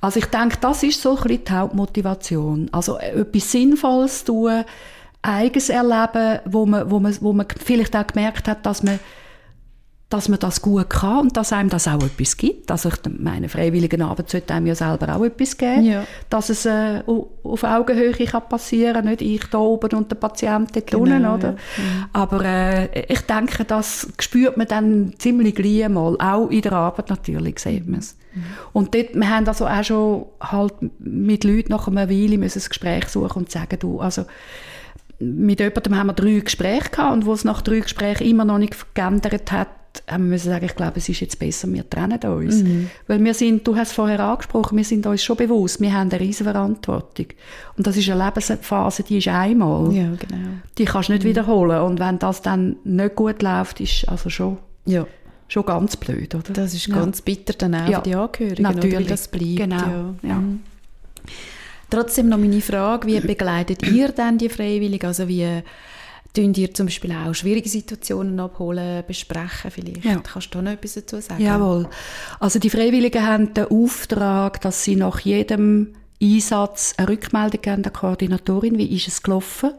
Also 0.00 0.18
ich 0.18 0.26
denke, 0.26 0.56
das 0.60 0.82
ist 0.82 1.02
so 1.02 1.16
ein 1.16 1.22
bisschen 1.22 1.44
die 1.44 1.52
Hauptmotivation. 1.52 2.68
Also 2.72 2.98
äh, 2.98 3.20
etwas 3.20 3.50
Sinnvolles 3.50 4.24
tun, 4.24 4.64
Eigens 5.22 5.68
erleben, 5.68 6.38
wo 6.46 6.64
man, 6.64 6.90
wo 6.90 6.98
man, 6.98 7.14
wo 7.20 7.32
man 7.34 7.46
vielleicht 7.62 7.94
auch 7.94 8.06
gemerkt 8.06 8.48
hat, 8.48 8.64
dass 8.64 8.82
man 8.82 8.98
dass 10.10 10.28
man 10.28 10.40
das 10.40 10.60
gut 10.60 10.90
kann 10.90 11.20
und 11.20 11.36
dass 11.36 11.52
einem 11.52 11.68
das 11.68 11.86
auch 11.86 12.02
etwas 12.02 12.36
gibt. 12.36 12.68
Also 12.70 12.88
ich 12.88 12.96
meine, 13.16 13.48
freiwillige 13.48 14.04
Arbeit 14.04 14.28
sollte 14.28 14.52
einem 14.52 14.66
ja 14.66 14.74
selber 14.74 15.14
auch 15.14 15.24
etwas 15.24 15.56
geben, 15.56 15.84
ja. 15.84 16.04
dass 16.28 16.48
es 16.48 16.66
äh, 16.66 17.02
auf 17.06 17.62
Augenhöhe 17.62 18.12
kann 18.12 18.48
passieren, 18.48 19.04
nicht 19.04 19.22
ich 19.22 19.44
da 19.46 19.58
oben 19.58 19.96
und 19.96 20.10
der 20.10 20.16
Patient 20.16 20.74
dort 20.74 20.86
genau, 20.88 21.02
unten, 21.02 21.26
oder? 21.26 21.48
Ja. 21.48 21.52
Mhm. 21.52 22.04
Aber 22.12 22.44
äh, 22.44 23.04
ich 23.06 23.20
denke, 23.20 23.64
das 23.64 24.08
spürt 24.18 24.56
man 24.56 24.66
dann 24.66 25.14
ziemlich 25.18 25.54
gleich 25.54 25.88
mal, 25.88 26.16
auch 26.18 26.48
in 26.48 26.62
der 26.62 26.72
Arbeit 26.72 27.08
natürlich 27.08 27.60
sieht 27.60 27.86
man 27.86 28.00
es. 28.00 28.16
Mhm. 28.34 28.42
Und 28.72 28.94
dort, 28.96 29.14
wir 29.14 29.30
haben 29.30 29.46
also 29.46 29.68
auch 29.68 29.84
schon 29.84 30.26
halt 30.40 30.74
mit 30.98 31.44
Leuten 31.44 31.70
nach 31.70 31.86
einer 31.86 32.10
Weile 32.10 32.36
müssen 32.36 32.60
ein 32.60 32.68
Gespräch 32.68 33.06
suchen 33.06 33.42
und 33.42 33.50
sagen, 33.52 33.78
du, 33.78 34.00
also 34.00 34.24
mit 35.20 35.60
jemandem 35.60 35.96
haben 35.96 36.06
wir 36.08 36.14
drei 36.14 36.40
Gespräche 36.40 36.90
gehabt 36.90 37.12
und 37.12 37.26
wo 37.26 37.32
es 37.32 37.44
nach 37.44 37.62
drei 37.62 37.80
Gesprächen 37.80 38.26
immer 38.26 38.44
noch 38.44 38.58
nicht 38.58 38.94
geändert 38.94 39.52
hat, 39.52 39.68
haben 40.08 40.24
wir 40.24 40.30
müssen 40.30 40.48
sagen, 40.48 40.64
ich 40.64 40.76
glaube, 40.76 40.94
es 40.96 41.08
ist 41.08 41.20
jetzt 41.20 41.38
besser, 41.38 41.70
wir 41.72 41.88
trennen 41.88 42.18
uns. 42.22 42.62
Mhm. 42.62 42.90
Weil 43.06 43.22
wir 43.22 43.34
sind, 43.34 43.66
du 43.66 43.76
hast 43.76 43.88
es 43.88 43.94
vorher 43.94 44.20
angesprochen, 44.20 44.76
wir 44.76 44.84
sind 44.84 45.06
uns 45.06 45.22
schon 45.22 45.36
bewusst, 45.36 45.80
wir 45.80 45.92
haben 45.92 46.10
eine 46.10 46.20
riesige 46.20 46.50
Verantwortung. 46.50 47.26
Und 47.76 47.86
das 47.86 47.96
ist 47.96 48.08
eine 48.08 48.24
Lebensphase, 48.24 49.02
die 49.02 49.18
ist 49.18 49.28
einmal. 49.28 49.92
Ja, 49.92 50.10
genau. 50.10 50.48
Die 50.78 50.84
kannst 50.84 51.08
du 51.08 51.12
nicht 51.12 51.24
mhm. 51.24 51.28
wiederholen. 51.28 51.82
Und 51.82 52.00
wenn 52.00 52.18
das 52.18 52.42
dann 52.42 52.76
nicht 52.84 53.16
gut 53.16 53.42
läuft, 53.42 53.80
ist 53.80 54.08
also 54.08 54.30
schon, 54.30 54.58
ja. 54.86 55.06
schon 55.48 55.66
ganz 55.66 55.96
blöd, 55.96 56.34
oder? 56.34 56.52
Das 56.52 56.72
ist 56.72 56.86
ja. 56.86 56.94
ganz 56.94 57.20
bitter 57.22 57.54
dann 57.54 57.74
auch 57.74 57.88
ja. 57.88 57.98
für 57.98 58.02
die 58.02 58.14
Angehörigen, 58.14 58.62
Natürlich. 58.62 58.96
Oder, 58.96 59.04
das 59.06 59.28
bleibt. 59.28 59.56
Genau. 59.56 60.14
Ja. 60.22 60.34
Mhm. 60.34 60.60
Trotzdem 61.90 62.28
noch 62.28 62.38
meine 62.38 62.60
Frage, 62.60 63.06
wie 63.08 63.20
begleitet 63.20 63.82
ihr 63.82 64.08
denn 64.10 64.38
die 64.38 64.48
Freiwilligen? 64.48 65.06
Also 65.06 65.26
wie 65.26 65.62
tun 66.34 66.54
ihr 66.54 66.72
zum 66.72 66.86
Beispiel 66.86 67.12
auch 67.12 67.34
schwierige 67.34 67.68
Situationen 67.68 68.38
abholen, 68.38 69.02
besprechen 69.06 69.70
vielleicht? 69.70 70.04
Ja. 70.04 70.20
Kannst 70.20 70.54
du 70.54 70.58
da 70.58 70.62
noch 70.62 70.72
etwas 70.72 70.94
dazu 70.94 71.20
sagen? 71.20 71.42
Jawohl. 71.42 71.88
Also 72.38 72.58
die 72.58 72.70
Freiwilligen 72.70 73.26
haben 73.26 73.54
den 73.54 73.66
Auftrag, 73.66 74.60
dass 74.60 74.84
sie 74.84 74.96
nach 74.96 75.20
jedem 75.20 75.94
Einsatz 76.22 76.94
eine 76.98 77.08
Rückmeldung 77.08 77.62
geben 77.62 77.82
der 77.82 77.92
Koordinatorin, 77.92 78.76
wie 78.76 78.94
ist 78.94 79.08
es 79.08 79.22
gelaufen. 79.22 79.72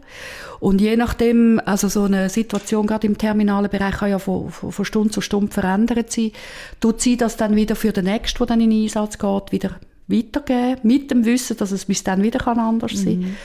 Und 0.60 0.82
je 0.82 0.96
nachdem, 0.96 1.62
also 1.66 1.88
so 1.88 2.04
eine 2.04 2.30
Situation 2.30 2.88
gerade 2.88 3.08
im 3.08 3.18
terminalen 3.18 3.70
Bereich 3.70 3.98
kann 3.98 4.10
ja 4.10 4.20
von, 4.20 4.50
von, 4.50 4.72
von 4.72 4.86
Stunde 4.86 5.12
zu 5.12 5.22
Stunde 5.22 5.52
verändert 5.52 6.12
sein, 6.12 6.32
tut 6.80 7.00
sie 7.00 7.16
das 7.16 7.38
dann 7.38 7.56
wieder 7.56 7.76
für 7.76 7.92
den 7.92 8.06
nächsten, 8.06 8.40
der 8.40 8.48
dann 8.48 8.62
in 8.62 8.72
den 8.72 8.84
Einsatz 8.84 9.20
geht, 9.20 9.52
wieder 9.52 9.80
weitergeben, 10.12 10.78
mit 10.84 11.12
dem 11.12 11.26
Wissen, 11.26 11.58
dass 11.58 11.72
es 11.72 11.86
bis 11.86 12.04
dann 12.04 12.24
wieder 12.24 12.46
anders 12.48 12.92
sein 12.94 13.06
kann. 13.06 13.20
Mhm. 13.20 13.36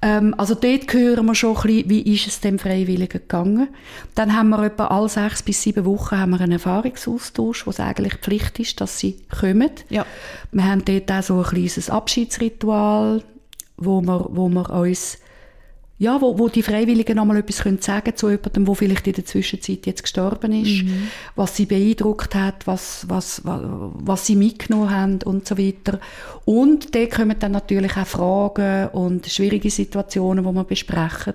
Ähm, 0.00 0.34
also 0.38 0.54
dort 0.54 0.92
hören 0.92 1.26
wir 1.26 1.34
schon 1.34 1.56
ein 1.56 1.62
bisschen, 1.62 1.90
wie 1.90 2.14
ist 2.14 2.26
es 2.26 2.40
dem 2.40 2.58
Freiwilligen 2.58 3.20
gegangen. 3.20 3.68
Dann 4.14 4.36
haben 4.36 4.50
wir 4.50 4.62
etwa 4.62 4.86
alle 4.86 5.08
sechs 5.08 5.42
bis 5.42 5.62
sieben 5.62 5.84
Wochen 5.84 6.18
haben 6.18 6.30
wir 6.30 6.40
einen 6.40 6.52
Erfahrungsaustausch, 6.52 7.66
wo 7.66 7.70
es 7.70 7.80
eigentlich 7.80 8.14
Pflicht 8.14 8.60
ist, 8.60 8.80
dass 8.80 8.98
sie 8.98 9.16
kommen. 9.40 9.70
Ja. 9.88 10.06
Wir 10.52 10.64
haben 10.64 10.84
dort 10.84 11.10
auch 11.10 11.22
so 11.22 11.38
ein 11.38 11.44
kleines 11.44 11.90
Abschiedsritual, 11.90 13.22
wo 13.76 14.00
wir, 14.00 14.26
wo 14.30 14.48
wir 14.48 14.70
uns 14.70 15.18
ja, 16.00 16.20
wo, 16.20 16.38
wo 16.38 16.48
die 16.48 16.62
Freiwilligen 16.62 17.16
nochmal 17.16 17.38
etwas 17.38 17.62
können 17.62 17.80
sagen 17.80 18.14
zu 18.14 18.30
jemandem, 18.30 18.68
wo 18.68 18.74
vielleicht 18.74 19.08
in 19.08 19.14
der 19.14 19.24
Zwischenzeit 19.24 19.84
jetzt 19.84 20.02
gestorben 20.02 20.52
ist, 20.52 20.84
mhm. 20.84 21.08
was 21.34 21.56
sie 21.56 21.66
beeindruckt 21.66 22.36
hat, 22.36 22.68
was, 22.68 23.04
was, 23.08 23.44
was, 23.44 23.62
was 23.64 24.24
sie 24.24 24.36
mitgenommen 24.36 24.90
haben 24.90 25.18
und 25.24 25.48
so 25.48 25.58
weiter. 25.58 25.98
Und 26.44 26.94
da 26.94 27.04
kommen 27.06 27.36
dann 27.40 27.50
natürlich 27.50 27.96
auch 27.96 28.06
Fragen 28.06 28.88
und 28.90 29.26
schwierige 29.26 29.70
Situationen, 29.70 30.44
die 30.44 30.52
wir 30.52 30.64
besprechen. 30.64 31.34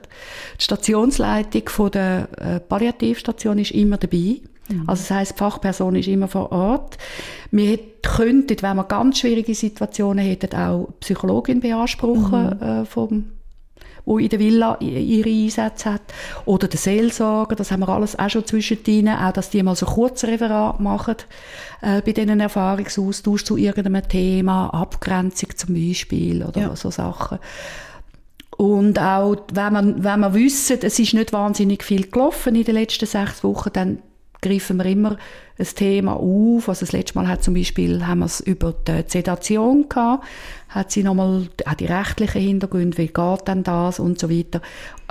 Die 0.58 0.64
Stationsleitung 0.64 1.68
von 1.68 1.92
der 1.92 2.30
äh, 2.40 2.60
Palliativstation 2.62 3.60
ist 3.60 3.72
immer 3.72 3.98
dabei. 3.98 4.40
Mhm. 4.70 4.84
Also 4.88 5.02
das 5.02 5.12
heisst, 5.12 5.34
die 5.34 5.40
Fachperson 5.40 5.96
ist 5.96 6.08
immer 6.08 6.30
vor 6.30 6.54
Ort. 6.54 6.98
Wir 7.52 7.80
könnten, 8.02 8.62
wenn 8.62 8.78
wir 8.78 8.86
ganz 8.86 9.20
schwierige 9.20 9.56
Situationen 9.56 10.24
hätten, 10.24 10.56
auch 10.56 10.88
Psychologin 11.02 11.60
beanspruchen 11.60 12.58
mhm. 12.58 12.66
äh, 12.66 12.86
vom 12.86 13.26
wo 14.06 14.18
in 14.18 14.30
der 14.30 14.40
Villa 14.40 14.78
ihre 14.80 15.30
Einsätze 15.30 15.94
hat. 15.94 16.02
Oder 16.46 16.68
der 16.68 16.80
Seelsorger, 16.80 17.56
das 17.56 17.72
haben 17.72 17.82
wir 17.82 17.90
alles 17.90 18.18
auch 18.18 18.30
schon 18.30 18.46
zwischendrin, 18.46 19.10
auch 19.10 19.32
dass 19.32 19.50
die 19.50 19.64
mal 19.64 19.76
so 19.76 19.86
kurz 19.86 20.24
Referat 20.24 20.80
machen, 20.80 21.16
äh, 21.82 22.02
bei 22.02 22.12
diesen 22.12 22.40
Erfahrungsaustausch 22.40 23.46
zu 23.46 23.58
irgendeinem 23.58 24.08
Thema, 24.08 24.70
Abgrenzung 24.70 25.56
zum 25.56 25.76
Beispiel, 25.76 26.44
oder 26.44 26.62
ja. 26.62 26.76
so 26.76 26.92
Sachen. 26.92 27.40
Und 28.58 29.00
auch, 29.00 29.38
wenn 29.52 29.74
man, 29.74 30.04
wenn 30.04 30.20
man 30.20 30.34
wissen, 30.34 30.80
es 30.82 31.00
ist 31.00 31.14
nicht 31.14 31.34
wahnsinnig 31.34 31.84
viel 31.84 32.10
gelaufen 32.10 32.56
in 32.56 32.64
den 32.64 32.76
letzten 32.76 33.08
sechs 33.08 33.44
Wochen, 33.44 33.70
dann 33.74 34.00
greifen 34.44 34.78
wir 34.78 34.86
immer 34.86 35.18
ein 35.58 35.68
Thema 35.76 36.14
auf. 36.14 36.70
Also 36.70 36.82
das 36.82 36.92
letzte 36.92 37.18
Mal 37.18 37.28
hat 37.28 37.44
zum 37.44 37.54
Beispiel, 37.54 38.06
haben 38.06 38.20
wir 38.20 38.26
es 38.26 38.40
über 38.40 38.74
die 38.88 39.04
Sedation 39.08 39.90
gehabt, 39.90 40.26
hat 40.70 40.92
sie 40.92 41.04
nochmal 41.04 41.48
auch 41.66 41.74
die 41.74 41.86
rechtlichen 41.86 42.42
Hintergründe, 42.42 42.98
wie 42.98 43.08
geht 43.08 43.48
denn 43.48 43.64
das 43.64 44.00
und 44.00 44.20
so 44.20 44.30
weiter, 44.30 44.62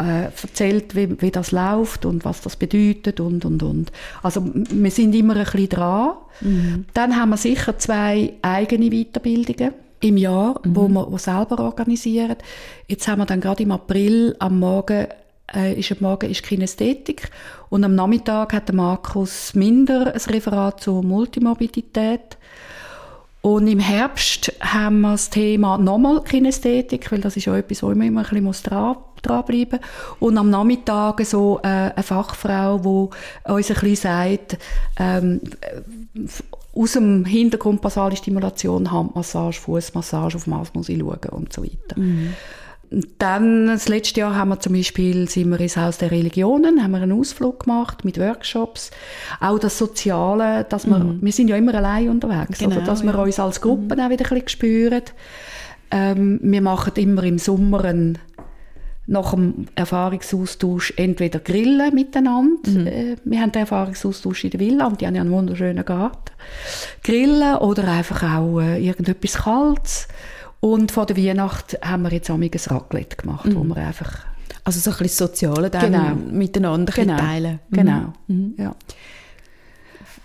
äh, 0.01 0.24
erzählt, 0.24 0.95
wie, 0.95 1.20
wie 1.20 1.30
das 1.30 1.53
läuft 1.53 2.05
und 2.05 2.24
was 2.24 2.41
das 2.41 2.57
bedeutet 2.57 3.20
und, 3.20 3.45
und, 3.45 3.62
und. 3.62 3.93
Also 4.22 4.43
wir 4.45 4.91
sind 4.91 5.14
immer 5.14 5.37
ein 5.37 5.45
bisschen 5.45 5.68
dran. 5.68 6.12
Mhm. 6.41 6.87
Dann 6.95 7.16
haben 7.16 7.30
wir 7.30 7.37
sicher 7.37 7.78
zwei 7.78 8.35
eigene 8.43 8.91
Weiterbildungen 8.91 9.72
im 10.01 10.16
Jahr, 10.16 10.61
mhm. 10.64 10.76
wo 10.76 10.89
wir 10.89 11.11
wo 11.11 11.18
selber 11.18 11.61
organisieren. 11.61 12.37
Jetzt 12.89 13.09
haben 13.09 13.20
wir 13.20 13.26
dann 13.26 13.41
gerade 13.41 13.62
im 13.62 13.72
April 13.72 14.37
am 14.39 14.59
Morgen 14.59 15.07
äh, 15.55 15.74
ist 15.78 15.93
am 15.93 15.99
Morgen 16.01 16.30
ist 16.30 16.43
Kinästhetik 16.43 17.30
und 17.68 17.84
am 17.84 17.95
Nachmittag 17.95 18.53
hat 18.53 18.68
der 18.68 18.74
Markus 18.74 19.55
Minder 19.55 20.12
ein 20.14 20.20
Referat 20.20 20.80
zur 20.80 21.03
Multimorbidität. 21.03 22.36
Und 23.43 23.66
im 23.66 23.80
Herbst 23.80 24.53
haben 24.61 25.01
wir 25.01 25.12
das 25.12 25.28
Thema 25.28 25.76
nochmal 25.76 26.22
Kinästhetik, 26.22 27.11
weil 27.11 27.20
das 27.20 27.36
ist 27.36 27.47
ja 27.47 27.57
etwas, 27.57 27.82
wo 27.82 27.88
man 27.88 28.03
immer 28.03 28.24
ein 28.30 28.45
bisschen 28.45 28.70
dran, 28.70 28.97
dranbleiben 29.20 29.80
muss. 29.80 30.20
Und 30.20 30.38
am 30.38 30.49
Nachmittag 30.49 31.20
so 31.26 31.59
äh, 31.64 31.66
eine 31.66 32.03
Fachfrau, 32.05 32.78
die 32.78 33.51
uns 33.51 33.70
ein 33.70 33.74
bisschen 33.74 33.97
sagt, 33.97 34.59
ähm, 34.97 35.40
aus 36.74 36.93
dem 36.93 37.24
Hintergrund 37.24 37.82
basale 37.82 38.16
Stimulation, 38.16 38.93
Handmassage, 38.93 39.59
Fußmassage, 39.59 40.36
auf 40.36 40.47
was 40.47 40.74
muss 40.74 40.88
ich 40.88 41.01
schauen 41.01 41.30
und 41.30 41.53
so 41.53 41.64
weiter. 41.64 41.99
Mhm. 41.99 42.34
Dann, 43.18 43.68
das 43.68 43.88
letzte 43.88 44.20
Jahr 44.20 44.36
haben 44.36 44.51
wir 44.51 44.61
zum 44.61 44.74
Beispiel, 44.74 45.28
sind 45.28 45.49
wir 45.51 45.61
ins 45.61 45.76
Haus 45.76 45.99
der 45.99 46.11
Religionen, 46.11 46.82
haben 46.82 46.90
wir 46.90 47.01
einen 47.01 47.18
Ausflug 47.18 47.64
gemacht 47.64 48.05
mit 48.05 48.18
Workshops. 48.18 48.90
Auch 49.40 49.59
das 49.59 49.78
Soziale, 49.78 50.64
dass 50.68 50.86
wir, 50.86 50.99
mhm. 50.99 51.18
wir 51.22 51.32
sind 51.32 51.49
ja 51.49 51.57
immer 51.57 51.74
allein 51.74 52.11
unterwegs, 52.11 52.59
genau, 52.59 52.76
oder? 52.76 52.84
dass 52.84 53.03
wir 53.03 53.18
uns 53.18 53.38
als 53.38 53.61
Gruppen 53.61 53.99
mhm. 53.99 54.05
auch 54.05 54.11
wieder 54.11 54.24
ein 54.24 54.34
bisschen 54.34 54.49
spüren. 54.49 55.03
Ähm, 55.90 56.40
wir 56.43 56.61
machen 56.61 56.93
immer 56.97 57.22
im 57.24 57.38
Sommer 57.38 57.84
einen, 57.84 58.18
nach 59.07 59.32
dem 59.32 59.66
Erfahrungsaustausch 59.74 60.95
entweder 60.97 61.38
grillen 61.38 61.95
miteinander. 61.95 62.70
Mhm. 62.70 62.86
Äh, 62.86 63.16
wir 63.24 63.40
haben 63.40 63.53
den 63.53 63.61
Erfahrungsaustausch 63.61 64.45
in 64.45 64.51
der 64.51 64.61
Villa 64.61 64.86
und 64.86 65.01
die 65.01 65.07
haben 65.07 65.14
ja 65.14 65.22
einen 65.22 65.32
wunderschönen 65.32 65.84
Garten. 65.84 66.32
Grillen 67.03 67.57
oder 67.57 67.88
einfach 67.88 68.22
auch 68.22 68.61
äh, 68.61 68.84
irgendetwas 68.84 69.34
Kaltes. 69.34 70.09
Und 70.65 70.93
vor 70.93 71.07
der 71.07 71.17
Weihnacht 71.17 71.77
haben 71.83 72.05
wir 72.05 72.13
jetzt 72.13 72.31
auch 72.31 72.37
ein 72.37 72.51
Raclette 72.67 73.17
gemacht, 73.17 73.47
mhm. 73.47 73.57
wo 73.57 73.65
wir 73.65 73.79
einfach... 73.79 74.21
Also 74.63 74.79
so 74.79 74.93
ein 74.93 74.99
bisschen 74.99 75.27
Soziale 75.27 75.71
dann 75.71 75.91
genau. 75.91 76.15
miteinander 76.31 76.93
genau. 76.93 77.17
teilen. 77.17 77.59
Mhm. 77.69 77.77
Genau, 77.77 78.13
mhm. 78.29 78.55
ja. 78.57 78.77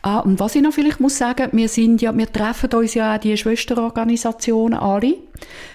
Ah, 0.03 0.19
und 0.19 0.39
was 0.39 0.53
ich 0.53 0.61
noch 0.61 0.73
vielleicht 0.73 0.99
muss 0.99 1.17
sagen, 1.17 1.49
wir 1.53 1.67
sind 1.67 2.03
ja, 2.03 2.15
wir 2.15 2.31
treffen 2.31 2.71
uns 2.71 2.93
ja 2.93 3.15
auch 3.15 3.19
die 3.19 3.35
Schwesterorganisationen 3.35 4.77
alle, 4.77 5.15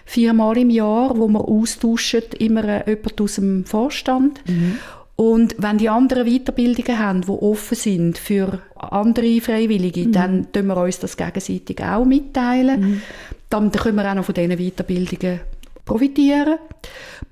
viermal 0.04 0.56
im 0.58 0.70
Jahr, 0.70 1.18
wo 1.18 1.26
wir 1.26 1.40
austauschen, 1.40 2.22
immer 2.38 2.64
äh, 2.64 2.88
jemand 2.88 3.20
aus 3.20 3.34
dem 3.34 3.64
Vorstand. 3.64 4.40
Mhm. 4.46 4.78
Und 5.16 5.56
wenn 5.58 5.78
die 5.78 5.88
anderen 5.88 6.26
Weiterbildungen 6.26 6.98
haben, 7.00 7.22
die 7.22 7.30
offen 7.30 7.76
sind 7.76 8.16
für 8.16 8.60
andere 8.76 9.40
Freiwillige, 9.40 10.06
mhm. 10.06 10.12
dann 10.12 10.52
tun 10.52 10.68
wir 10.68 10.76
uns 10.76 11.00
das 11.00 11.16
gegenseitig 11.16 11.82
auch 11.82 12.04
mitteilen. 12.04 12.80
Mhm. 12.80 13.02
Dann 13.52 13.70
können 13.70 13.96
wir 13.96 14.10
auch 14.10 14.14
noch 14.14 14.24
von 14.24 14.34
diesen 14.34 14.56
Weiterbildungen 14.56 15.40
profitieren. 15.84 16.58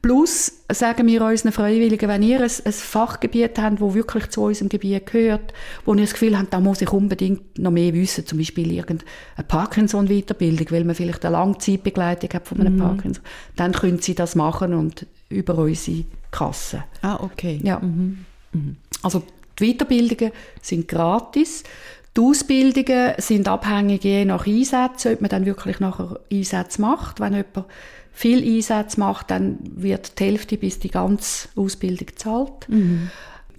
Plus 0.03 0.53
sagen 0.71 1.07
wir 1.07 1.23
unseren 1.23 1.53
Freiwilligen, 1.53 2.09
wenn 2.09 2.23
ihr 2.23 2.41
ein, 2.41 2.51
ein 2.65 2.73
Fachgebiet 2.73 3.59
habt, 3.59 3.81
das 3.81 3.95
wirklich 3.95 4.29
zu 4.29 4.43
unserem 4.43 4.69
Gebiet 4.69 5.07
gehört, 5.07 5.55
wo 5.85 5.95
ihr 5.95 6.03
das 6.03 6.13
Gefühl 6.13 6.39
habt, 6.39 6.53
da 6.53 6.61
muss 6.61 6.83
ich 6.83 6.93
unbedingt 6.93 7.59
noch 7.59 7.71
mehr 7.71 7.95
wissen, 7.95 8.27
zum 8.27 8.39
Beispiel 8.39 8.71
irgendeine 8.73 9.09
Parkinson-Weiterbildung, 9.49 10.67
weil 10.71 10.85
man 10.85 10.95
vielleicht 10.95 11.25
eine 11.25 11.37
Langzeitbegleitung 11.37 12.31
hat 12.35 12.49
von 12.49 12.61
einem 12.61 12.75
mhm. 12.75 12.81
Parkinson, 12.81 13.25
dann 13.57 13.73
können 13.73 14.01
sie 14.01 14.15
das 14.15 14.35
machen 14.35 14.75
und 14.75 15.07
über 15.31 15.57
unsere 15.57 16.05
Kasse. 16.31 16.85
Ah, 17.03 17.19
okay. 17.23 17.61
Ja. 17.63 17.79
Mhm. 17.79 18.25
Mhm. 18.53 18.77
Also 19.03 19.23
die 19.59 19.73
Weiterbildungen 19.73 20.33
sind 20.61 20.89
gratis. 20.89 21.65
Die 22.17 22.21
Ausbildungen 22.21 23.15
sind 23.19 23.47
abhängig 23.47 24.03
je 24.03 24.25
nach 24.25 24.47
Einsätzen, 24.47 25.15
ob 25.15 25.21
man 25.21 25.31
dann 25.31 25.47
wirklich 25.47 25.79
nachher 25.79 26.19
Einsätze 26.33 26.81
macht. 26.81 27.21
Wenn 27.21 27.35
jemand 27.35 27.67
viel 28.13 28.43
Einsätze 28.43 28.99
macht, 28.99 29.31
dann 29.31 29.59
wird 29.63 30.19
die 30.19 30.25
Hälfte 30.25 30.57
bis 30.57 30.81
die 30.81 30.91
ganze 30.91 31.49
Ausbildung 31.55 32.07
gezahlt. 32.07 32.69
Mhm. 32.69 33.11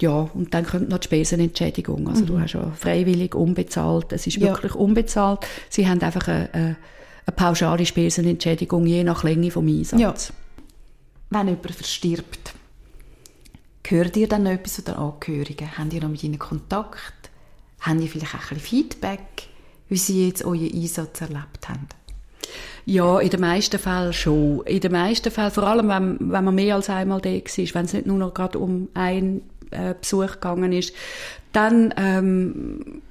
Ja, 0.02 0.30
und 0.34 0.54
dann 0.54 0.66
kommt 0.66 0.90
noch 0.90 0.98
die 0.98 1.06
Spesenentschädigung. 1.06 2.10
Also 2.10 2.24
mhm. 2.24 2.28
du 2.28 2.40
hast 2.40 2.54
ja 2.54 2.72
freiwillig 2.72 3.36
unbezahlt. 3.36 4.12
Es 4.12 4.28
ist 4.28 4.38
ja. 4.38 4.50
wirklich 4.50 4.76
unbezahlt. 4.76 5.40
Sie 5.70 5.88
haben 5.88 6.02
einfach 6.02 6.28
eine, 6.28 6.50
eine, 6.54 6.78
pauschale 7.36 7.86
Spesenentschädigung 7.86 8.86
je 8.86 9.04
nach 9.06 9.24
Länge 9.24 9.52
vom 9.52 9.68
Einsatz. 9.68 10.00
Ja. 10.00 10.14
Wenn 11.30 11.48
jemand 11.48 11.72
verstirbt, 11.72 12.54
hört 13.88 14.18
ihr 14.18 14.28
dann 14.28 14.44
noch 14.44 14.52
etwas 14.52 14.76
von 14.76 14.86
den 14.86 14.96
Angehörigen? 14.96 15.78
Habt 15.78 15.94
ihr 15.94 16.02
noch 16.02 16.10
mit 16.10 16.24
ihnen 16.24 16.40
Kontakt? 16.40 17.21
Haben 17.82 18.00
die 18.00 18.08
vielleicht 18.08 18.36
auch 18.36 18.52
ein 18.52 18.58
bisschen 18.58 18.62
Feedback, 18.62 19.48
wie 19.90 19.98
sie 19.98 20.28
jetzt 20.28 20.46
euren 20.46 20.72
Einsatz 20.74 21.22
erlebt 21.22 21.68
haben? 21.68 21.88
Ja, 22.86 23.20
in 23.20 23.30
den 23.30 23.42
meisten 23.42 23.80
Fällen 23.80 24.14
schon. 24.14 24.62
In 24.66 24.80
den 24.80 24.92
meisten 24.92 25.32
Fällen, 25.32 25.52
vor 25.52 25.64
allem 25.64 25.88
wenn, 25.90 26.32
wenn 26.32 26.44
man 26.44 26.56
mehr 26.56 26.76
als 26.76 26.90
einmal 26.90 27.22
da 27.22 27.30
war, 27.30 27.40
wenn 27.40 27.86
es 27.86 27.94
nicht 27.94 28.06
nur 28.06 28.18
noch 28.18 28.34
gerade 28.34 28.60
um 28.60 28.90
einen 28.94 29.44
äh, 29.72 29.94
Besuch 30.00 30.34
gegangen 30.34 30.74
ist, 30.74 30.94
dann 31.54 31.94
ähm, 31.98 33.02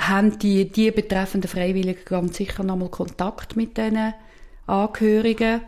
haben 0.00 0.38
die, 0.38 0.70
die 0.70 0.90
betreffenden 0.90 1.50
Freiwilligen 1.50 2.04
ganz 2.04 2.36
sicher 2.36 2.62
nochmal 2.62 2.90
Kontakt 2.90 3.56
mit 3.56 3.76
diesen 3.76 4.14
Angehörigen. 4.66 5.62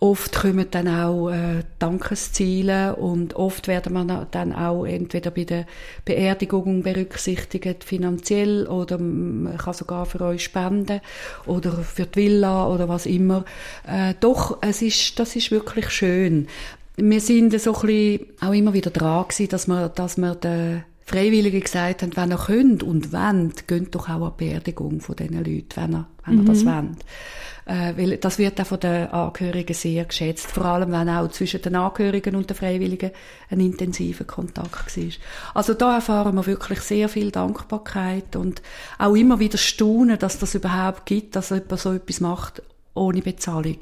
Oft 0.00 0.36
kommen 0.36 0.66
dann 0.70 0.86
auch 0.86 1.30
äh, 1.30 1.64
Dankesziele 1.80 2.94
und 2.94 3.34
oft 3.34 3.66
werden 3.66 3.92
man 3.94 4.26
dann 4.30 4.52
auch 4.52 4.84
entweder 4.84 5.32
bei 5.32 5.42
der 5.42 5.66
Beerdigung 6.04 6.84
berücksichtigt 6.84 7.82
finanziell 7.82 8.68
oder 8.68 8.98
man 8.98 9.56
kann 9.56 9.74
sogar 9.74 10.06
für 10.06 10.20
euch 10.20 10.44
spenden 10.44 11.00
oder 11.46 11.72
für 11.72 12.06
die 12.06 12.16
Villa 12.16 12.68
oder 12.68 12.88
was 12.88 13.06
immer. 13.06 13.44
Äh, 13.88 14.14
doch, 14.20 14.58
es 14.60 14.82
ist, 14.82 15.18
das 15.18 15.34
ist 15.34 15.50
wirklich 15.50 15.90
schön. 15.90 16.46
Wir 16.96 17.20
sind 17.20 17.58
so 17.60 17.74
ein 17.74 17.80
bisschen 17.80 18.26
auch 18.40 18.52
immer 18.52 18.74
wieder 18.74 18.90
dran 18.90 19.24
gewesen, 19.24 19.48
dass 19.48 19.66
wir, 19.66 19.88
dass 19.88 20.16
wir 20.16 20.36
den 20.36 20.84
Freiwilligen 21.08 21.60
gesagt 21.60 22.02
haben, 22.02 22.16
wenn 22.16 22.32
ihr 22.32 22.38
könnt 22.38 22.82
und 22.82 23.12
wollt, 23.12 23.66
geht 23.66 23.94
doch 23.94 24.08
auch 24.08 24.26
an 24.26 24.32
die 24.38 24.44
Beerdigung 24.44 25.00
von 25.00 25.16
diesen 25.16 25.38
Leuten, 25.38 25.68
wenn 25.74 25.92
ihr, 25.92 26.06
wenn 26.26 26.36
ihr 26.36 26.42
mhm. 26.42 26.46
das 26.46 26.66
wollt. 26.66 27.04
Äh, 27.64 27.96
weil 27.96 28.16
das 28.16 28.38
wird 28.38 28.60
auch 28.60 28.66
von 28.66 28.80
den 28.80 29.08
Angehörigen 29.08 29.74
sehr 29.74 30.04
geschätzt. 30.04 30.50
Vor 30.50 30.64
allem, 30.64 30.92
wenn 30.92 31.08
auch 31.08 31.28
zwischen 31.28 31.62
den 31.62 31.76
Angehörigen 31.76 32.34
und 32.34 32.48
den 32.48 32.56
Freiwilligen 32.56 33.10
ein 33.50 33.60
intensiver 33.60 34.24
Kontakt 34.24 34.96
war. 34.96 35.04
Also 35.54 35.74
da 35.74 35.96
erfahren 35.96 36.34
wir 36.34 36.46
wirklich 36.46 36.80
sehr 36.80 37.08
viel 37.08 37.30
Dankbarkeit 37.30 38.36
und 38.36 38.62
auch 38.98 39.14
immer 39.14 39.38
wieder 39.38 39.58
Staunen, 39.58 40.18
dass 40.18 40.38
das 40.38 40.54
überhaupt 40.54 41.06
gibt, 41.06 41.36
dass 41.36 41.50
jemand 41.50 41.78
so 41.78 41.92
etwas 41.92 42.20
macht 42.20 42.62
ohne 42.94 43.20
Bezahlung. 43.20 43.78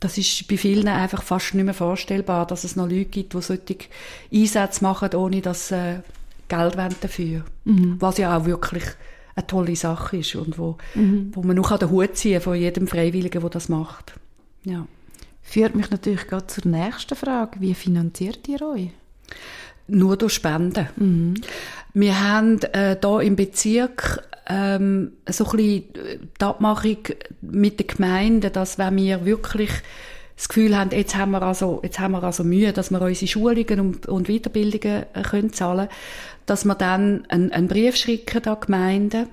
Das 0.00 0.18
ist 0.18 0.48
bei 0.48 0.56
vielen 0.56 0.88
einfach 0.88 1.22
fast 1.22 1.54
nicht 1.54 1.64
mehr 1.64 1.74
vorstellbar, 1.74 2.44
dass 2.46 2.64
es 2.64 2.74
noch 2.74 2.88
Leute 2.88 3.04
gibt, 3.04 3.34
die 3.34 3.40
solche 3.40 3.76
Einsätze 4.32 4.82
machen, 4.82 5.14
ohne 5.14 5.40
dass 5.40 5.70
äh, 5.70 6.00
Geld 6.52 6.76
dafür. 7.00 7.44
Mhm. 7.64 7.96
Was 7.98 8.18
ja 8.18 8.36
auch 8.36 8.44
wirklich 8.44 8.84
eine 9.34 9.46
tolle 9.46 9.76
Sache 9.76 10.18
ist 10.18 10.34
und 10.34 10.58
wo, 10.58 10.76
mhm. 10.94 11.30
wo 11.34 11.42
man 11.42 11.56
noch 11.56 11.76
den 11.76 11.90
Hut 11.90 12.16
ziehen 12.16 12.40
von 12.40 12.54
jedem 12.54 12.86
Freiwilligen, 12.86 13.40
der 13.40 13.50
das 13.50 13.68
macht. 13.68 14.12
Ja. 14.64 14.86
Führt 15.40 15.74
mich 15.74 15.90
natürlich 15.90 16.26
gerade 16.26 16.46
zur 16.46 16.66
nächsten 16.66 17.16
Frage. 17.16 17.60
Wie 17.60 17.74
finanziert 17.74 18.46
ihr 18.48 18.62
euch? 18.62 18.90
Nur 19.88 20.16
durch 20.16 20.34
Spenden. 20.34 20.88
Mhm. 20.96 21.34
Wir 21.94 22.20
haben 22.20 22.60
äh, 22.72 22.96
hier 23.00 23.20
im 23.20 23.36
Bezirk 23.36 24.22
ähm, 24.46 25.12
so 25.28 25.44
ein 25.44 25.56
bisschen 25.56 25.84
die 26.40 26.44
Abmachung 26.44 26.98
mit 27.40 27.80
den 27.80 27.86
Gemeinden, 27.86 28.52
dass 28.52 28.78
wenn 28.78 28.96
wir 28.96 29.24
wirklich 29.24 29.70
das 30.42 30.48
Gefühl 30.48 30.76
haben, 30.76 30.90
jetzt 30.90 31.14
haben 31.14 31.30
wir 31.30 31.42
also, 31.42 31.80
jetzt 31.84 32.00
haben 32.00 32.12
wir 32.12 32.22
also 32.24 32.42
Mühe, 32.42 32.72
dass 32.72 32.90
wir 32.90 33.00
unsere 33.00 33.28
Schulungen 33.28 33.78
und, 33.78 34.06
und 34.06 34.28
Weiterbildungen 34.28 35.04
äh, 35.14 35.22
können 35.22 35.52
zahlen 35.52 35.88
dass 36.46 36.64
wir 36.64 36.74
dann 36.74 37.24
einen, 37.28 37.52
einen 37.52 37.68
Brief 37.68 37.94
schicken 37.94 38.44
an 38.44 38.56
Gemeinden 38.60 39.28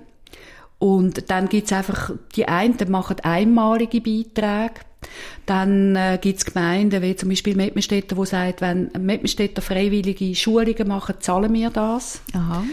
und 0.77 1.31
dann 1.31 1.49
gibt's 1.49 1.73
einfach, 1.73 2.11
die 2.35 2.47
einen 2.47 2.77
machen 2.89 3.17
einmalige 3.23 3.99
Beiträge, 3.99 4.81
dann 5.47 5.95
äh, 5.95 6.19
gibt's 6.21 6.45
Gemeinden, 6.45 7.01
wie 7.01 7.15
zum 7.15 7.29
Beispiel 7.29 7.55
Mettmenstädter, 7.55 8.15
wo 8.15 8.25
sagt, 8.25 8.61
wenn 8.61 8.91
Mettmenstädter 8.99 9.63
freiwillige 9.63 10.35
Schulungen 10.35 10.87
machen, 10.87 11.15
zahlen 11.19 11.51
wir 11.53 11.71
das. 11.71 12.21
Aha. 12.33 12.63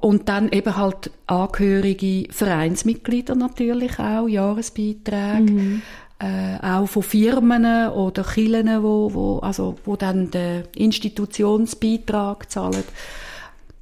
Und 0.00 0.28
dann 0.28 0.50
eben 0.50 0.76
halt 0.76 1.10
angehörige 1.28 2.32
Vereinsmitglieder 2.32 3.36
natürlich 3.36 3.98
auch, 4.00 4.26
Jahresbeiträge. 4.26 5.52
Mhm 5.52 5.82
äh, 6.20 6.58
auch 6.60 6.86
von 6.86 7.02
Firmen 7.02 7.90
oder 7.90 8.24
Kirchen, 8.24 8.82
wo, 8.82 9.12
wo, 9.14 9.38
also, 9.38 9.76
wo 9.84 9.96
dann 9.96 10.30
den 10.30 10.64
Institutionsbeitrag 10.74 12.50
zahlen. 12.50 12.84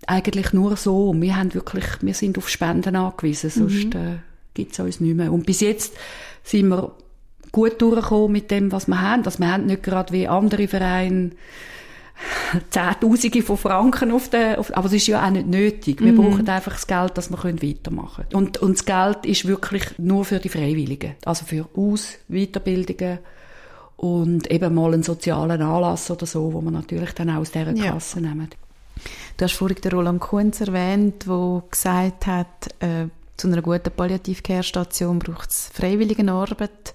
Eigentlich 0.07 0.53
nur 0.53 0.77
so. 0.77 1.15
Wir 1.17 1.37
haben 1.37 1.55
wirklich, 1.55 1.87
wir 2.01 2.15
sind 2.15 2.39
auf 2.39 2.49
Spenden 2.49 2.95
angewiesen, 2.95 3.51
sonst 3.51 3.95
mhm. 3.95 4.01
äh, 4.01 4.17
gibt 4.55 4.73
es 4.73 4.79
uns 4.79 5.01
nicht 5.01 5.17
mehr. 5.17 5.33
Und 5.33 5.47
bis 5.47 5.61
jetzt 5.61 5.95
sind 6.45 6.69
wir 6.69 6.93
gut 7.53 7.81
durchgekommen 7.81 8.33
mit 8.33 8.51
dem, 8.51 8.71
was 8.71 8.87
wir 8.87 9.01
haben. 9.01 9.25
Also 9.25 9.39
wir 9.39 9.51
haben 9.51 9.67
nicht 9.67 9.83
gerade 9.83 10.13
wie 10.13 10.29
andere 10.29 10.69
Vereine 10.69 11.31
Zehntausende 12.71 13.43
von 13.43 13.57
Franken 13.57 14.13
auf 14.13 14.29
den, 14.29 14.57
auf, 14.57 14.75
aber 14.77 14.87
es 14.87 14.95
ist 14.95 15.07
ja 15.07 15.25
auch 15.25 15.31
nicht 15.31 15.47
nötig. 15.47 16.01
Wir 16.01 16.13
mhm. 16.13 16.17
brauchen 16.17 16.49
einfach 16.49 16.73
das 16.73 16.87
Geld, 16.87 17.19
dass 17.19 17.31
wir 17.31 17.43
weitermachen 17.43 18.25
können. 18.29 18.47
Und, 18.47 18.59
und 18.59 18.79
das 18.79 18.85
Geld 18.85 19.27
ist 19.27 19.47
wirklich 19.47 19.85
nur 19.99 20.25
für 20.25 20.39
die 20.39 20.49
Freiwilligen. 20.49 21.15
Also 21.25 21.45
für 21.45 21.69
Aus-, 21.75 22.19
Weiterbildungen 22.29 23.19
und 23.97 24.51
eben 24.51 24.75
mal 24.75 24.93
einen 24.93 25.03
sozialen 25.03 25.63
Anlass 25.63 26.11
oder 26.11 26.27
so, 26.27 26.53
wo 26.53 26.61
man 26.61 26.75
natürlich 26.75 27.13
dann 27.13 27.31
auch 27.31 27.41
aus 27.41 27.51
dieser 27.51 27.75
Kasse 27.75 28.21
ja. 28.21 28.29
nehmen. 28.29 28.49
Du 29.37 29.45
hast 29.45 29.53
vorhin 29.53 29.79
den 29.83 29.93
Roland 29.93 30.21
Kunz 30.21 30.61
erwähnt, 30.61 31.27
der 31.27 31.63
gesagt 31.71 32.27
hat, 32.27 32.69
äh, 32.81 33.09
zu 33.37 33.49
einer 33.49 33.61
guten 33.61 33.91
Palliativ-Care-Station 33.91 35.19
braucht 35.19 35.51
es 35.51 35.71
Freiwilligenarbeit. 35.75 36.95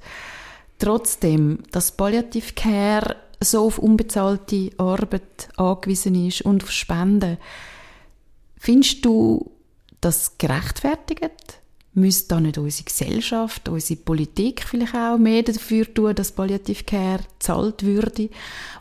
Trotzdem, 0.80 1.60
dass 1.72 1.92
Palliativ-Care 1.92 3.16
so 3.44 3.66
auf 3.66 3.80
unbezahlte 3.80 4.72
Arbeit 4.78 5.50
angewiesen 5.58 6.28
ist 6.28 6.42
und 6.44 6.64
auf 6.64 6.72
Spenden. 6.72 7.38
Findest 8.58 9.04
du 9.04 9.52
das 10.00 10.38
gerechtfertigt? 10.38 11.60
Müsste 11.94 12.36
da 12.36 12.40
nicht 12.40 12.58
unsere 12.58 12.86
Gesellschaft, 12.86 13.68
unsere 13.68 14.00
Politik 14.00 14.64
vielleicht 14.66 14.96
auch 14.96 15.18
mehr 15.18 15.44
dafür 15.44 15.94
tun, 15.94 16.16
dass 16.16 16.32
Palliative 16.32 16.84
Care 16.84 17.24
gezahlt 17.40 17.84
würde? 17.84 18.30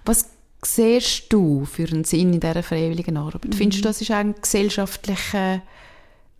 Was 0.04 0.26
siehst 0.64 1.32
du 1.32 1.64
für 1.64 1.88
einen 1.88 2.04
Sinn 2.04 2.34
in 2.34 2.40
dieser 2.40 2.62
freiwilligen 2.62 3.16
Arbeit? 3.16 3.46
Mhm. 3.46 3.52
Findest 3.52 3.84
du, 3.84 3.88
das 3.88 4.00
ist 4.00 4.11
ein 4.12 4.34
gesellschaftlicher 4.40 5.62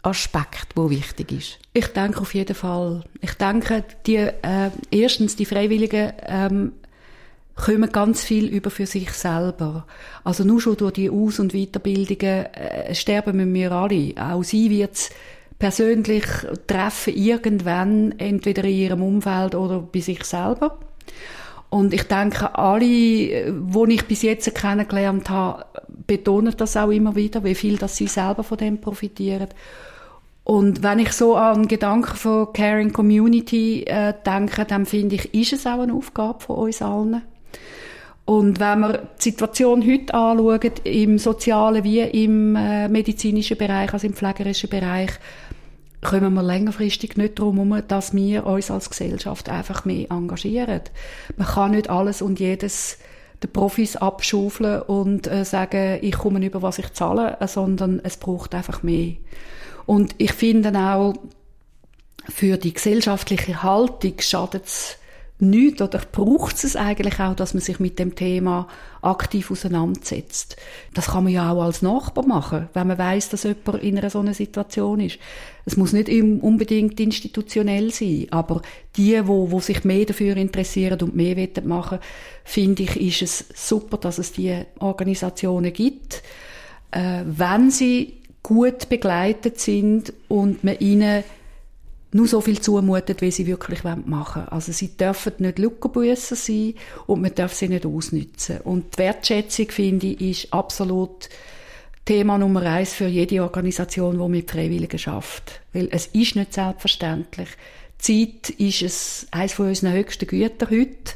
Aspekt, 0.02 0.76
der 0.76 0.90
wichtig 0.90 1.32
ist? 1.32 1.58
Ich 1.72 1.88
denke 1.88 2.20
auf 2.20 2.34
jeden 2.34 2.54
Fall. 2.54 3.04
Ich 3.20 3.34
denke, 3.34 3.84
die, 4.06 4.16
äh, 4.16 4.70
erstens, 4.90 5.36
die 5.36 5.46
Freiwilligen 5.46 6.12
ähm, 6.26 6.72
kommen 7.55 7.90
ganz 7.90 8.22
viel 8.22 8.46
über 8.46 8.70
für 8.70 8.86
sich 8.86 9.11
selber. 9.12 9.86
Also 10.24 10.44
nur 10.44 10.61
schon 10.61 10.76
durch 10.76 10.92
die 10.92 11.11
Aus- 11.11 11.38
und 11.38 11.53
Weiterbildungen 11.53 12.46
äh, 12.46 12.94
sterben 12.94 13.53
wir 13.53 13.72
alle. 13.72 14.14
Auch 14.16 14.42
sie 14.42 14.70
wird 14.70 15.11
persönlich 15.59 16.24
treffen 16.66 17.14
irgendwann, 17.14 18.18
entweder 18.18 18.64
in 18.64 18.76
ihrem 18.76 19.03
Umfeld 19.03 19.55
oder 19.55 19.80
bei 19.80 20.01
sich 20.01 20.24
selber. 20.24 20.78
Und 21.68 21.94
ich 21.94 22.03
denke, 22.05 22.59
alle, 22.59 22.80
die 22.80 23.94
ich 23.94 24.05
bis 24.07 24.22
jetzt 24.22 24.53
kennengelernt 24.55 25.30
habe, 25.30 25.66
betonen 26.07 26.55
das 26.57 26.76
auch 26.76 26.90
immer 26.90 27.14
wieder, 27.14 27.44
wie 27.44 27.55
viel 27.55 27.76
dass 27.76 27.96
sie 27.96 28.09
selber 28.09 28.42
von 28.42 28.59
dem 28.59 28.80
profitieren. 28.80 29.48
Und 30.42 30.82
wenn 30.82 30.98
ich 30.98 31.12
so 31.12 31.36
an 31.36 31.68
Gedanken 31.68 32.16
von 32.16 32.53
Caring 32.53 32.92
Community 32.92 33.84
äh, 33.84 34.14
denke, 34.26 34.64
dann 34.64 34.84
finde 34.84 35.14
ich, 35.14 35.32
ist 35.32 35.53
es 35.53 35.66
auch 35.66 35.80
eine 35.80 35.94
Aufgabe 35.94 36.40
von 36.40 36.57
uns 36.57 36.82
allen. 36.82 37.22
Und 38.30 38.60
wenn 38.60 38.78
wir 38.78 39.08
die 39.18 39.22
Situation 39.30 39.84
heute 39.84 40.14
anschauen, 40.14 40.70
im 40.84 41.18
sozialen 41.18 41.82
wie 41.82 41.98
im 41.98 42.54
äh, 42.54 42.86
medizinischen 42.86 43.56
Bereich, 43.56 43.92
also 43.92 44.06
im 44.06 44.12
pflegerischen 44.12 44.70
Bereich, 44.70 45.10
kommen 46.00 46.34
wir 46.34 46.42
längerfristig 46.44 47.16
nicht 47.16 47.40
darum 47.40 47.56
herum, 47.56 47.82
dass 47.88 48.14
wir 48.14 48.46
uns 48.46 48.70
als 48.70 48.88
Gesellschaft 48.88 49.48
einfach 49.48 49.84
mehr 49.84 50.12
engagieren. 50.12 50.82
Man 51.36 51.48
kann 51.48 51.72
nicht 51.72 51.90
alles 51.90 52.22
und 52.22 52.38
jedes 52.38 52.98
den 53.42 53.50
Profis 53.50 53.96
abschaufeln 53.96 54.82
und 54.82 55.26
äh, 55.26 55.44
sagen, 55.44 55.98
ich 56.00 56.16
komme 56.16 56.46
über 56.46 56.62
was 56.62 56.78
ich 56.78 56.92
zahle, 56.92 57.36
sondern 57.48 58.00
es 58.04 58.16
braucht 58.16 58.54
einfach 58.54 58.84
mehr. 58.84 59.14
Und 59.86 60.14
ich 60.18 60.34
finde 60.34 60.72
auch, 60.78 61.14
für 62.28 62.58
die 62.58 62.74
gesellschaftliche 62.74 63.64
Haltung 63.64 64.14
schadet 64.20 64.66
es 64.66 64.99
nichts 65.41 65.82
oder 65.82 66.01
braucht 66.12 66.62
es 66.62 66.76
eigentlich 66.76 67.20
auch, 67.20 67.34
dass 67.34 67.55
man 67.55 67.61
sich 67.61 67.80
mit 67.80 67.99
dem 67.99 68.14
Thema 68.14 68.68
aktiv 69.03 69.51
auseinandersetzt. 69.51 70.57
Das 70.95 71.09
kann 71.09 71.24
man 71.24 71.32
ja 71.32 71.51
auch 71.51 71.62
als 71.62 71.82
Nachbar 71.82 72.26
machen, 72.26 72.68
wenn 72.74 72.86
man 72.86 72.99
weiß, 72.99 73.30
dass 73.30 73.45
jemand 73.45 73.82
in 73.82 73.99
einer 73.99 74.11
so 74.11 74.20
einer 74.20 74.34
Situation 74.34 75.01
ist. 75.01 75.18
Es 75.64 75.76
muss 75.76 75.93
nicht 75.93 76.09
unbedingt 76.09 76.99
institutionell 77.01 77.91
sein, 77.93 78.26
aber 78.30 78.62
die, 78.97 79.26
wo, 79.26 79.51
wo 79.51 79.61
sich 79.61 79.84
mehr 79.84 80.05
dafür 80.05 80.36
interessieren 80.36 81.01
und 81.01 81.16
mehr 81.16 81.49
machen 81.64 81.99
finde 82.45 82.82
ich, 82.82 83.01
ist 83.01 83.22
es 83.22 83.68
super, 83.68 83.97
dass 83.97 84.18
es 84.18 84.32
diese 84.32 84.66
Organisationen 84.78 85.72
gibt. 85.72 86.22
Äh, 86.91 87.22
wenn 87.24 87.70
sie 87.70 88.20
gut 88.43 88.88
begleitet 88.88 89.61
sind 89.61 90.12
und 90.28 90.64
man 90.64 90.78
ihnen 90.78 91.22
nur 92.12 92.26
so 92.26 92.40
viel 92.40 92.61
zumutet, 92.61 93.20
wie 93.20 93.30
sie 93.30 93.46
wirklich 93.46 93.84
machen 93.84 94.04
wollen. 94.06 94.48
Also 94.48 94.72
sie 94.72 94.96
dürfen 94.96 95.34
nicht 95.38 95.58
Luckerbüsser 95.58 96.36
sein 96.36 96.74
und 97.06 97.22
man 97.22 97.34
darf 97.34 97.54
sie 97.54 97.68
nicht 97.68 97.86
ausnützen. 97.86 98.58
Und 98.64 98.94
die 98.94 98.98
Wertschätzung, 98.98 99.70
finde 99.70 100.08
ich, 100.08 100.44
ist 100.44 100.52
absolut 100.52 101.28
Thema 102.04 102.38
Nummer 102.38 102.62
eins 102.62 102.92
für 102.92 103.06
jede 103.06 103.42
Organisation, 103.42 104.18
die 104.18 104.28
mit 104.28 104.50
Freiwilligen 104.50 104.98
schafft. 104.98 105.61
Weil 105.72 105.88
es 105.92 106.06
ist 106.06 106.34
nicht 106.34 106.54
selbstverständlich. 106.54 107.48
Zeit 107.98 108.50
ist 108.50 108.82
es 108.82 109.26
eines 109.30 109.52
von 109.52 109.68
unseren 109.68 109.92
höchsten 109.92 110.26
Güter 110.26 110.68
heute. 110.70 111.14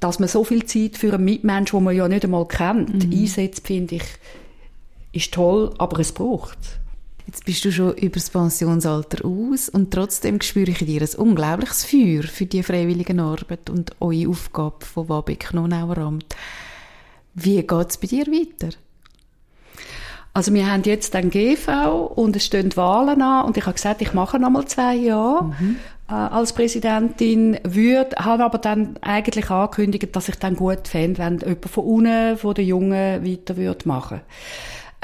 Dass 0.00 0.18
man 0.18 0.28
so 0.28 0.42
viel 0.42 0.64
Zeit 0.66 0.96
für 0.96 1.14
einen 1.14 1.24
Mitmensch, 1.24 1.70
den 1.70 1.84
man 1.84 1.96
ja 1.96 2.08
nicht 2.08 2.24
einmal 2.24 2.48
kennt, 2.48 3.06
mhm. 3.06 3.12
einsetzt, 3.12 3.66
finde 3.66 3.96
ich, 3.96 4.04
ist 5.12 5.32
toll, 5.32 5.72
aber 5.78 6.00
es 6.00 6.12
braucht 6.12 6.58
Jetzt 7.34 7.46
bist 7.46 7.64
du 7.64 7.72
schon 7.72 7.94
über 7.94 8.14
das 8.14 8.30
Pensionsalter 8.30 9.24
aus 9.26 9.68
und 9.68 9.92
trotzdem 9.92 10.40
spüre 10.40 10.70
ich 10.70 10.82
in 10.82 10.86
dir 10.86 11.02
ein 11.02 11.18
unglaubliches 11.18 11.84
Feuer 11.84 12.22
für 12.22 12.46
die 12.46 12.62
freiwillige 12.62 13.20
Arbeit 13.20 13.68
und 13.70 13.90
eure 13.98 14.28
Aufgabe 14.28 14.84
von 14.84 15.08
Wabeck 15.08 15.52
Nonauer 15.52 15.98
Amt. 15.98 16.36
Wie 17.34 17.60
geht 17.60 17.90
es 17.90 17.98
bei 17.98 18.06
dir 18.06 18.26
weiter? 18.28 18.76
Also 20.32 20.54
wir 20.54 20.70
haben 20.70 20.84
jetzt 20.84 21.12
den 21.12 21.28
GV 21.28 22.12
und 22.14 22.36
es 22.36 22.46
stehen 22.46 22.76
Wahlen 22.76 23.20
an 23.20 23.46
und 23.46 23.56
ich 23.56 23.66
habe 23.66 23.74
gesagt, 23.74 24.00
ich 24.00 24.14
mache 24.14 24.38
noch 24.38 24.50
mal 24.50 24.66
zwei 24.66 24.94
Jahre 24.94 25.46
mhm. 25.58 25.76
äh, 26.08 26.12
als 26.12 26.52
Präsidentin, 26.52 27.58
würde, 27.64 28.14
habe 28.16 28.44
aber 28.44 28.58
dann 28.58 28.96
eigentlich 29.00 29.50
angekündigt, 29.50 30.14
dass 30.14 30.28
ich 30.28 30.36
dann 30.36 30.54
gut 30.54 30.86
fände, 30.86 31.18
wenn 31.18 31.40
jemand 31.40 31.68
von 31.68 31.84
unten, 31.84 32.38
von 32.38 32.54
den 32.54 32.68
Jungen 32.68 33.26
weiter 33.26 33.56
würde 33.56 33.88
machen 33.88 34.20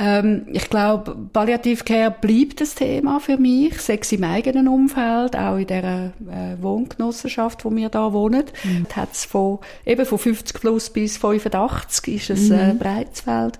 ähm, 0.02 0.46
ich 0.50 0.70
glaube, 0.70 1.14
Palliativcare 1.30 2.10
bleibt 2.10 2.62
das 2.62 2.74
Thema 2.74 3.20
für 3.20 3.36
mich, 3.36 3.78
sechs 3.82 4.10
im 4.12 4.24
eigenen 4.24 4.66
Umfeld, 4.66 5.36
auch 5.36 5.58
in 5.58 5.66
der 5.66 5.84
äh, 5.84 6.62
Wohngenossenschaft, 6.62 7.66
wo 7.66 7.76
wir 7.76 7.90
da 7.90 8.14
wohnen. 8.14 8.44
Mhm. 8.64 8.86
Hat's 8.96 9.26
von, 9.26 9.58
eben 9.84 10.06
von 10.06 10.18
50 10.18 10.58
plus 10.58 10.88
bis 10.88 11.18
85 11.18 12.08
ist 12.14 12.30
es 12.30 12.48
äh, 12.48 12.72
mhm. 12.72 12.78
breites 12.78 13.20
Feld. 13.20 13.58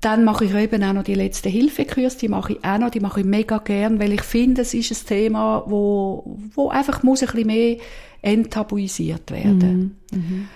Dann 0.00 0.22
mache 0.22 0.44
ich 0.44 0.54
eben 0.54 0.84
auch 0.84 0.92
noch 0.92 1.02
die 1.02 1.14
letzte 1.14 1.48
Hilfekurs, 1.48 2.16
die 2.16 2.28
mache 2.28 2.52
ich 2.52 2.64
auch 2.64 2.78
noch, 2.78 2.90
die 2.90 3.00
mache 3.00 3.20
ich 3.20 3.26
mega 3.26 3.58
gern, 3.58 3.98
weil 3.98 4.12
ich 4.12 4.22
finde, 4.22 4.62
es 4.62 4.74
ist 4.74 4.92
ein 4.92 5.08
Thema, 5.08 5.64
wo, 5.66 6.38
wo 6.54 6.68
einfach 6.68 7.02
muss 7.02 7.22
ein 7.22 7.30
bisschen 7.30 7.46
mehr 7.48 7.78
enttabuisiert 8.22 9.32
werden. 9.32 9.96
Mhm. 10.12 10.18
Mhm. 10.18 10.48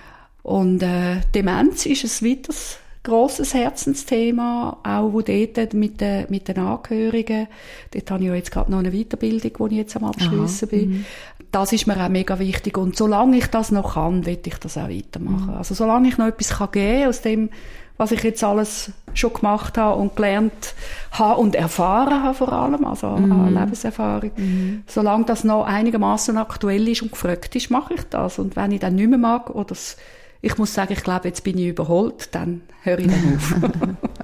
Und 0.44 0.82
äh, 0.84 1.22
Demenz 1.34 1.86
ist 1.86 2.04
ein 2.04 2.30
weiteres 2.30 2.78
grosses 3.08 3.54
Herzensthema, 3.54 4.78
auch 4.82 5.12
wo 5.12 5.22
dort 5.22 5.74
mit 5.74 6.00
den, 6.00 6.26
mit 6.28 6.48
den 6.48 6.58
Angehörigen, 6.58 7.48
dort 7.92 8.10
habe 8.10 8.22
ich 8.22 8.28
ja 8.28 8.34
jetzt 8.34 8.52
gerade 8.52 8.70
noch 8.70 8.78
eine 8.78 8.92
Weiterbildung, 8.92 9.68
die 9.70 9.74
ich 9.74 9.78
jetzt 9.78 9.96
am 9.96 10.04
Abschliessen 10.04 10.68
bin. 10.68 10.90
Mhm. 10.90 11.04
Das 11.50 11.72
ist 11.72 11.86
mir 11.86 12.02
auch 12.02 12.08
mega 12.08 12.38
wichtig 12.38 12.76
und 12.76 12.96
solange 12.96 13.38
ich 13.38 13.46
das 13.46 13.70
noch 13.70 13.94
kann, 13.94 14.26
will 14.26 14.38
ich 14.44 14.58
das 14.58 14.76
auch 14.76 14.88
weitermachen. 14.88 15.52
Mhm. 15.52 15.56
Also 15.56 15.74
solange 15.74 16.08
ich 16.08 16.18
noch 16.18 16.26
etwas 16.26 16.50
kann 16.50 16.70
geben 16.70 17.08
aus 17.08 17.22
dem, 17.22 17.48
was 17.96 18.12
ich 18.12 18.22
jetzt 18.22 18.44
alles 18.44 18.92
schon 19.12 19.32
gemacht 19.32 19.76
habe 19.76 20.00
und 20.00 20.14
gelernt 20.14 20.74
habe 21.10 21.40
und 21.40 21.56
erfahren 21.56 22.22
habe 22.22 22.34
vor 22.34 22.52
allem, 22.52 22.84
also 22.84 23.08
mhm. 23.08 23.54
Lebenserfahrung. 23.58 24.30
Mhm. 24.36 24.84
Solange 24.86 25.24
das 25.24 25.42
noch 25.42 25.64
einigermaßen 25.64 26.36
aktuell 26.36 26.86
ist 26.88 27.02
und 27.02 27.10
gefragt 27.10 27.56
ist, 27.56 27.70
mache 27.70 27.94
ich 27.94 28.02
das. 28.04 28.38
Und 28.38 28.54
wenn 28.54 28.70
ich 28.70 28.80
dann 28.80 28.94
nicht 28.94 29.08
mehr 29.08 29.18
mag 29.18 29.50
oder 29.50 29.72
es 29.72 29.96
ich 30.40 30.56
muss 30.56 30.72
sagen, 30.74 30.92
ich 30.92 31.02
glaube, 31.02 31.28
jetzt 31.28 31.42
bin 31.42 31.58
ich 31.58 31.68
überholt, 31.68 32.28
dann 32.32 32.62
höre 32.82 33.00
ich 33.00 33.06
dann 33.08 33.36
auf. 33.36 33.54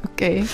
okay. 0.13 0.45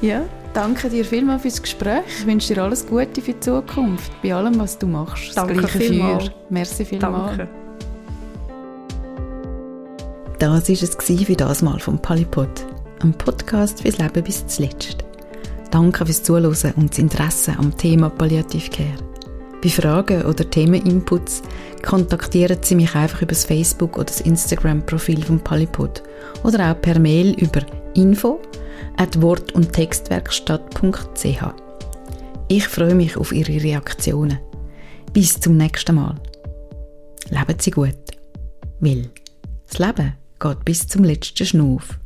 Ja, 0.00 0.24
danke 0.54 0.88
dir 0.88 1.04
vielmals 1.04 1.42
fürs 1.42 1.60
Gespräch. 1.60 2.04
Ich 2.20 2.26
wünsche 2.26 2.54
dir 2.54 2.62
alles 2.62 2.86
Gute 2.86 3.20
für 3.20 3.32
die 3.32 3.40
Zukunft, 3.40 4.12
bei 4.22 4.34
allem, 4.34 4.58
was 4.58 4.78
du 4.78 4.86
machst. 4.86 5.28
Das 5.28 5.34
danke 5.34 5.66
vielmals. 5.68 6.30
Merci 6.50 6.84
vielmals. 6.84 7.36
Danke. 7.36 7.48
Das 10.38 10.50
war 10.50 10.58
es 10.58 11.26
für 11.26 11.34
das 11.34 11.62
Mal 11.62 11.80
vom 11.80 12.00
Palipod, 12.00 12.64
ein 13.02 13.12
Podcast 13.12 13.82
fürs 13.82 13.98
Leben 13.98 14.22
bis 14.22 14.46
zuletzt. 14.46 15.04
Danke 15.72 16.06
fürs 16.06 16.22
Zuhören 16.22 16.74
und 16.76 16.90
das 16.90 16.98
Interesse 16.98 17.56
am 17.58 17.76
Thema 17.76 18.08
Palliativcare. 18.08 19.07
Bei 19.62 19.68
Fragen 19.68 20.22
oder 20.22 20.48
Themeninputs 20.48 21.42
kontaktieren 21.82 22.58
Sie 22.62 22.76
mich 22.76 22.94
einfach 22.94 23.22
über 23.22 23.32
das 23.32 23.44
Facebook 23.44 23.96
oder 23.96 24.04
das 24.04 24.20
Instagram-Profil 24.20 25.24
von 25.24 25.40
Palipod 25.40 26.02
oder 26.44 26.70
auch 26.70 26.80
per 26.80 26.98
Mail 26.98 27.34
über 27.40 27.62
info 27.94 28.40
at 28.96 29.20
wort- 29.20 29.52
und 29.52 29.72
textwerkstatt.ch. 29.72 31.42
Ich 32.48 32.68
freue 32.68 32.94
mich 32.94 33.16
auf 33.16 33.32
Ihre 33.32 33.62
Reaktionen. 33.62 34.38
Bis 35.12 35.40
zum 35.40 35.56
nächsten 35.56 35.96
Mal. 35.96 36.14
Leben 37.30 37.58
Sie 37.58 37.70
gut, 37.70 37.96
weil 38.80 39.10
das 39.66 39.78
Leben 39.78 40.14
geht 40.38 40.64
bis 40.64 40.86
zum 40.86 41.04
letzten 41.04 41.46
Schnuff. 41.46 41.97